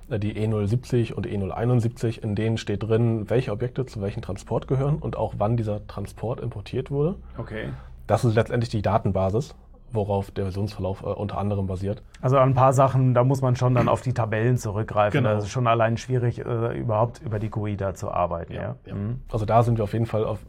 Äh, 0.10 0.20
die 0.20 0.36
E070 0.36 1.14
und 1.14 1.28
E071, 1.28 2.22
in 2.22 2.36
denen 2.36 2.58
steht 2.58 2.84
drin, 2.84 3.30
welche 3.30 3.52
Objekte 3.52 3.86
zu 3.86 4.02
welchem 4.02 4.22
Transport 4.22 4.68
gehören 4.68 4.98
und 4.98 5.18
auch 5.18 5.36
wann 5.38 5.58
dieser 5.58 5.86
Transport 5.88 6.40
importiert 6.40 6.92
wurde. 6.92 7.16
Okay. 7.38 7.70
Das 8.08 8.24
ist 8.24 8.36
letztendlich 8.36 8.70
die 8.70 8.82
Datenbasis, 8.82 9.56
worauf 9.92 10.32
der 10.32 10.46
Versionsverlauf 10.46 11.02
äh, 11.02 11.06
unter 11.06 11.38
anderem 11.38 11.68
basiert. 11.68 12.04
Also 12.22 12.38
an 12.38 12.50
ein 12.50 12.54
paar 12.56 12.74
Sachen, 12.74 13.14
da 13.14 13.24
muss 13.24 13.42
man 13.42 13.56
schon 13.56 13.74
dann 13.74 13.90
auf 13.90 14.02
die 14.02 14.14
Tabellen 14.14 14.58
zurückgreifen. 14.58 15.24
Genau. 15.24 15.36
Das 15.36 15.46
ist 15.46 15.52
schon 15.52 15.68
allein 15.68 15.98
schwierig, 15.98 16.40
äh, 16.46 16.78
überhaupt 16.78 17.22
über 17.24 17.40
die 17.40 17.50
GUI 17.50 17.76
da 17.76 17.94
zu 17.94 18.12
arbeiten. 18.12 18.54
Ja, 18.54 18.62
ja. 18.62 18.76
ja. 18.86 18.96
Mhm. 18.96 19.22
Also 19.32 19.46
da 19.46 19.64
sind 19.64 19.78
wir 19.78 19.84
auf 19.84 19.94
jeden 19.94 20.06
Fall 20.06 20.24
auf, 20.24 20.40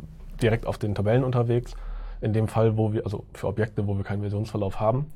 direkt 0.42 0.66
auf 0.66 0.79
den 0.79 0.95
Tabellen 0.95 1.25
unterwegs. 1.25 1.75
In 2.21 2.33
dem 2.33 2.49
Fall, 2.49 2.77
wo 2.77 2.92
wir, 2.92 3.05
also 3.05 3.25
für 3.35 3.47
Objekte, 3.47 3.87
wo 3.87 3.97
wir 3.97 4.05
keinen 4.05 4.21
Versionsverlauf 4.21 4.81
haben. 4.81 5.07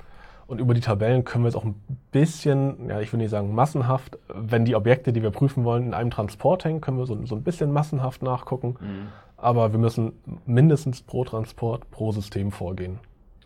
Und 0.51 0.59
über 0.59 0.75
die 0.75 0.81
Tabellen 0.81 1.25
können 1.25 1.45
wir 1.45 1.49
es 1.49 1.55
auch 1.55 1.65
ein 1.65 1.77
bisschen, 2.11 2.89
ja, 2.89 3.01
ich 3.01 3.13
will 3.13 3.19
nicht 3.19 3.31
sagen 3.31 3.55
massenhaft, 3.55 4.19
wenn 4.35 4.65
die 4.65 4.75
Objekte, 4.75 5.13
die 5.13 5.23
wir 5.23 5.31
prüfen 5.31 5.63
wollen, 5.63 5.85
in 5.85 5.95
einem 5.95 6.11
Transport 6.11 6.65
hängen, 6.65 6.81
können 6.81 6.99
wir 6.99 7.07
so, 7.07 7.25
so 7.25 7.37
ein 7.37 7.45
bisschen 7.45 7.73
massenhaft 7.73 8.21
nachgucken. 8.25 8.75
Mhm. 8.81 9.07
Aber 9.37 9.71
wir 9.71 9.79
müssen 9.79 10.13
mindestens 10.47 11.03
pro 11.03 11.23
Transport, 11.23 11.89
pro 11.93 12.11
System 12.11 12.51
vorgehen. 12.51 12.99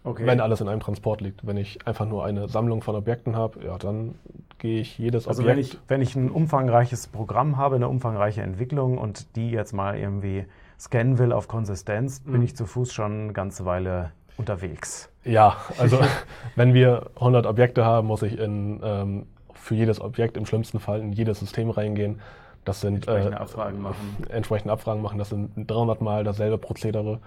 Okay. 0.02 0.24
Wenn 0.24 0.40
alles 0.40 0.62
in 0.62 0.68
einem 0.68 0.80
Transport 0.80 1.20
liegt. 1.20 1.46
Wenn 1.46 1.58
ich 1.58 1.86
einfach 1.86 2.06
nur 2.06 2.24
eine 2.24 2.48
Sammlung 2.48 2.80
von 2.80 2.96
Objekten 2.96 3.36
habe, 3.36 3.62
ja, 3.62 3.76
dann 3.76 4.14
gehe 4.56 4.80
ich 4.80 4.96
jedes 4.96 5.28
also 5.28 5.42
Objekt. 5.42 5.58
Also 5.58 5.72
wenn 5.74 5.78
ich, 5.78 5.88
wenn 5.88 6.00
ich 6.00 6.16
ein 6.16 6.30
umfangreiches 6.30 7.08
Programm 7.08 7.58
habe, 7.58 7.76
eine 7.76 7.88
umfangreiche 7.88 8.40
Entwicklung 8.40 8.96
und 8.96 9.36
die 9.36 9.50
jetzt 9.50 9.74
mal 9.74 9.98
irgendwie 9.98 10.46
scannen 10.80 11.18
will 11.18 11.32
auf 11.32 11.48
Konsistenz, 11.48 12.24
mhm. 12.24 12.32
bin 12.32 12.42
ich 12.44 12.56
zu 12.56 12.64
Fuß 12.64 12.94
schon 12.94 13.24
eine 13.24 13.32
ganze 13.34 13.66
Weile 13.66 14.12
unterwegs. 14.38 15.10
Ja, 15.24 15.56
also 15.78 15.98
wenn 16.56 16.74
wir 16.74 17.10
100 17.16 17.46
Objekte 17.46 17.84
haben, 17.84 18.06
muss 18.06 18.22
ich 18.22 18.38
in, 18.38 18.80
ähm, 18.82 19.26
für 19.54 19.74
jedes 19.74 20.00
Objekt 20.00 20.36
im 20.36 20.46
schlimmsten 20.46 20.80
Fall 20.80 21.00
in 21.00 21.12
jedes 21.12 21.40
System 21.40 21.70
reingehen. 21.70 22.20
Das 22.64 22.80
sind 22.80 22.94
entsprechende 22.94 23.40
Abfragen 23.40 23.82
machen. 23.82 24.16
Entsprechende 24.28 24.72
Abfragen 24.72 25.02
machen. 25.02 25.18
Das 25.18 25.28
sind 25.28 25.50
300 25.56 26.00
Mal 26.00 26.24
dasselbe 26.24 26.58
Prozedere 26.58 27.20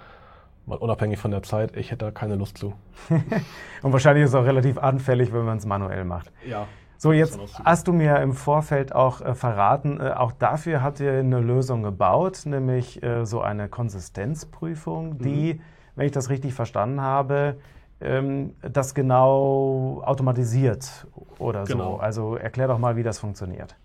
mal 0.68 0.78
unabhängig 0.78 1.18
von 1.18 1.32
der 1.32 1.44
Zeit, 1.44 1.76
ich 1.76 1.92
hätte 1.92 2.06
da 2.06 2.12
keine 2.12 2.36
Lust 2.36 2.58
zu. 2.58 2.74
und 3.82 3.94
wahrscheinlich 3.94 4.26
ist 4.26 4.32
es 4.32 4.36
auch 4.36 4.46
relativ 4.46 4.78
anfällig, 4.78 5.34
wenn 5.34 5.46
man 5.46 5.58
es 5.58 5.66
manuell 5.66 6.04
macht. 6.04 6.32
Ja. 6.48 6.68
So, 7.00 7.12
jetzt 7.12 7.40
hast 7.63 7.88
du 7.88 7.94
mir 7.94 8.18
im 8.22 8.34
Vorfeld 8.34 8.94
auch 8.94 9.22
äh, 9.22 9.36
verraten, 9.36 10.00
äh, 10.00 10.12
auch 10.12 10.32
dafür 10.32 10.82
habt 10.82 11.00
ihr 11.00 11.13
eine 11.13 11.40
Lösung 11.40 11.84
gebaut, 11.84 12.42
nämlich 12.46 13.02
äh, 13.04 13.26
so 13.26 13.42
eine 13.42 13.70
Konsistenzprüfung, 13.70 15.20
die, 15.20 15.56
mhm. 15.56 15.62
wenn 15.96 16.06
ich 16.08 16.12
das 16.12 16.30
richtig 16.30 16.54
verstanden 16.54 17.02
habe, 17.02 17.58
ähm, 18.01 18.53
das 18.62 18.93
genau 18.93 20.01
automatisiert 20.05 21.07
oder 21.39 21.63
genau. 21.63 21.93
so. 21.93 21.99
Also 21.99 22.36
erklär 22.36 22.67
doch 22.67 22.79
mal, 22.79 22.95
wie 22.95 23.03
das 23.03 23.19
funktioniert. 23.19 23.75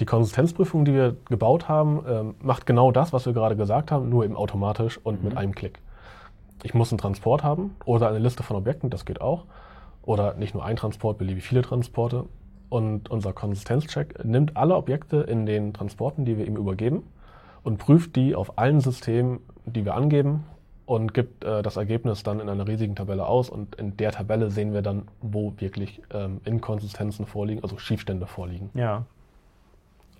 Die 0.00 0.06
Konsistenzprüfung, 0.06 0.84
die 0.84 0.94
wir 0.94 1.16
gebaut 1.28 1.68
haben, 1.68 2.04
ähm, 2.08 2.34
macht 2.40 2.66
genau 2.66 2.92
das, 2.92 3.12
was 3.12 3.26
wir 3.26 3.32
gerade 3.32 3.56
gesagt 3.56 3.90
haben, 3.90 4.08
nur 4.08 4.24
eben 4.24 4.36
automatisch 4.36 4.98
und 5.02 5.22
mhm. 5.22 5.28
mit 5.28 5.36
einem 5.36 5.54
Klick 5.54 5.80
ich 6.62 6.74
muss 6.74 6.92
einen 6.92 6.98
Transport 6.98 7.42
haben 7.42 7.74
oder 7.84 8.08
eine 8.08 8.18
Liste 8.18 8.42
von 8.42 8.56
Objekten, 8.56 8.90
das 8.90 9.04
geht 9.04 9.20
auch. 9.20 9.44
Oder 10.02 10.34
nicht 10.34 10.54
nur 10.54 10.64
ein 10.64 10.76
Transport, 10.76 11.18
beliebig 11.18 11.44
viele 11.44 11.62
Transporte. 11.62 12.24
Und 12.68 13.10
unser 13.10 13.32
Konsistenzcheck 13.32 14.24
nimmt 14.24 14.56
alle 14.56 14.76
Objekte 14.76 15.18
in 15.18 15.46
den 15.46 15.74
Transporten, 15.74 16.24
die 16.24 16.38
wir 16.38 16.46
ihm 16.46 16.56
übergeben, 16.56 17.02
und 17.62 17.78
prüft 17.78 18.16
die 18.16 18.34
auf 18.34 18.58
allen 18.58 18.80
Systemen, 18.80 19.40
die 19.66 19.84
wir 19.84 19.94
angeben, 19.94 20.44
und 20.86 21.14
gibt 21.14 21.44
äh, 21.44 21.62
das 21.62 21.76
Ergebnis 21.76 22.22
dann 22.22 22.40
in 22.40 22.48
einer 22.48 22.66
riesigen 22.66 22.96
Tabelle 22.96 23.26
aus. 23.26 23.50
Und 23.50 23.74
in 23.76 23.96
der 23.96 24.12
Tabelle 24.12 24.50
sehen 24.50 24.72
wir 24.72 24.82
dann, 24.82 25.08
wo 25.20 25.54
wirklich 25.58 26.02
ähm, 26.12 26.40
Inkonsistenzen 26.44 27.26
vorliegen, 27.26 27.62
also 27.62 27.78
Schiefstände 27.78 28.26
vorliegen. 28.26 28.70
Ja. 28.74 29.04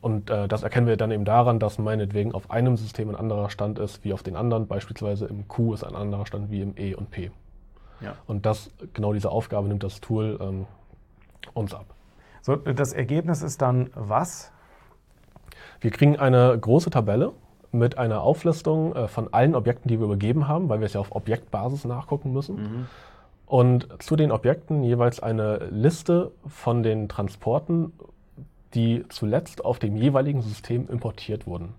Und 0.00 0.30
äh, 0.30 0.48
das 0.48 0.62
erkennen 0.62 0.86
wir 0.86 0.96
dann 0.96 1.10
eben 1.10 1.24
daran, 1.24 1.58
dass 1.58 1.78
meinetwegen 1.78 2.32
auf 2.32 2.50
einem 2.50 2.76
System 2.76 3.08
ein 3.08 3.16
anderer 3.16 3.50
Stand 3.50 3.78
ist 3.78 4.04
wie 4.04 4.12
auf 4.12 4.22
den 4.22 4.36
anderen. 4.36 4.66
Beispielsweise 4.66 5.26
im 5.26 5.46
Q 5.46 5.74
ist 5.74 5.84
ein 5.84 5.94
anderer 5.94 6.26
Stand 6.26 6.50
wie 6.50 6.60
im 6.60 6.74
E 6.76 6.94
und 6.94 7.10
P. 7.10 7.30
Ja. 8.00 8.16
Und 8.26 8.46
das, 8.46 8.70
genau 8.94 9.12
diese 9.12 9.30
Aufgabe 9.30 9.68
nimmt 9.68 9.84
das 9.84 10.00
Tool 10.00 10.38
ähm, 10.40 10.66
uns 11.54 11.72
ab. 11.72 11.86
So, 12.40 12.56
das 12.56 12.92
Ergebnis 12.92 13.42
ist 13.42 13.62
dann 13.62 13.90
was? 13.94 14.50
Wir 15.80 15.92
kriegen 15.92 16.18
eine 16.18 16.58
große 16.58 16.90
Tabelle 16.90 17.32
mit 17.72 17.98
einer 17.98 18.22
Auflistung 18.22 18.94
äh, 18.94 19.08
von 19.08 19.32
allen 19.32 19.54
Objekten, 19.54 19.88
die 19.88 19.98
wir 19.98 20.04
übergeben 20.04 20.46
haben, 20.46 20.68
weil 20.68 20.80
wir 20.80 20.86
es 20.86 20.92
ja 20.92 21.00
auf 21.00 21.14
Objektbasis 21.14 21.84
nachgucken 21.84 22.32
müssen. 22.32 22.56
Mhm. 22.56 22.86
Und 23.46 23.88
zu 24.02 24.16
den 24.16 24.30
Objekten 24.30 24.82
jeweils 24.82 25.20
eine 25.20 25.58
Liste 25.70 26.30
von 26.46 26.82
den 26.82 27.08
Transporten, 27.08 27.92
die 28.74 29.04
zuletzt 29.08 29.64
auf 29.64 29.78
dem 29.78 29.96
jeweiligen 29.96 30.42
System 30.42 30.88
importiert 30.88 31.46
wurden. 31.46 31.74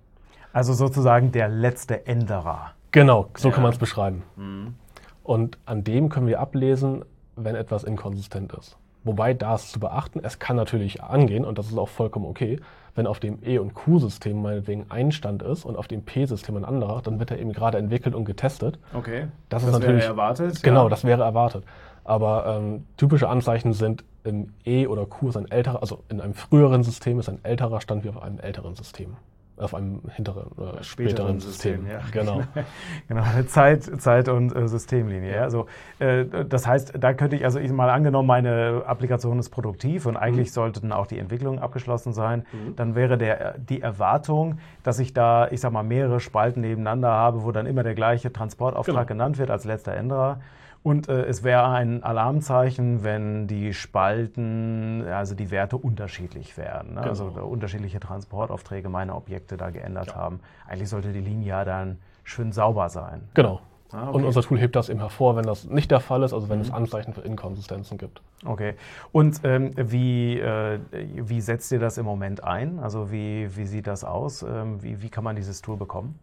Also 0.52 0.74
sozusagen 0.74 1.32
der 1.32 1.50
letzte 1.50 2.06
Änderer. 2.06 2.74
Genau, 2.92 3.30
so 3.36 3.50
ja. 3.50 3.54
kann 3.54 3.64
man 3.64 3.72
es 3.72 3.80
beschreiben. 3.80 4.24
Mhm. 4.36 4.76
Und 5.24 5.58
an 5.66 5.84
dem 5.84 6.10
können 6.10 6.28
wir 6.28 6.40
ablesen, 6.40 7.06
wenn 7.36 7.56
etwas 7.56 7.84
inkonsistent 7.84 8.54
ist. 8.54 8.78
Wobei 9.04 9.34
da 9.34 9.56
ist 9.56 9.72
zu 9.72 9.80
beachten, 9.80 10.22
es 10.24 10.40
kann 10.40 10.56
natürlich 10.56 11.04
angehen, 11.04 11.44
und 11.46 11.58
das 11.58 11.68
ist 11.68 11.78
auch 11.78 11.90
vollkommen 11.90 12.26
okay, 12.26 12.60
wenn 12.96 13.08
auf 13.08 13.20
dem 13.20 13.40
E- 13.44 13.58
und 13.58 13.74
Q-System 13.74 14.42
meinetwegen 14.42 14.86
ein 14.90 15.12
Stand 15.12 15.42
ist 15.42 15.66
und 15.66 15.78
auf 15.78 15.88
dem 15.88 16.04
P-System 16.04 16.56
ein 16.58 16.66
anderer, 16.66 17.02
dann 17.02 17.20
wird 17.20 17.32
er 17.32 17.40
eben 17.40 17.52
gerade 17.52 17.78
entwickelt 17.78 18.16
und 18.16 18.26
getestet. 18.26 18.78
Okay. 18.94 19.28
Das, 19.50 19.64
das 19.64 19.70
ist 19.70 19.80
natürlich, 19.80 20.04
wäre 20.04 20.12
erwartet. 20.12 20.64
Genau, 20.64 20.84
ja. 20.84 20.90
das 20.90 21.04
wäre 21.04 21.24
erwartet. 21.24 21.64
Aber 22.04 22.58
ähm, 22.58 22.86
typische 22.98 23.30
Anzeichen 23.30 23.74
sind, 23.74 24.04
im 24.24 24.54
E 24.66 24.88
oder 24.88 25.06
Q 25.06 25.30
ist 25.30 25.38
ein 25.38 25.50
älterer, 25.50 25.82
also 25.82 26.04
in 26.10 26.22
einem 26.22 26.34
früheren 26.34 26.84
System 26.84 27.20
ist 27.20 27.30
ein 27.30 27.40
älterer 27.44 27.82
Stand 27.82 28.04
wie 28.04 28.10
auf 28.10 28.22
einem 28.22 28.40
älteren 28.40 28.76
System. 28.76 29.18
Auf 29.64 29.74
einem 29.74 30.02
hinteren, 30.16 30.44
äh, 30.44 30.84
späteren, 30.84 30.84
späteren, 30.84 31.40
System. 31.40 31.86
System 31.86 31.88
ja. 31.88 32.02
Genau. 32.12 32.44
genau, 33.08 33.24
Zeit, 33.48 33.84
Zeit 34.02 34.28
und 34.28 34.56
äh, 34.56 34.68
Systemlinie. 34.68 35.36
Ja. 35.36 35.42
Also, 35.44 35.68
äh, 36.00 36.26
das 36.26 36.68
heißt, 36.68 36.94
da 37.00 37.14
könnte 37.14 37.36
ich, 37.36 37.46
also 37.46 37.60
ich 37.60 37.72
mal 37.72 37.90
angenommen, 37.90 38.28
meine 38.28 38.84
Applikation 38.86 39.40
ist 39.40 39.50
produktiv 39.50 40.06
und 40.06 40.18
eigentlich 40.18 40.50
mhm. 40.50 40.54
sollten 40.54 40.92
auch 40.92 41.08
die 41.08 41.20
Entwicklungen 41.20 41.60
abgeschlossen 41.60 42.14
sein, 42.14 42.46
mhm. 42.52 42.76
dann 42.76 42.96
wäre 42.96 43.18
der, 43.18 43.58
die 43.58 43.82
Erwartung, 43.82 44.60
dass 44.84 45.00
ich 45.00 45.14
da, 45.14 45.48
ich 45.50 45.62
sag 45.62 45.72
mal, 45.72 45.84
mehrere 45.84 46.20
Spalten 46.20 46.62
nebeneinander 46.62 47.12
habe, 47.12 47.44
wo 47.44 47.52
dann 47.52 47.66
immer 47.66 47.84
der 47.84 47.96
gleiche 47.96 48.34
Transportauftrag 48.34 49.08
genau. 49.08 49.08
genannt 49.08 49.38
wird 49.38 49.50
als 49.50 49.66
letzter 49.66 49.96
Änderer. 49.96 50.40
Und 50.84 51.08
äh, 51.08 51.24
es 51.24 51.44
wäre 51.44 51.70
ein 51.70 52.04
Alarmzeichen, 52.04 53.04
wenn 53.04 53.48
die 53.48 53.74
Spalten, 53.74 55.06
also 55.08 55.34
die 55.34 55.50
Werte 55.50 55.78
unterschiedlich 55.78 56.58
werden. 56.58 56.96
Ne? 56.96 57.02
Also 57.02 57.26
genau. 57.26 57.38
Also 57.38 57.48
unterschiedliche 57.48 58.02
Transportaufträge 58.02 58.90
meine 58.90 59.16
Objekte 59.16 59.56
da 59.56 59.70
geändert 59.70 60.08
ja. 60.08 60.16
haben. 60.16 60.42
Eigentlich 60.68 60.90
sollte 60.90 61.14
die 61.14 61.22
Linie 61.22 61.48
ja 61.48 61.66
dann 61.66 62.00
schön 62.24 62.52
sauber 62.52 62.90
sein. 62.90 63.22
Genau. 63.34 63.62
Ah, 63.94 64.10
okay. 64.10 64.18
Und 64.18 64.26
unser 64.26 64.42
Tool 64.42 64.60
hebt 64.60 64.76
das 64.76 64.90
eben 64.90 65.00
hervor, 65.00 65.36
wenn 65.36 65.46
das 65.46 65.66
nicht 65.66 65.92
der 65.92 66.00
Fall 66.00 66.24
ist, 66.24 66.34
also 66.34 66.50
wenn 66.50 66.58
mhm. 66.58 66.64
es 66.64 66.72
Anzeichen 66.72 67.14
für 67.14 67.22
Inkonsistenzen 67.22 67.98
gibt. 67.98 68.22
Okay. 68.44 68.74
Und 69.12 69.40
ähm, 69.44 69.72
wie, 69.78 70.40
äh, 70.40 70.80
wie 70.92 71.40
setzt 71.40 71.72
ihr 71.72 71.80
das 71.80 71.98
im 71.98 72.06
Moment 72.06 72.44
ein? 72.44 72.80
Also 72.80 73.12
wie, 73.12 73.56
wie 73.56 73.66
sieht 73.66 73.88
das 73.88 74.04
aus? 74.04 74.44
Ähm, 74.44 74.82
wie, 74.82 75.02
wie 75.02 75.10
kann 75.10 75.24
man 75.24 75.36
dieses 75.36 75.62
Tool 75.62 75.78
bekommen? 75.78 76.20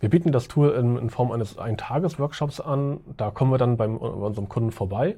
Wir 0.00 0.10
bieten 0.10 0.32
das 0.32 0.48
Tool 0.48 0.70
in, 0.70 0.96
in 0.96 1.10
Form 1.10 1.32
eines 1.32 1.58
Ein-Tages-Workshops 1.58 2.60
an. 2.60 3.00
Da 3.16 3.30
kommen 3.30 3.50
wir 3.50 3.58
dann 3.58 3.76
beim, 3.76 3.98
bei 3.98 4.06
unserem 4.06 4.48
Kunden 4.48 4.72
vorbei, 4.72 5.16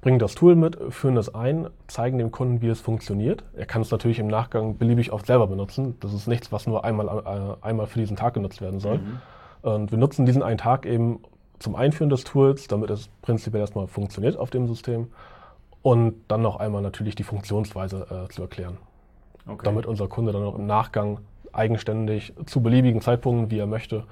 bringen 0.00 0.18
das 0.18 0.34
Tool 0.34 0.54
mit, 0.54 0.78
führen 0.90 1.16
es 1.16 1.34
ein, 1.34 1.68
zeigen 1.88 2.18
dem 2.18 2.30
Kunden, 2.30 2.62
wie 2.62 2.68
es 2.68 2.80
funktioniert. 2.80 3.44
Er 3.54 3.66
kann 3.66 3.82
es 3.82 3.90
natürlich 3.90 4.18
im 4.18 4.28
Nachgang 4.28 4.78
beliebig 4.78 5.12
oft 5.12 5.26
selber 5.26 5.46
benutzen. 5.46 5.96
Das 6.00 6.12
ist 6.12 6.26
nichts, 6.26 6.52
was 6.52 6.66
nur 6.66 6.84
einmal, 6.84 7.08
äh, 7.08 7.66
einmal 7.66 7.86
für 7.86 7.98
diesen 7.98 8.16
Tag 8.16 8.34
genutzt 8.34 8.60
werden 8.60 8.80
soll. 8.80 8.98
Mhm. 8.98 9.18
Und 9.62 9.90
wir 9.90 9.98
nutzen 9.98 10.24
diesen 10.26 10.42
einen 10.42 10.58
Tag 10.58 10.86
eben 10.86 11.20
zum 11.58 11.76
Einführen 11.76 12.08
des 12.08 12.24
Tools, 12.24 12.68
damit 12.68 12.88
es 12.90 13.08
prinzipiell 13.20 13.60
erstmal 13.60 13.86
funktioniert 13.86 14.38
auf 14.38 14.50
dem 14.50 14.66
System 14.66 15.08
und 15.82 16.14
dann 16.28 16.42
noch 16.42 16.56
einmal 16.56 16.82
natürlich 16.82 17.14
die 17.14 17.22
Funktionsweise 17.22 18.26
äh, 18.28 18.32
zu 18.32 18.42
erklären. 18.42 18.78
Okay. 19.46 19.62
Damit 19.64 19.86
unser 19.86 20.08
Kunde 20.08 20.32
dann 20.32 20.42
auch 20.42 20.56
im 20.56 20.66
Nachgang 20.66 21.20
eigenständig 21.52 22.34
zu 22.46 22.62
beliebigen 22.62 23.00
Zeitpunkten, 23.00 23.50
wie 23.50 23.58
er 23.58 23.66
möchte, 23.66 24.04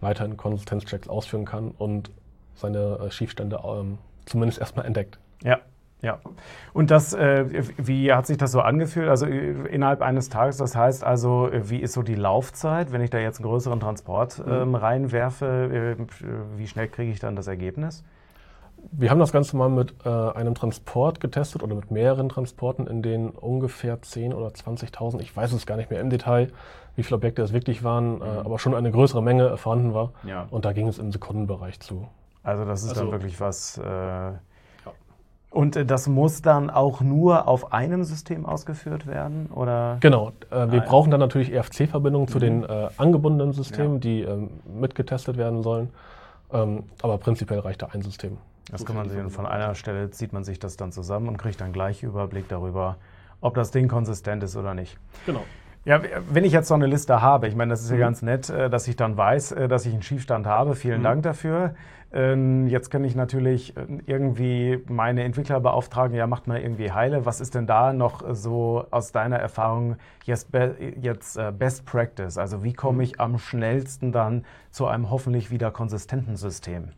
weiterhin 0.00 0.36
Konsistenzchecks 0.36 1.08
ausführen 1.08 1.44
kann 1.44 1.70
und 1.70 2.10
seine 2.54 2.98
äh, 2.98 3.10
Schiefstände 3.10 3.60
ähm, 3.64 3.98
zumindest 4.26 4.60
erstmal 4.60 4.86
entdeckt. 4.86 5.18
Ja, 5.42 5.60
ja. 6.04 6.18
Und 6.74 6.90
das, 6.90 7.14
äh, 7.14 7.46
wie 7.78 8.12
hat 8.12 8.26
sich 8.26 8.36
das 8.36 8.52
so 8.52 8.60
angefühlt? 8.60 9.08
Also 9.08 9.26
äh, 9.26 9.52
innerhalb 9.68 10.02
eines 10.02 10.28
Tages, 10.28 10.58
das 10.58 10.76
heißt 10.76 11.02
also, 11.02 11.48
äh, 11.48 11.70
wie 11.70 11.78
ist 11.78 11.94
so 11.94 12.02
die 12.02 12.14
Laufzeit, 12.14 12.92
wenn 12.92 13.00
ich 13.00 13.08
da 13.08 13.18
jetzt 13.18 13.40
einen 13.40 13.48
größeren 13.48 13.80
Transport 13.80 14.44
mhm. 14.44 14.52
ähm, 14.52 14.74
reinwerfe? 14.74 15.96
Äh, 15.98 16.58
wie 16.58 16.66
schnell 16.66 16.88
kriege 16.88 17.10
ich 17.10 17.20
dann 17.20 17.36
das 17.36 17.46
Ergebnis? 17.46 18.04
Wir 18.92 19.08
haben 19.08 19.18
das 19.18 19.32
Ganze 19.32 19.56
mal 19.56 19.70
mit 19.70 19.94
äh, 20.04 20.10
einem 20.10 20.54
Transport 20.54 21.20
getestet 21.20 21.62
oder 21.62 21.74
mit 21.74 21.90
mehreren 21.90 22.28
Transporten, 22.28 22.86
in 22.86 23.00
denen 23.00 23.30
ungefähr 23.30 23.98
10.000 23.98 24.34
oder 24.34 24.48
20.000, 24.48 25.20
ich 25.20 25.34
weiß 25.34 25.52
es 25.52 25.64
gar 25.64 25.78
nicht 25.78 25.90
mehr 25.90 26.00
im 26.00 26.10
Detail, 26.10 26.48
wie 26.96 27.02
viele 27.02 27.16
Objekte 27.16 27.42
es 27.42 27.52
wirklich 27.52 27.82
waren, 27.82 28.20
äh, 28.20 28.24
mhm. 28.24 28.36
äh, 28.36 28.38
aber 28.40 28.58
schon 28.58 28.74
eine 28.74 28.90
größere 28.90 29.22
Menge 29.22 29.56
vorhanden 29.56 29.94
war. 29.94 30.12
Ja. 30.24 30.46
Und 30.50 30.64
da 30.64 30.72
ging 30.72 30.88
es 30.88 30.98
im 30.98 31.12
Sekundenbereich 31.12 31.80
zu. 31.80 32.08
Also 32.42 32.64
das 32.64 32.82
ist 32.82 32.90
also, 32.90 33.02
dann 33.02 33.12
wirklich 33.12 33.40
was. 33.40 33.78
Äh, 33.78 33.84
ja. 33.84 34.40
Und 35.50 35.76
äh, 35.76 35.86
das 35.86 36.08
muss 36.08 36.42
dann 36.42 36.70
auch 36.70 37.00
nur 37.00 37.48
auf 37.48 37.72
einem 37.72 38.04
System 38.04 38.44
ausgeführt 38.46 39.06
werden? 39.06 39.46
Oder? 39.46 39.98
Genau. 40.00 40.32
Äh, 40.50 40.70
wir 40.70 40.82
ah, 40.82 40.86
brauchen 40.86 41.10
dann 41.10 41.20
natürlich 41.20 41.52
EFC-Verbindungen 41.52 42.28
mhm. 42.28 42.32
zu 42.32 42.38
den 42.38 42.66
angebundenen 42.96 43.52
Systemen, 43.52 43.94
ja. 43.94 44.00
die 44.00 44.20
ähm, 44.22 44.50
mitgetestet 44.66 45.36
werden 45.36 45.62
sollen. 45.62 45.90
Ähm, 46.52 46.84
aber 47.02 47.18
prinzipiell 47.18 47.60
reicht 47.60 47.82
da 47.82 47.88
ein 47.92 48.02
System. 48.02 48.36
Das 48.70 48.84
kann 48.84 48.96
man 48.96 49.08
sehen. 49.10 49.30
Von 49.30 49.46
einer 49.46 49.74
Stelle 49.74 50.10
zieht 50.10 50.32
man 50.32 50.44
sich 50.44 50.58
das 50.58 50.76
dann 50.76 50.90
zusammen 50.92 51.28
und 51.28 51.36
kriegt 51.36 51.60
dann 51.60 51.72
gleich 51.72 52.02
Überblick 52.02 52.48
darüber, 52.48 52.96
ob 53.40 53.54
das 53.54 53.70
Ding 53.70 53.88
konsistent 53.88 54.42
ist 54.42 54.56
oder 54.56 54.74
nicht. 54.74 54.98
Genau. 55.26 55.42
Ja, 55.84 56.00
wenn 56.30 56.44
ich 56.44 56.52
jetzt 56.52 56.68
so 56.68 56.74
eine 56.74 56.86
Liste 56.86 57.20
habe, 57.20 57.46
ich 57.46 57.54
meine, 57.54 57.70
das 57.70 57.82
ist 57.82 57.90
ja 57.90 57.96
mhm. 57.96 58.00
ganz 58.00 58.22
nett, 58.22 58.48
äh, 58.48 58.70
dass 58.70 58.88
ich 58.88 58.96
dann 58.96 59.16
weiß, 59.18 59.52
äh, 59.52 59.68
dass 59.68 59.84
ich 59.84 59.92
einen 59.92 60.02
Schiefstand 60.02 60.46
habe. 60.46 60.74
Vielen 60.74 61.00
mhm. 61.00 61.04
Dank 61.04 61.22
dafür. 61.24 61.74
Ähm, 62.10 62.68
jetzt 62.68 62.90
kann 62.90 63.04
ich 63.04 63.14
natürlich 63.14 63.76
äh, 63.76 63.82
irgendwie 64.06 64.82
meine 64.88 65.24
Entwickler 65.24 65.60
beauftragen, 65.60 66.16
ja, 66.16 66.26
macht 66.26 66.46
mal 66.46 66.58
irgendwie 66.58 66.90
heile. 66.90 67.26
Was 67.26 67.40
ist 67.42 67.54
denn 67.54 67.66
da 67.66 67.92
noch 67.92 68.22
so 68.34 68.86
aus 68.90 69.12
deiner 69.12 69.36
Erfahrung 69.36 69.96
jetzt, 70.24 70.48
jetzt 71.00 71.38
Best 71.58 71.84
Practice? 71.84 72.38
Also 72.38 72.64
wie 72.64 72.72
komme 72.72 72.96
mhm. 72.96 73.02
ich 73.02 73.20
am 73.20 73.38
schnellsten 73.38 74.10
dann 74.10 74.46
zu 74.70 74.86
einem 74.86 75.10
hoffentlich 75.10 75.50
wieder 75.50 75.70
konsistenten 75.70 76.36
System? 76.36 76.92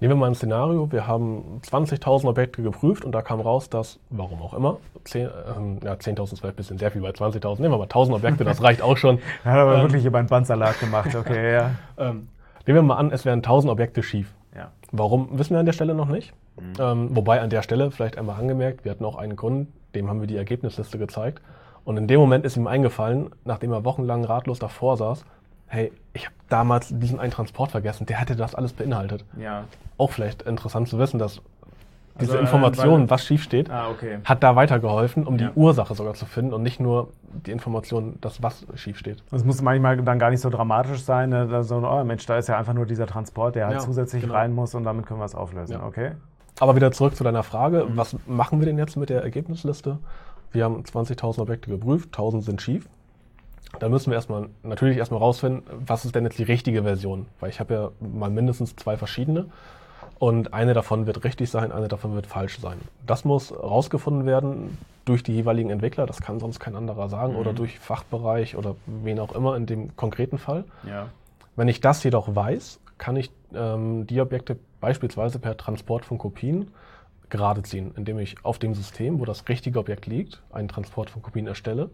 Nehmen 0.00 0.12
wir 0.12 0.16
mal 0.16 0.26
ein 0.26 0.34
Szenario, 0.34 0.90
wir 0.90 1.06
haben 1.06 1.60
20.000 1.62 2.26
Objekte 2.26 2.62
geprüft 2.62 3.04
und 3.04 3.12
da 3.12 3.22
kam 3.22 3.40
raus, 3.40 3.70
dass, 3.70 4.00
warum 4.10 4.42
auch 4.42 4.52
immer, 4.52 4.78
10.000 5.06 5.30
ähm, 5.56 5.80
ja, 5.82 5.98
10 5.98 6.16
ist 6.16 6.30
vielleicht 6.30 6.44
ein 6.44 6.56
bisschen 6.56 6.78
sehr 6.78 6.90
viel 6.90 7.00
bei 7.00 7.10
20.000, 7.10 7.60
nehmen 7.60 7.72
wir 7.72 7.78
mal 7.78 7.86
1.000 7.86 8.14
Objekte, 8.14 8.44
das 8.44 8.62
reicht 8.62 8.82
auch 8.82 8.96
schon. 8.96 9.18
Da 9.44 9.50
hat 9.50 9.58
aber 9.60 9.76
ähm, 9.76 9.82
wirklich 9.82 10.04
über 10.04 10.18
einen 10.18 10.28
Bandsalat 10.28 10.80
gemacht, 10.80 11.14
okay, 11.14 11.52
ja. 11.54 11.70
Ähm, 11.98 12.28
nehmen 12.66 12.78
wir 12.78 12.82
mal 12.82 12.96
an, 12.96 13.12
es 13.12 13.24
wären 13.24 13.42
1.000 13.42 13.70
Objekte 13.70 14.02
schief. 14.02 14.34
Ja. 14.54 14.72
Warum, 14.90 15.38
wissen 15.38 15.54
wir 15.54 15.60
an 15.60 15.66
der 15.66 15.72
Stelle 15.72 15.94
noch 15.94 16.08
nicht. 16.08 16.34
Mhm. 16.58 16.72
Ähm, 16.78 17.16
wobei 17.16 17.40
an 17.40 17.50
der 17.50 17.62
Stelle 17.62 17.90
vielleicht 17.90 18.18
einmal 18.18 18.38
angemerkt, 18.38 18.84
wir 18.84 18.90
hatten 18.92 19.04
auch 19.04 19.16
einen 19.16 19.36
Kunden, 19.36 19.72
dem 19.94 20.08
haben 20.08 20.20
wir 20.20 20.26
die 20.26 20.36
Ergebnisliste 20.36 20.98
gezeigt 20.98 21.40
Und 21.84 21.96
in 21.96 22.06
dem 22.06 22.20
Moment 22.20 22.44
ist 22.44 22.56
ihm 22.56 22.66
eingefallen, 22.66 23.30
nachdem 23.44 23.72
er 23.72 23.84
wochenlang 23.84 24.24
ratlos 24.24 24.58
davor 24.58 24.96
saß, 24.96 25.24
hey, 25.74 25.92
ich 26.12 26.24
habe 26.26 26.34
damals 26.48 26.88
diesen 26.90 27.18
einen 27.20 27.32
Transport 27.32 27.70
vergessen, 27.72 28.06
der 28.06 28.18
hätte 28.18 28.36
das 28.36 28.54
alles 28.54 28.72
beinhaltet. 28.72 29.24
Ja. 29.38 29.64
Auch 29.98 30.12
vielleicht 30.12 30.42
interessant 30.42 30.88
zu 30.88 30.98
wissen, 30.98 31.18
dass 31.18 31.42
diese 32.20 32.32
Also, 32.32 32.36
äh, 32.36 32.40
Information, 32.42 33.00
weil- 33.02 33.10
was 33.10 33.24
schief 33.24 33.42
steht, 33.42 33.68
Ah, 33.70 33.88
okay. 33.90 34.18
hat 34.24 34.42
da 34.44 34.54
weitergeholfen, 34.54 35.26
um 35.26 35.36
Ja. 35.36 35.48
die 35.48 35.58
Ursache 35.58 35.94
sogar 35.96 36.14
zu 36.14 36.26
finden 36.26 36.52
und 36.54 36.62
nicht 36.62 36.78
nur 36.78 37.08
die 37.44 37.50
Information, 37.50 38.18
dass 38.20 38.40
was 38.40 38.64
schief 38.76 38.98
steht. 38.98 39.22
Es 39.32 39.44
muss 39.44 39.60
manchmal 39.62 39.96
dann 39.96 40.20
gar 40.20 40.30
nicht 40.30 40.40
so 40.40 40.48
dramatisch 40.48 41.02
sein, 41.02 41.30
ne? 41.30 41.48
da 41.48 41.64
so, 41.64 41.76
oh 41.78 42.04
Mensch, 42.04 42.24
da 42.26 42.38
ist 42.38 42.48
ja 42.48 42.56
einfach 42.56 42.72
nur 42.72 42.86
dieser 42.86 43.06
Transport, 43.08 43.56
der 43.56 43.66
halt 43.66 43.74
Ja, 43.74 43.80
zusätzlich 43.80 44.22
genau. 44.22 44.34
rein 44.34 44.52
muss 44.54 44.76
und 44.76 44.84
damit 44.84 45.06
können 45.06 45.18
wir 45.18 45.24
es 45.24 45.34
auflösen. 45.34 45.72
Ja. 45.72 45.84
Okay. 45.84 46.12
Aber 46.60 46.76
wieder 46.76 46.92
zurück 46.92 47.16
zu 47.16 47.24
deiner 47.24 47.42
Frage, 47.42 47.84
Mhm. 47.84 47.96
was 47.96 48.16
machen 48.28 48.60
wir 48.60 48.66
denn 48.66 48.78
jetzt 48.78 48.96
mit 48.96 49.10
der 49.10 49.22
Ergebnisliste? 49.22 49.98
Wir 50.52 50.62
haben 50.64 50.84
20.000 50.84 51.42
Objekte 51.42 51.68
geprüft, 51.68 52.12
1000 52.12 52.44
sind 52.44 52.62
schief. 52.62 52.88
Da 53.78 53.88
müssen 53.88 54.10
wir 54.10 54.16
erstmal 54.16 54.48
natürlich 54.62 54.98
erstmal 54.98 55.20
rausfinden, 55.20 55.62
was 55.86 56.04
ist 56.04 56.14
denn 56.14 56.24
jetzt 56.24 56.38
die 56.38 56.44
richtige 56.44 56.82
Version? 56.82 57.26
Weil 57.40 57.50
ich 57.50 57.60
habe 57.60 57.74
ja 57.74 57.90
mal 58.00 58.30
mindestens 58.30 58.76
zwei 58.76 58.96
verschiedene 58.96 59.46
und 60.18 60.54
eine 60.54 60.74
davon 60.74 61.06
wird 61.06 61.24
richtig 61.24 61.50
sein, 61.50 61.72
eine 61.72 61.88
davon 61.88 62.14
wird 62.14 62.26
falsch 62.26 62.58
sein. 62.58 62.78
Das 63.06 63.24
muss 63.24 63.52
rausgefunden 63.52 64.26
werden 64.26 64.78
durch 65.04 65.22
die 65.22 65.32
jeweiligen 65.32 65.70
Entwickler, 65.70 66.06
das 66.06 66.20
kann 66.20 66.40
sonst 66.40 66.60
kein 66.60 66.76
anderer 66.76 67.08
sagen, 67.08 67.36
oder 67.36 67.52
durch 67.52 67.78
Fachbereich 67.78 68.56
oder 68.56 68.76
wen 68.86 69.18
auch 69.20 69.34
immer 69.34 69.56
in 69.56 69.66
dem 69.66 69.96
konkreten 69.96 70.38
Fall. 70.38 70.64
Ja. 70.88 71.08
Wenn 71.56 71.68
ich 71.68 71.80
das 71.80 72.02
jedoch 72.02 72.34
weiß, 72.34 72.80
kann 72.96 73.16
ich 73.16 73.30
ähm, 73.54 74.06
die 74.06 74.20
Objekte 74.20 74.56
beispielsweise 74.80 75.38
per 75.38 75.56
Transport 75.56 76.04
von 76.04 76.18
Kopien 76.18 76.68
gerade 77.30 77.62
ziehen, 77.62 77.92
indem 77.96 78.18
ich 78.18 78.36
auf 78.44 78.58
dem 78.58 78.74
System, 78.74 79.20
wo 79.20 79.24
das 79.24 79.48
richtige 79.48 79.78
Objekt 79.78 80.06
liegt, 80.06 80.42
einen 80.52 80.68
Transport 80.68 81.10
von 81.10 81.22
Kopien 81.22 81.46
erstelle, 81.46 81.90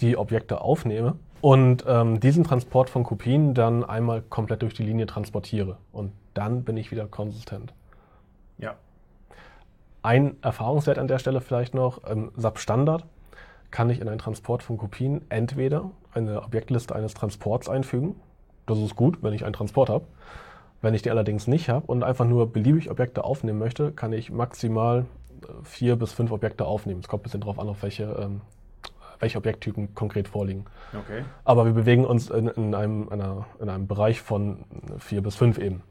die 0.00 0.16
Objekte 0.16 0.60
aufnehme 0.60 1.16
und 1.40 1.84
ähm, 1.86 2.20
diesen 2.20 2.44
Transport 2.44 2.90
von 2.90 3.04
Kopien 3.04 3.54
dann 3.54 3.84
einmal 3.84 4.22
komplett 4.22 4.62
durch 4.62 4.74
die 4.74 4.82
Linie 4.82 5.06
transportiere. 5.06 5.78
Und 5.92 6.12
dann 6.34 6.64
bin 6.64 6.76
ich 6.76 6.90
wieder 6.90 7.06
konsistent. 7.06 7.72
Ja. 8.58 8.76
Ein 10.02 10.36
Erfahrungswert 10.42 10.98
an 10.98 11.08
der 11.08 11.18
Stelle 11.18 11.40
vielleicht 11.40 11.74
noch, 11.74 12.04
im 12.04 12.30
SAP 12.36 12.58
Standard 12.58 13.04
kann 13.70 13.88
ich 13.90 14.00
in 14.00 14.08
einen 14.08 14.18
Transport 14.18 14.62
von 14.62 14.78
Kopien 14.78 15.22
entweder 15.28 15.90
eine 16.12 16.42
Objektliste 16.42 16.94
eines 16.94 17.14
Transports 17.14 17.68
einfügen. 17.68 18.16
Das 18.66 18.78
ist 18.78 18.96
gut, 18.96 19.22
wenn 19.22 19.32
ich 19.32 19.44
einen 19.44 19.52
Transport 19.52 19.88
habe. 19.88 20.04
Wenn 20.82 20.94
ich 20.94 21.02
die 21.02 21.10
allerdings 21.10 21.46
nicht 21.46 21.68
habe 21.68 21.86
und 21.86 22.02
einfach 22.02 22.24
nur 22.24 22.52
beliebig 22.52 22.90
Objekte 22.90 23.24
aufnehmen 23.24 23.58
möchte, 23.58 23.92
kann 23.92 24.12
ich 24.12 24.30
maximal 24.30 25.04
äh, 25.42 25.46
vier 25.62 25.96
bis 25.96 26.12
fünf 26.12 26.32
Objekte 26.32 26.64
aufnehmen. 26.64 27.00
Es 27.00 27.08
kommt 27.08 27.22
ein 27.22 27.24
bisschen 27.24 27.40
darauf 27.40 27.58
an, 27.58 27.68
auf 27.68 27.82
welche, 27.82 28.04
ähm, 28.04 28.40
welche 29.18 29.38
Objekttypen 29.38 29.94
konkret 29.94 30.28
vorliegen. 30.28 30.64
Okay. 30.98 31.24
Aber 31.44 31.66
wir 31.66 31.72
bewegen 31.72 32.04
uns 32.04 32.30
in, 32.30 32.48
in, 32.48 32.74
einem, 32.74 33.08
einer, 33.10 33.46
in 33.60 33.68
einem 33.68 33.86
Bereich 33.86 34.20
von 34.20 34.64
vier 34.98 35.22
bis 35.22 35.36
fünf 35.36 35.58
eben. 35.58 35.82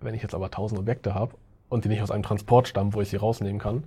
Wenn 0.00 0.14
ich 0.14 0.22
jetzt 0.22 0.34
aber 0.34 0.46
1000 0.46 0.80
Objekte 0.80 1.14
habe 1.14 1.34
und 1.68 1.84
die 1.84 1.88
nicht 1.88 2.02
aus 2.02 2.10
einem 2.10 2.22
Transport 2.22 2.68
stammen, 2.68 2.94
wo 2.94 3.00
ich 3.00 3.08
sie 3.08 3.16
rausnehmen 3.16 3.60
kann, 3.60 3.84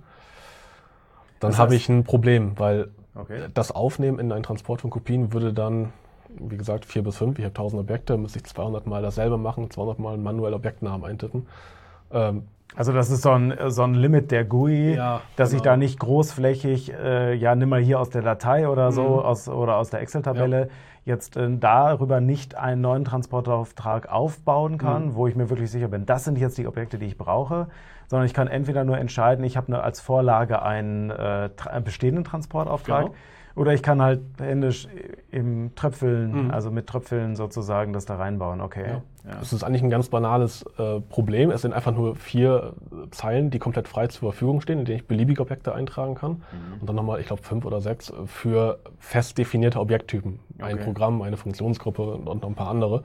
dann 1.38 1.50
Das 1.50 1.58
habe 1.58 1.74
ich 1.74 1.88
ein 1.88 2.04
Problem, 2.04 2.58
weil 2.58 2.90
Okay. 3.14 3.48
das 3.52 3.72
Aufnehmen 3.72 4.18
in 4.18 4.30
einen 4.30 4.44
Transport 4.44 4.82
von 4.82 4.90
Kopien 4.90 5.32
würde 5.32 5.52
dann, 5.52 5.92
wie 6.38 6.56
gesagt, 6.56 6.84
vier 6.84 7.02
bis 7.02 7.16
fünf. 7.16 7.38
Ich 7.38 7.44
habe 7.44 7.52
1000 7.54 7.80
Objekte, 7.82 8.16
müsste 8.16 8.38
ich 8.38 8.44
200 8.44 8.86
Mal 8.86 9.02
dasselbe 9.02 9.38
machen, 9.38 9.70
200 9.70 9.98
Mal 9.98 10.16
manuell 10.18 10.54
Objektnamen 10.54 11.04
eintippen. 11.08 11.46
Ähm, 12.12 12.44
Also 12.76 12.92
das 12.92 13.10
ist 13.10 13.22
so 13.22 13.30
ein, 13.32 13.52
so 13.66 13.82
ein 13.82 13.94
Limit 13.94 14.30
der 14.30 14.44
GUI, 14.44 14.94
Ja, 14.94 15.22
dass 15.34 15.52
ich 15.52 15.58
genau. 15.62 15.72
da 15.72 15.76
nicht 15.76 15.98
großflächig, 15.98 16.92
äh, 16.92 17.34
ja, 17.34 17.56
nimm 17.56 17.68
mal 17.68 17.80
hier 17.80 17.98
aus 17.98 18.10
der 18.10 18.22
Datei 18.22 18.68
oder 18.68 18.92
so, 18.92 19.02
Mhm. 19.02 19.08
aus, 19.24 19.48
oder 19.48 19.76
aus 19.76 19.90
der 19.90 20.00
Excel-Tabelle, 20.02 20.68
jetzt 21.04 21.36
äh, 21.36 21.48
darüber 21.58 22.20
nicht 22.20 22.54
einen 22.54 22.80
neuen 22.80 23.04
Transportauftrag 23.04 24.08
aufbauen 24.12 24.78
kann, 24.78 25.06
Mhm. 25.08 25.14
wo 25.16 25.26
ich 25.26 25.34
mir 25.34 25.50
wirklich 25.50 25.68
sicher 25.70 25.88
bin, 25.88 26.06
das 26.06 26.22
sind 26.24 26.38
jetzt 26.38 26.58
die 26.58 26.66
Objekte, 26.68 26.98
die 26.98 27.06
ich 27.06 27.18
brauche, 27.18 27.66
sondern 28.06 28.26
ich 28.26 28.34
kann 28.34 28.46
entweder 28.46 28.84
nur 28.84 28.98
entscheiden, 28.98 29.44
ich 29.44 29.56
habe 29.56 29.68
nur 29.72 29.82
als 29.82 30.00
Vorlage 30.00 30.62
einen, 30.62 31.10
äh, 31.10 31.50
tra- 31.56 31.68
einen 31.70 31.84
bestehenden 31.84 32.22
Transportauftrag 32.22 33.06
Genau. 33.06 33.14
Oder 33.60 33.74
ich 33.74 33.82
kann 33.82 34.00
halt 34.00 34.20
händisch 34.38 34.88
im 35.30 35.74
Tröpfeln, 35.74 36.46
Mhm. 36.46 36.50
also 36.50 36.70
mit 36.70 36.86
Tröpfeln 36.86 37.36
sozusagen 37.36 37.92
das 37.92 38.06
da 38.06 38.16
reinbauen. 38.16 38.60
Okay. 38.62 38.84
Ja. 38.88 39.02
Ja. 39.30 39.38
Es 39.42 39.52
ist 39.52 39.62
eigentlich 39.62 39.82
ein 39.82 39.90
ganz 39.90 40.08
banales 40.08 40.64
äh, 40.78 41.00
Problem. 41.00 41.50
Es 41.50 41.60
sind 41.60 41.74
einfach 41.74 41.92
nur 41.94 42.16
vier 42.16 42.72
äh, 42.90 43.10
Zeilen, 43.10 43.50
die 43.50 43.58
komplett 43.58 43.86
frei 43.86 44.06
zur 44.06 44.30
Verfügung 44.32 44.62
stehen, 44.62 44.78
in 44.78 44.86
denen 44.86 44.96
ich 45.00 45.06
beliebige 45.06 45.42
Objekte 45.42 45.74
eintragen 45.74 46.14
kann. 46.14 46.30
Mhm. 46.30 46.80
Und 46.80 46.88
dann 46.88 46.96
nochmal, 46.96 47.20
ich 47.20 47.26
glaube, 47.26 47.42
fünf 47.42 47.66
oder 47.66 47.82
sechs 47.82 48.10
für 48.24 48.78
fest 48.98 49.36
definierte 49.36 49.78
Objekttypen. 49.78 50.40
Ein 50.58 50.76
Okay. 50.76 50.84
Programm, 50.84 51.20
eine 51.20 51.36
Funktionsgruppe 51.36 52.02
und 52.02 52.26
und 52.28 52.40
noch 52.42 52.48
ein 52.48 52.54
paar 52.54 52.68
andere. 52.70 53.04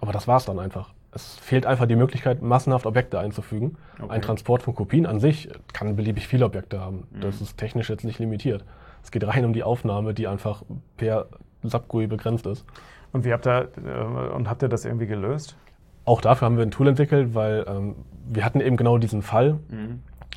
Aber 0.00 0.12
das 0.12 0.26
war 0.26 0.38
es 0.38 0.44
dann 0.46 0.58
einfach. 0.58 0.90
Es 1.12 1.36
fehlt 1.36 1.64
einfach 1.64 1.86
die 1.86 1.96
Möglichkeit, 1.96 2.42
massenhaft 2.42 2.84
Objekte 2.84 3.18
einzufügen. 3.20 3.76
Okay. 4.02 4.10
Ein 4.12 4.20
Transport 4.22 4.62
von 4.64 4.74
Kopien 4.74 5.06
an 5.06 5.20
sich 5.20 5.48
kann 5.72 5.94
beliebig 5.94 6.26
viele 6.26 6.44
Objekte 6.44 6.80
haben. 6.80 7.04
Mhm. 7.12 7.20
Das 7.20 7.40
ist 7.40 7.56
technisch 7.56 7.88
jetzt 7.88 8.04
nicht 8.04 8.18
limitiert. 8.18 8.64
Es 9.06 9.12
geht 9.12 9.24
rein 9.24 9.44
um 9.44 9.52
die 9.52 9.62
Aufnahme, 9.62 10.14
die 10.14 10.26
einfach 10.26 10.64
per 10.96 11.26
SAP-GUI 11.62 12.08
begrenzt 12.08 12.44
ist. 12.44 12.64
Und 13.12 13.24
wie 13.24 13.32
habt 13.32 13.46
ihr, 13.46 13.68
äh, 13.86 14.34
und 14.34 14.50
habt 14.50 14.62
ihr 14.62 14.68
das 14.68 14.84
irgendwie 14.84 15.06
gelöst? 15.06 15.56
Auch 16.04 16.20
dafür 16.20 16.46
haben 16.46 16.56
wir 16.56 16.64
ein 16.66 16.72
Tool 16.72 16.88
entwickelt, 16.88 17.32
weil 17.32 17.64
ähm, 17.68 17.94
wir 18.28 18.44
hatten 18.44 18.60
eben 18.60 18.76
genau 18.76 18.98
diesen 18.98 19.22
Fall 19.22 19.60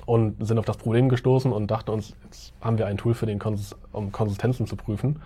und 0.05 0.45
sind 0.45 0.59
auf 0.59 0.65
das 0.65 0.77
Problem 0.77 1.09
gestoßen 1.09 1.51
und 1.51 1.71
dachten 1.71 1.89
uns, 1.89 2.15
jetzt 2.25 2.53
haben 2.61 2.77
wir 2.77 2.85
ein 2.85 2.97
Tool 2.97 3.15
für 3.15 3.25
den 3.25 3.39
Konsist 3.39 3.75
um 3.91 4.11
Konsistenzen 4.11 4.67
zu 4.67 4.75
prüfen, 4.75 5.19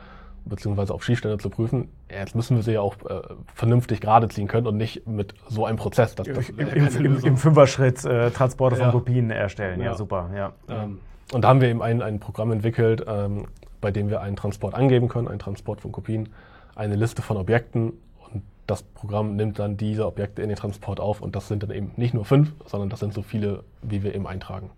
beziehungsweise 0.46 0.94
auf 0.94 1.04
Schiefstände 1.04 1.38
zu 1.38 1.50
prüfen. 1.50 1.90
Jetzt 2.10 2.36
müssen 2.36 2.56
wir 2.56 2.64
sie 2.64 2.72
ja 2.72 2.82
auch 2.82 2.96
äh, 3.10 3.22
vernünftig 3.54 4.00
gerade 4.00 4.30
ziehen 4.30 4.48
können 4.48 4.68
und 4.68 4.78
nicht 4.78 5.06
mit 5.06 5.34
so 5.50 5.66
einem 5.66 5.78
Prozess. 5.78 6.16
Das, 6.16 6.28
das 6.28 6.48
Im, 6.48 6.60
im, 6.60 7.18
im, 7.26 7.38
Fünfer-Schritt 7.38 8.06
äh, 8.06 8.32
Transporte 8.32 8.78
von 8.78 8.86
Ja. 8.86 8.92
Kopien 8.92 9.32
erstellen. 9.32 9.82
Ja, 9.82 9.88
Ja. 9.88 9.96
super. 9.96 10.30
Ja. 10.34 10.54
Ähm, 10.70 11.00
und 11.32 11.44
da 11.44 11.48
haben 11.50 11.62
wir 11.62 11.70
eben 11.70 11.82
ein, 11.82 12.02
ein 12.02 12.20
Programm 12.20 12.52
entwickelt, 12.52 13.06
ähm, 13.08 13.46
bei 13.82 13.92
dem 13.92 14.10
wir 14.10 14.22
einen 14.22 14.36
Transport 14.36 14.76
angeben 14.76 15.08
können, 15.10 15.28
einen 15.28 15.40
Transport 15.40 15.82
von 15.82 15.92
Kopien, 15.92 16.30
eine 16.76 16.96
Liste 16.96 17.22
von 17.22 17.38
Objekten 17.38 17.94
und 18.32 18.44
das 18.68 18.84
Programm 18.84 19.36
nimmt 19.36 19.60
dann 19.60 19.78
diese 19.78 20.06
Objekte 20.06 20.42
in 20.42 20.50
den 20.50 20.58
Transport 20.58 21.00
auf 21.00 21.22
und 21.22 21.36
das 21.36 21.48
sind 21.48 21.64
dann 21.64 21.72
eben 21.72 21.92
nicht 21.98 22.14
nur 22.14 22.26
fünf, 22.26 22.54
sondern 22.66 22.90
das 22.90 23.00
sind 23.00 23.14
so 23.14 23.22
viele, 23.22 23.64
wie 23.82 24.04
wir 24.04 24.16
eben 24.16 24.28
eintragen. 24.28 24.70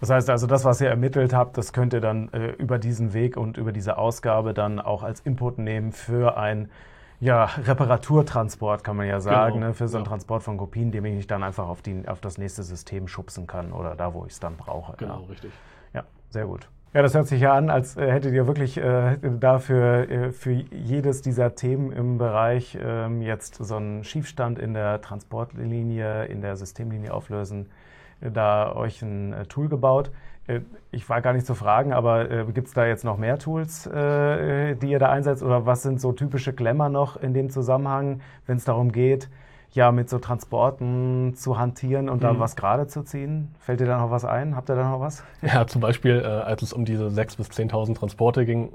Das 0.00 0.10
heißt 0.10 0.30
also, 0.30 0.46
das, 0.46 0.64
was 0.64 0.80
ihr 0.80 0.88
ermittelt 0.88 1.32
habt, 1.32 1.58
das 1.58 1.72
könnt 1.72 1.92
ihr 1.92 2.00
dann 2.00 2.32
äh, 2.32 2.50
über 2.52 2.78
diesen 2.78 3.14
Weg 3.14 3.36
und 3.36 3.56
über 3.56 3.72
diese 3.72 3.98
Ausgabe 3.98 4.54
dann 4.54 4.78
auch 4.78 5.02
als 5.02 5.20
Input 5.20 5.58
nehmen 5.58 5.92
für 5.92 6.36
ein 6.36 6.70
ja, 7.20 7.46
Reparaturtransport, 7.46 8.84
kann 8.84 8.96
man 8.96 9.08
ja 9.08 9.20
sagen, 9.20 9.54
Genau, 9.54 9.66
ne, 9.68 9.74
für 9.74 9.88
so 9.88 9.96
einen 9.96 10.04
ja. 10.04 10.10
Transport 10.10 10.44
von 10.44 10.56
Kopien, 10.56 10.92
den 10.92 11.04
ich 11.04 11.26
dann 11.26 11.42
einfach 11.42 11.68
auf, 11.68 11.82
die, 11.82 12.06
auf 12.06 12.20
das 12.20 12.38
nächste 12.38 12.62
System 12.62 13.08
schubsen 13.08 13.48
kann 13.48 13.72
oder 13.72 13.96
da, 13.96 14.14
wo 14.14 14.24
ich 14.24 14.34
es 14.34 14.40
dann 14.40 14.56
brauche. 14.56 14.96
Ja. 15.04 15.16
richtig. 15.28 15.50
Sehr 16.30 16.46
gut. 16.46 16.68
Ja, 16.94 17.02
das 17.02 17.14
hört 17.14 17.26
sich 17.26 17.42
ja 17.42 17.54
an, 17.54 17.68
als 17.68 17.98
äh, 17.98 18.10
hättet 18.10 18.32
ihr 18.32 18.46
wirklich 18.46 18.78
äh, 18.78 19.18
dafür 19.38 20.10
äh, 20.10 20.32
für 20.32 20.52
jedes 20.52 21.20
dieser 21.20 21.54
Themen 21.54 21.92
im 21.92 22.16
Bereich 22.16 22.78
ähm, 22.80 23.20
jetzt 23.20 23.56
so 23.56 23.76
einen 23.76 24.04
Schiefstand 24.04 24.58
in 24.58 24.72
der 24.72 25.02
Transportlinie, 25.02 26.24
in 26.24 26.40
der 26.40 26.56
Systemlinie 26.56 27.12
auflösen, 27.12 27.68
äh, 28.22 28.30
da 28.30 28.74
euch 28.74 29.02
ein 29.02 29.34
äh, 29.34 29.44
Tool 29.44 29.68
gebaut. 29.68 30.10
Äh, 30.46 30.60
ich 30.90 31.06
war 31.10 31.20
gar 31.20 31.34
nicht 31.34 31.44
zu 31.44 31.54
fragen, 31.54 31.92
aber 31.92 32.46
gibt 32.46 32.68
es 32.68 32.74
da 32.74 32.86
jetzt 32.86 33.04
noch 33.04 33.18
mehr 33.18 33.38
Tools, 33.38 33.84
die 33.84 34.86
ihr 34.90 34.98
da 34.98 35.10
einsetzt? 35.10 35.42
Oder 35.42 35.66
was 35.66 35.82
sind 35.82 36.00
so 36.00 36.12
typische 36.12 36.54
Klemmer 36.54 36.88
noch 36.88 37.18
in 37.18 37.34
dem 37.34 37.50
Zusammenhang, 37.50 38.22
wenn 38.46 38.56
es 38.56 38.64
darum 38.64 38.90
geht, 38.90 39.28
ja, 39.72 39.92
mit 39.92 40.08
so 40.08 40.18
Transporten 40.18 41.34
zu 41.34 41.58
hantieren 41.58 42.08
und 42.08 42.22
da 42.24 42.32
Mhm. 42.32 42.38
was 42.40 42.56
gerade 42.56 42.86
zu 42.86 43.02
ziehen? 43.02 43.54
Fällt 43.58 43.80
dir 43.80 43.86
da 43.86 43.98
noch 43.98 44.10
was 44.10 44.24
ein? 44.24 44.56
Habt 44.56 44.70
ihr 44.70 44.76
da 44.76 44.90
noch 44.90 45.00
was? 45.00 45.22
Ja, 45.42 45.66
zum 45.66 45.80
Beispiel, 45.80 46.20
äh, 46.20 46.26
als 46.26 46.62
es 46.62 46.72
um 46.72 46.84
diese 46.84 47.10
6.000 47.10 47.36
bis 47.36 47.48
10.000 47.50 47.94
Transporte 47.96 48.46
ging, 48.46 48.72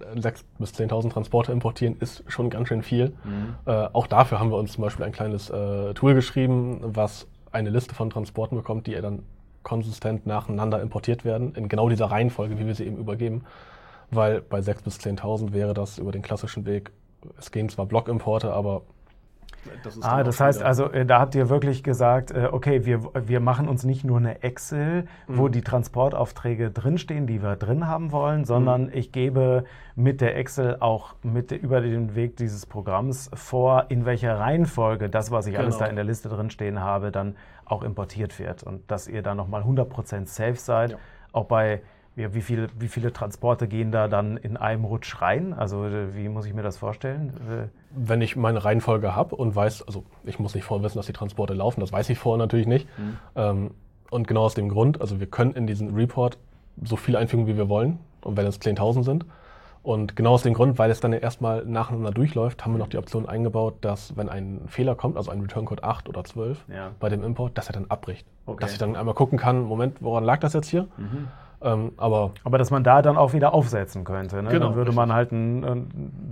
äh, 0.00 0.18
6.000 0.20 0.44
bis 0.58 0.72
10.000 0.74 1.10
Transporte 1.12 1.52
importieren 1.52 1.96
ist 2.00 2.24
schon 2.26 2.50
ganz 2.50 2.68
schön 2.68 2.82
viel. 2.82 3.14
Äh, 3.64 3.70
auch 3.92 4.06
dafür 4.06 4.40
haben 4.40 4.50
wir 4.50 4.58
uns 4.58 4.72
zum 4.72 4.82
Beispiel 4.82 5.04
ein 5.06 5.12
kleines 5.12 5.50
äh, 5.50 5.94
Tool 5.94 6.14
geschrieben, 6.14 6.80
was 6.82 7.28
eine 7.52 7.70
Liste 7.70 7.94
von 7.94 8.10
Transporten 8.10 8.56
bekommt, 8.56 8.86
die 8.88 8.94
dann 9.00 9.22
konsistent 9.62 10.26
nacheinander 10.26 10.82
importiert 10.82 11.24
werden, 11.24 11.54
in 11.54 11.68
genau 11.68 11.88
dieser 11.88 12.06
Reihenfolge, 12.06 12.58
wie 12.58 12.66
wir 12.66 12.74
sie 12.74 12.84
eben 12.84 12.96
übergeben. 12.98 13.44
Weil 14.10 14.40
bei 14.42 14.58
6.000 14.58 14.82
bis 14.84 14.98
10.000 14.98 15.52
wäre 15.52 15.72
das 15.74 15.98
über 15.98 16.12
den 16.12 16.20
klassischen 16.22 16.66
Weg, 16.66 16.90
es 17.38 17.50
gehen 17.50 17.68
zwar 17.70 17.86
Blockimporte, 17.86 18.52
aber 18.52 18.82
das 19.82 19.96
ist 19.96 20.04
Ah, 20.04 20.22
das 20.22 20.40
heißt 20.40 20.62
also, 20.62 20.90
äh, 20.90 21.04
da 21.06 21.20
habt 21.20 21.34
ihr 21.34 21.48
wirklich 21.48 21.82
gesagt, 21.82 22.30
äh, 22.30 22.48
okay, 22.50 22.84
wir, 22.84 23.00
wir 23.14 23.40
machen 23.40 23.68
uns 23.68 23.84
nicht 23.84 24.04
nur 24.04 24.18
eine 24.18 24.42
Excel, 24.42 25.06
wo 25.26 25.48
Mhm. 25.48 25.52
die 25.52 25.62
Transportaufträge 25.62 26.70
drinstehen, 26.70 27.26
die 27.26 27.42
wir 27.42 27.56
drin 27.56 27.86
haben 27.86 28.12
wollen, 28.12 28.44
sondern 28.44 28.84
Mhm. 28.86 28.90
ich 28.92 29.12
gebe 29.12 29.64
mit 29.96 30.20
der 30.20 30.36
Excel 30.36 30.76
auch 30.80 31.14
mit, 31.22 31.52
über 31.52 31.80
den 31.80 32.14
Weg 32.14 32.36
dieses 32.36 32.66
Programms 32.66 33.30
vor, 33.34 33.86
in 33.88 34.04
welcher 34.04 34.38
Reihenfolge 34.38 35.08
das, 35.08 35.30
was 35.30 35.46
ich 35.46 35.58
alles 35.58 35.74
Genau. 35.76 35.84
da 35.84 35.90
in 35.90 35.96
der 35.96 36.04
Liste 36.04 36.28
drinstehen 36.28 36.80
habe, 36.80 37.10
dann 37.12 37.36
auch 37.64 37.82
importiert 37.82 38.38
wird. 38.38 38.62
Und 38.62 38.90
dass 38.90 39.08
ihr 39.08 39.22
da 39.22 39.34
nochmal 39.34 39.62
100% 39.64 40.28
safe 40.28 40.56
seid, 40.56 40.90
Ja. 40.92 40.96
auch 41.32 41.44
bei 41.46 41.80
ja, 42.16 42.32
wie, 42.32 42.42
viel, 42.42 42.68
wie 42.78 42.88
viele 42.88 43.12
Transporte 43.12 43.66
gehen 43.66 43.90
da 43.90 44.06
dann 44.06 44.36
in 44.36 44.56
einem 44.56 44.84
Rutsch 44.84 45.20
rein? 45.20 45.52
Also 45.52 45.86
wie 46.14 46.28
muss 46.28 46.46
ich 46.46 46.54
mir 46.54 46.62
das 46.62 46.76
vorstellen? 46.76 47.32
Wenn 47.90 48.20
ich 48.22 48.36
meine 48.36 48.64
Reihenfolge 48.64 49.16
habe 49.16 49.34
und 49.34 49.54
weiß, 49.56 49.82
also 49.82 50.04
ich 50.22 50.38
muss 50.38 50.54
nicht 50.54 50.64
vorher 50.64 50.84
wissen, 50.84 50.98
dass 50.98 51.06
die 51.06 51.12
Transporte 51.12 51.54
laufen, 51.54 51.80
das 51.80 51.92
weiß 51.92 52.08
ich 52.10 52.18
vorher 52.18 52.38
natürlich 52.38 52.68
nicht. 52.68 52.86
Mhm. 52.98 53.16
Ähm, 53.34 53.70
und 54.10 54.28
genau 54.28 54.42
aus 54.42 54.54
dem 54.54 54.68
Grund, 54.68 55.00
also 55.00 55.18
wir 55.18 55.26
können 55.26 55.54
in 55.54 55.66
diesen 55.66 55.94
Report 55.94 56.38
so 56.82 56.94
viel 56.96 57.16
einfügen, 57.16 57.48
wie 57.48 57.56
wir 57.56 57.68
wollen, 57.68 57.98
und 58.22 58.36
wenn 58.36 58.46
es 58.46 58.60
10.000 58.60 59.02
sind. 59.02 59.26
Und 59.82 60.16
genau 60.16 60.32
aus 60.32 60.42
dem 60.42 60.54
Grund, 60.54 60.78
weil 60.78 60.90
es 60.90 61.00
dann 61.00 61.12
ja 61.12 61.18
erstmal 61.18 61.64
nacheinander 61.66 62.10
durchläuft, 62.10 62.64
haben 62.64 62.72
wir 62.72 62.78
noch 62.78 62.88
die 62.88 62.96
Option 62.96 63.28
eingebaut, 63.28 63.74
dass 63.82 64.16
wenn 64.16 64.30
ein 64.30 64.62
Fehler 64.66 64.94
kommt, 64.94 65.16
also 65.16 65.30
ein 65.30 65.40
Return 65.40 65.66
Code 65.66 65.84
8 65.84 66.08
oder 66.08 66.24
12 66.24 66.64
ja. 66.68 66.92
bei 67.00 67.10
dem 67.10 67.22
Import, 67.22 67.58
dass 67.58 67.68
er 67.68 67.74
dann 67.74 67.86
abbricht. 67.90 68.26
Okay. 68.46 68.60
Dass 68.60 68.72
ich 68.72 68.78
dann 68.78 68.96
einmal 68.96 69.14
gucken 69.14 69.38
kann, 69.38 69.62
Moment, 69.62 70.00
woran 70.00 70.24
lag 70.24 70.40
das 70.40 70.54
jetzt 70.54 70.68
hier? 70.68 70.84
Mhm. 70.96 71.28
Ähm, 71.64 71.92
aber, 71.96 72.32
aber 72.44 72.58
dass 72.58 72.70
man 72.70 72.84
da 72.84 73.00
dann 73.00 73.16
auch 73.16 73.32
wieder 73.32 73.54
aufsetzen 73.54 74.04
könnte. 74.04 74.42
Ne? 74.42 74.50
Genau, 74.50 74.66
dann 74.66 74.76
würde 74.76 74.92
man 74.92 75.12
halt 75.12 75.32
einen, 75.32 75.88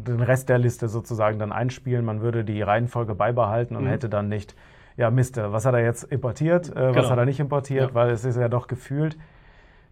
den 0.07 0.21
Rest 0.21 0.51
der 0.51 0.59
Liste 0.59 0.88
sozusagen 0.88 1.38
dann 1.38 1.53
einspielen, 1.53 2.05
man 2.05 2.21
würde 2.21 2.45
die 2.45 2.61
Reihenfolge 2.61 3.14
beibehalten 3.14 3.75
und 3.75 3.85
mhm. 3.85 3.88
hätte 3.88 4.11
dann 4.11 4.29
nicht, 4.29 4.55
ja 4.97 5.11
Mist, 5.11 5.38
was 5.38 5.64
hat 5.64 5.75
er 5.75 5.83
jetzt 5.83 6.05
importiert, 6.05 6.68
äh, 6.68 6.75
genau. 6.75 6.97
was 6.97 7.11
hat 7.11 7.18
er 7.18 7.25
nicht 7.25 7.40
importiert, 7.40 7.90
ja. 7.90 7.95
weil 7.95 8.11
es 8.11 8.25
ist 8.27 8.37
ja 8.37 8.49
doch 8.49 8.66
gefühlt 8.66 9.16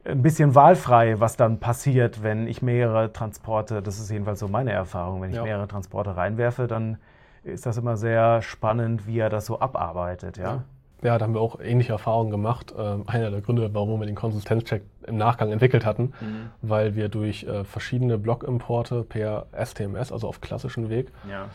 ein 0.04 0.22
bisschen 0.22 0.54
wahlfrei, 0.54 1.20
was 1.20 1.36
dann 1.36 1.60
passiert, 1.60 2.22
wenn 2.22 2.46
ich 2.46 2.62
mehrere 2.62 3.12
Transporte, 3.12 3.82
das 3.82 3.98
ist 3.98 4.10
jedenfalls 4.10 4.40
so 4.40 4.48
meine 4.48 4.72
Erfahrung, 4.72 5.22
wenn 5.22 5.30
ich 5.30 5.36
ja. 5.36 5.42
mehrere 5.42 5.68
Transporte 5.68 6.16
reinwerfe, 6.16 6.66
dann 6.66 6.98
ist 7.42 7.66
das 7.66 7.76
immer 7.76 7.96
sehr 7.96 8.42
spannend, 8.42 9.06
wie 9.06 9.18
er 9.18 9.28
das 9.28 9.46
so 9.46 9.60
abarbeitet. 9.60 10.36
Ja, 10.38 10.44
ja. 10.44 10.64
Ja 11.02 11.18
da 11.18 11.24
haben 11.24 11.34
wir 11.34 11.40
auch 11.40 11.60
ähnliche 11.60 11.92
Erfahrungen 11.92 12.30
gemacht. 12.30 12.74
Ähm, 12.76 13.04
einer 13.06 13.30
der 13.30 13.40
Gründe, 13.40 13.72
warum 13.72 14.00
wir 14.00 14.06
den 14.06 14.14
Konsistenzcheck 14.14 14.82
im 15.06 15.16
Nachgang 15.16 15.50
entwickelt 15.52 15.84
hatten, 15.84 16.12
mhm. 16.20 16.50
weil 16.62 16.94
wir 16.94 17.08
durch 17.08 17.44
äh, 17.44 17.64
verschiedene 17.64 18.18
Blockimporte 18.18 19.02
per 19.02 19.46
STMS, 19.52 20.12
also 20.12 20.28
auf 20.28 20.40
klassischen 20.40 20.90
Weg, 20.90 21.10
ja. 21.28 21.48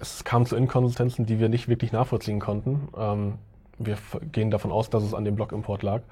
es 0.00 0.24
kam 0.24 0.46
zu 0.46 0.56
Inkonsistenzen, 0.56 1.26
die 1.26 1.38
wir 1.38 1.48
nicht 1.48 1.68
wirklich 1.68 1.92
nachvollziehen 1.92 2.40
konnten. 2.40 2.88
Ähm, 2.96 3.34
wir 3.78 3.96
gehen 4.32 4.50
davon 4.50 4.72
aus, 4.72 4.90
dass 4.90 5.02
es 5.02 5.14
an 5.14 5.24
dem 5.24 5.36
Blockimport 5.36 5.82
lag. 5.82 6.02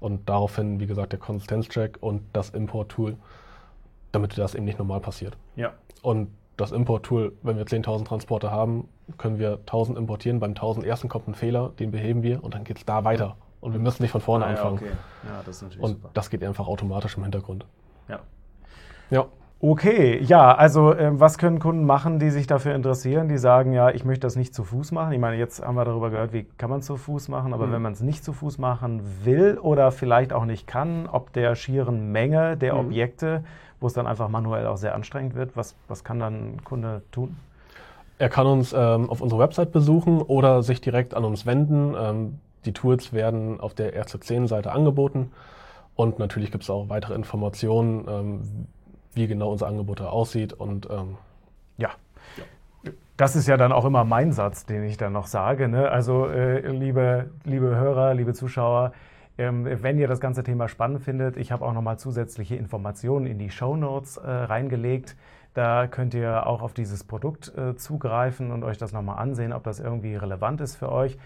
Und 0.00 0.28
daraufhin, 0.28 0.80
wie 0.80 0.86
gesagt, 0.86 1.12
der 1.12 1.18
Konsistenzcheck 1.18 1.96
und 2.00 2.22
das 2.32 2.50
Import-Tool, 2.50 3.16
damit 4.12 4.36
das 4.36 4.54
eben 4.54 4.64
nicht 4.64 4.78
normal 4.78 5.00
passiert. 5.00 5.36
Ja. 5.56 5.72
Und 6.02 6.28
das 6.56 6.72
Import-Tool, 6.72 7.32
wenn 7.42 7.56
wir 7.56 7.64
10.000 7.64 8.04
Transporte 8.04 8.50
haben, 8.50 8.88
können 9.18 9.38
wir 9.38 9.58
1.000 9.66 9.96
importieren. 9.96 10.40
Beim 10.40 10.52
1.000 10.52 10.84
ersten 10.84 11.08
kommt 11.08 11.28
ein 11.28 11.34
Fehler, 11.34 11.72
den 11.78 11.90
beheben 11.90 12.22
wir 12.22 12.42
und 12.42 12.54
dann 12.54 12.64
geht 12.64 12.78
es 12.78 12.84
da 12.84 13.04
weiter. 13.04 13.36
Und 13.60 13.72
wir 13.72 13.80
müssen 13.80 14.02
nicht 14.02 14.12
von 14.12 14.20
vorne 14.20 14.44
ah, 14.44 14.50
anfangen. 14.50 14.76
Ja, 14.76 14.86
okay. 14.86 14.96
ja, 15.26 15.42
das 15.44 15.56
ist 15.56 15.62
natürlich 15.62 15.84
und 15.84 15.90
super. 15.92 16.10
das 16.12 16.30
geht 16.30 16.44
einfach 16.44 16.66
automatisch 16.66 17.16
im 17.16 17.22
Hintergrund. 17.22 17.66
Ja. 18.08 18.20
Ja. 19.10 19.26
Okay, 19.60 20.20
ja, 20.22 20.54
also 20.54 20.92
äh, 20.92 21.18
was 21.18 21.38
können 21.38 21.58
Kunden 21.58 21.86
machen, 21.86 22.18
die 22.18 22.28
sich 22.28 22.46
dafür 22.46 22.74
interessieren, 22.74 23.28
die 23.28 23.38
sagen, 23.38 23.72
ja, 23.72 23.88
ich 23.88 24.04
möchte 24.04 24.20
das 24.26 24.36
nicht 24.36 24.54
zu 24.54 24.62
Fuß 24.62 24.92
machen. 24.92 25.12
Ich 25.12 25.18
meine, 25.18 25.36
jetzt 25.36 25.64
haben 25.64 25.76
wir 25.76 25.86
darüber 25.86 26.10
gehört, 26.10 26.34
wie 26.34 26.44
kann 26.58 26.68
man 26.68 26.80
es 26.80 26.86
zu 26.86 26.98
Fuß 26.98 27.28
machen, 27.28 27.54
aber 27.54 27.68
mhm. 27.68 27.72
wenn 27.72 27.82
man 27.82 27.92
es 27.94 28.02
nicht 28.02 28.22
zu 28.22 28.34
Fuß 28.34 28.58
machen 28.58 29.00
will 29.24 29.56
oder 29.58 29.90
vielleicht 29.90 30.34
auch 30.34 30.44
nicht 30.44 30.66
kann, 30.66 31.08
ob 31.10 31.32
der 31.32 31.54
schieren 31.54 32.12
Menge 32.12 32.58
der 32.58 32.74
mhm. 32.74 32.80
Objekte, 32.80 33.44
wo 33.84 33.88
es 33.88 33.92
dann 33.92 34.06
einfach 34.06 34.30
manuell 34.30 34.66
auch 34.66 34.78
sehr 34.78 34.94
anstrengend 34.94 35.34
wird, 35.34 35.58
was, 35.58 35.74
was 35.88 36.04
kann 36.04 36.18
dann 36.18 36.54
ein 36.54 36.64
Kunde 36.64 37.02
tun? 37.12 37.36
Er 38.18 38.30
kann 38.30 38.46
uns 38.46 38.72
ähm, 38.72 39.10
auf 39.10 39.20
unserer 39.20 39.40
Website 39.40 39.72
besuchen 39.72 40.22
oder 40.22 40.62
sich 40.62 40.80
direkt 40.80 41.12
an 41.12 41.22
uns 41.22 41.44
wenden. 41.44 41.94
Ähm, 41.94 42.38
die 42.64 42.72
Tools 42.72 43.12
werden 43.12 43.60
auf 43.60 43.74
der 43.74 43.94
RC10-Seite 44.02 44.72
angeboten. 44.72 45.32
Und 45.96 46.18
natürlich 46.18 46.50
gibt 46.50 46.64
es 46.64 46.70
auch 46.70 46.88
weitere 46.88 47.12
Informationen, 47.12 48.06
ähm, 48.08 48.66
wie 49.12 49.26
genau 49.26 49.52
unser 49.52 49.66
Angebot 49.66 50.00
da 50.00 50.06
aussieht. 50.06 50.54
Und 50.54 50.88
ähm, 50.90 51.18
ja. 51.76 51.90
Das 53.18 53.36
ist 53.36 53.46
ja 53.46 53.58
dann 53.58 53.70
auch 53.70 53.84
immer 53.84 54.04
mein 54.04 54.32
Satz, 54.32 54.64
den 54.64 54.82
ich 54.84 54.96
dann 54.96 55.12
noch 55.12 55.26
sage. 55.26 55.68
Ne? 55.68 55.90
Also, 55.90 56.26
äh, 56.26 56.66
liebe, 56.70 57.28
liebe 57.44 57.76
Hörer, 57.76 58.14
liebe 58.14 58.32
Zuschauer, 58.32 58.92
wenn 59.36 59.98
ihr 59.98 60.06
das 60.06 60.20
ganze 60.20 60.44
Thema 60.44 60.68
spannend 60.68 61.02
findet, 61.02 61.36
ich 61.36 61.50
habe 61.50 61.64
auch 61.64 61.72
nochmal 61.72 61.98
zusätzliche 61.98 62.54
Informationen 62.54 63.26
in 63.26 63.38
die 63.38 63.50
Show 63.50 63.76
Notes 63.76 64.16
äh, 64.16 64.30
reingelegt. 64.30 65.16
Da 65.54 65.86
könnt 65.86 66.14
ihr 66.14 66.46
auch 66.46 66.62
auf 66.62 66.74
dieses 66.74 67.04
Produkt 67.04 67.52
äh, 67.56 67.76
zugreifen 67.76 68.50
und 68.50 68.64
euch 68.64 68.78
das 68.78 68.92
nochmal 68.92 69.18
ansehen, 69.18 69.52
ob 69.52 69.62
das 69.64 69.80
irgendwie 69.80 70.16
relevant 70.16 70.60
ist 70.60 70.76
für 70.76 70.90
euch. 70.90 71.16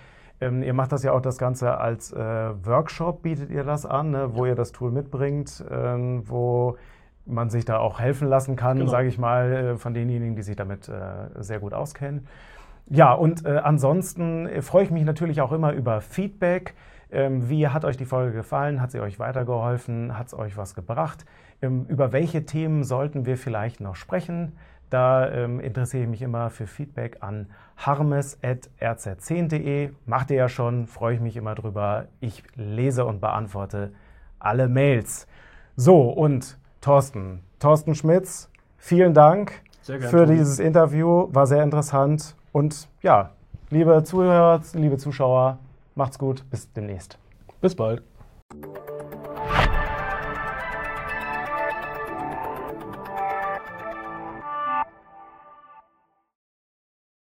Ähm, 0.40 0.62
ihr 0.62 0.74
macht 0.74 0.92
das 0.92 1.02
ja 1.02 1.12
auch 1.12 1.20
das 1.20 1.38
Ganze 1.38 1.78
als 1.78 2.12
äh, 2.12 2.18
Workshop, 2.18 3.22
bietet 3.22 3.50
ihr 3.50 3.64
das 3.64 3.86
an, 3.86 4.10
ne? 4.10 4.34
wo 4.34 4.46
ihr 4.46 4.54
das 4.54 4.72
Tool 4.72 4.90
mitbringt, 4.90 5.64
ähm, 5.70 6.22
wo 6.26 6.76
man 7.24 7.50
sich 7.50 7.64
da 7.64 7.78
auch 7.78 8.00
helfen 8.00 8.28
lassen 8.28 8.54
kann, 8.54 8.78
genau. 8.78 8.90
sage 8.90 9.08
ich 9.08 9.18
mal, 9.18 9.52
äh, 9.52 9.76
von 9.76 9.94
denjenigen, 9.94 10.36
die 10.36 10.42
sich 10.42 10.56
damit 10.56 10.88
äh, 10.88 11.42
sehr 11.42 11.58
gut 11.58 11.74
auskennen. 11.74 12.26
Ja, 12.90 13.12
und 13.12 13.44
äh, 13.44 13.58
ansonsten 13.58 14.48
freue 14.62 14.84
ich 14.84 14.90
mich 14.90 15.04
natürlich 15.04 15.40
auch 15.40 15.52
immer 15.52 15.72
über 15.72 16.00
Feedback. 16.00 16.74
Ähm, 17.10 17.48
wie 17.48 17.68
hat 17.68 17.84
euch 17.84 17.96
die 17.96 18.04
Folge 18.04 18.32
gefallen? 18.32 18.80
Hat 18.80 18.90
sie 18.90 19.00
euch 19.00 19.18
weitergeholfen? 19.18 20.18
Hat 20.18 20.28
es 20.28 20.34
euch 20.34 20.56
was 20.56 20.74
gebracht? 20.74 21.24
Ähm, 21.62 21.86
über 21.88 22.12
welche 22.12 22.44
Themen 22.44 22.84
sollten 22.84 23.26
wir 23.26 23.36
vielleicht 23.36 23.80
noch 23.80 23.96
sprechen? 23.96 24.52
Da 24.90 25.30
ähm, 25.30 25.60
interessiere 25.60 26.04
ich 26.04 26.08
mich 26.08 26.22
immer 26.22 26.48
für 26.50 26.66
Feedback 26.66 27.18
an 27.20 27.46
harmes.rz10.de. 27.76 29.90
Macht 30.06 30.30
ihr 30.30 30.36
ja 30.36 30.48
schon, 30.48 30.86
freue 30.86 31.14
ich 31.14 31.20
mich 31.20 31.36
immer 31.36 31.54
drüber. 31.54 32.06
Ich 32.20 32.42
lese 32.54 33.04
und 33.04 33.20
beantworte 33.20 33.92
alle 34.38 34.68
Mails. 34.68 35.26
So, 35.76 36.10
und 36.10 36.56
Thorsten. 36.80 37.42
Thorsten 37.58 37.94
Schmitz, 37.94 38.50
vielen 38.76 39.14
Dank 39.14 39.62
für 39.82 40.26
dieses 40.26 40.58
Interview. 40.58 41.28
War 41.32 41.46
sehr 41.46 41.62
interessant. 41.62 42.34
Und 42.52 42.88
ja, 43.02 43.30
liebe 43.70 44.02
Zuhörer, 44.04 44.60
liebe 44.74 44.96
Zuschauer, 44.96 45.58
macht's 45.98 46.18
gut. 46.18 46.48
Bis 46.50 46.72
demnächst. 46.72 47.18
Bis 47.60 47.74
bald. 47.74 48.02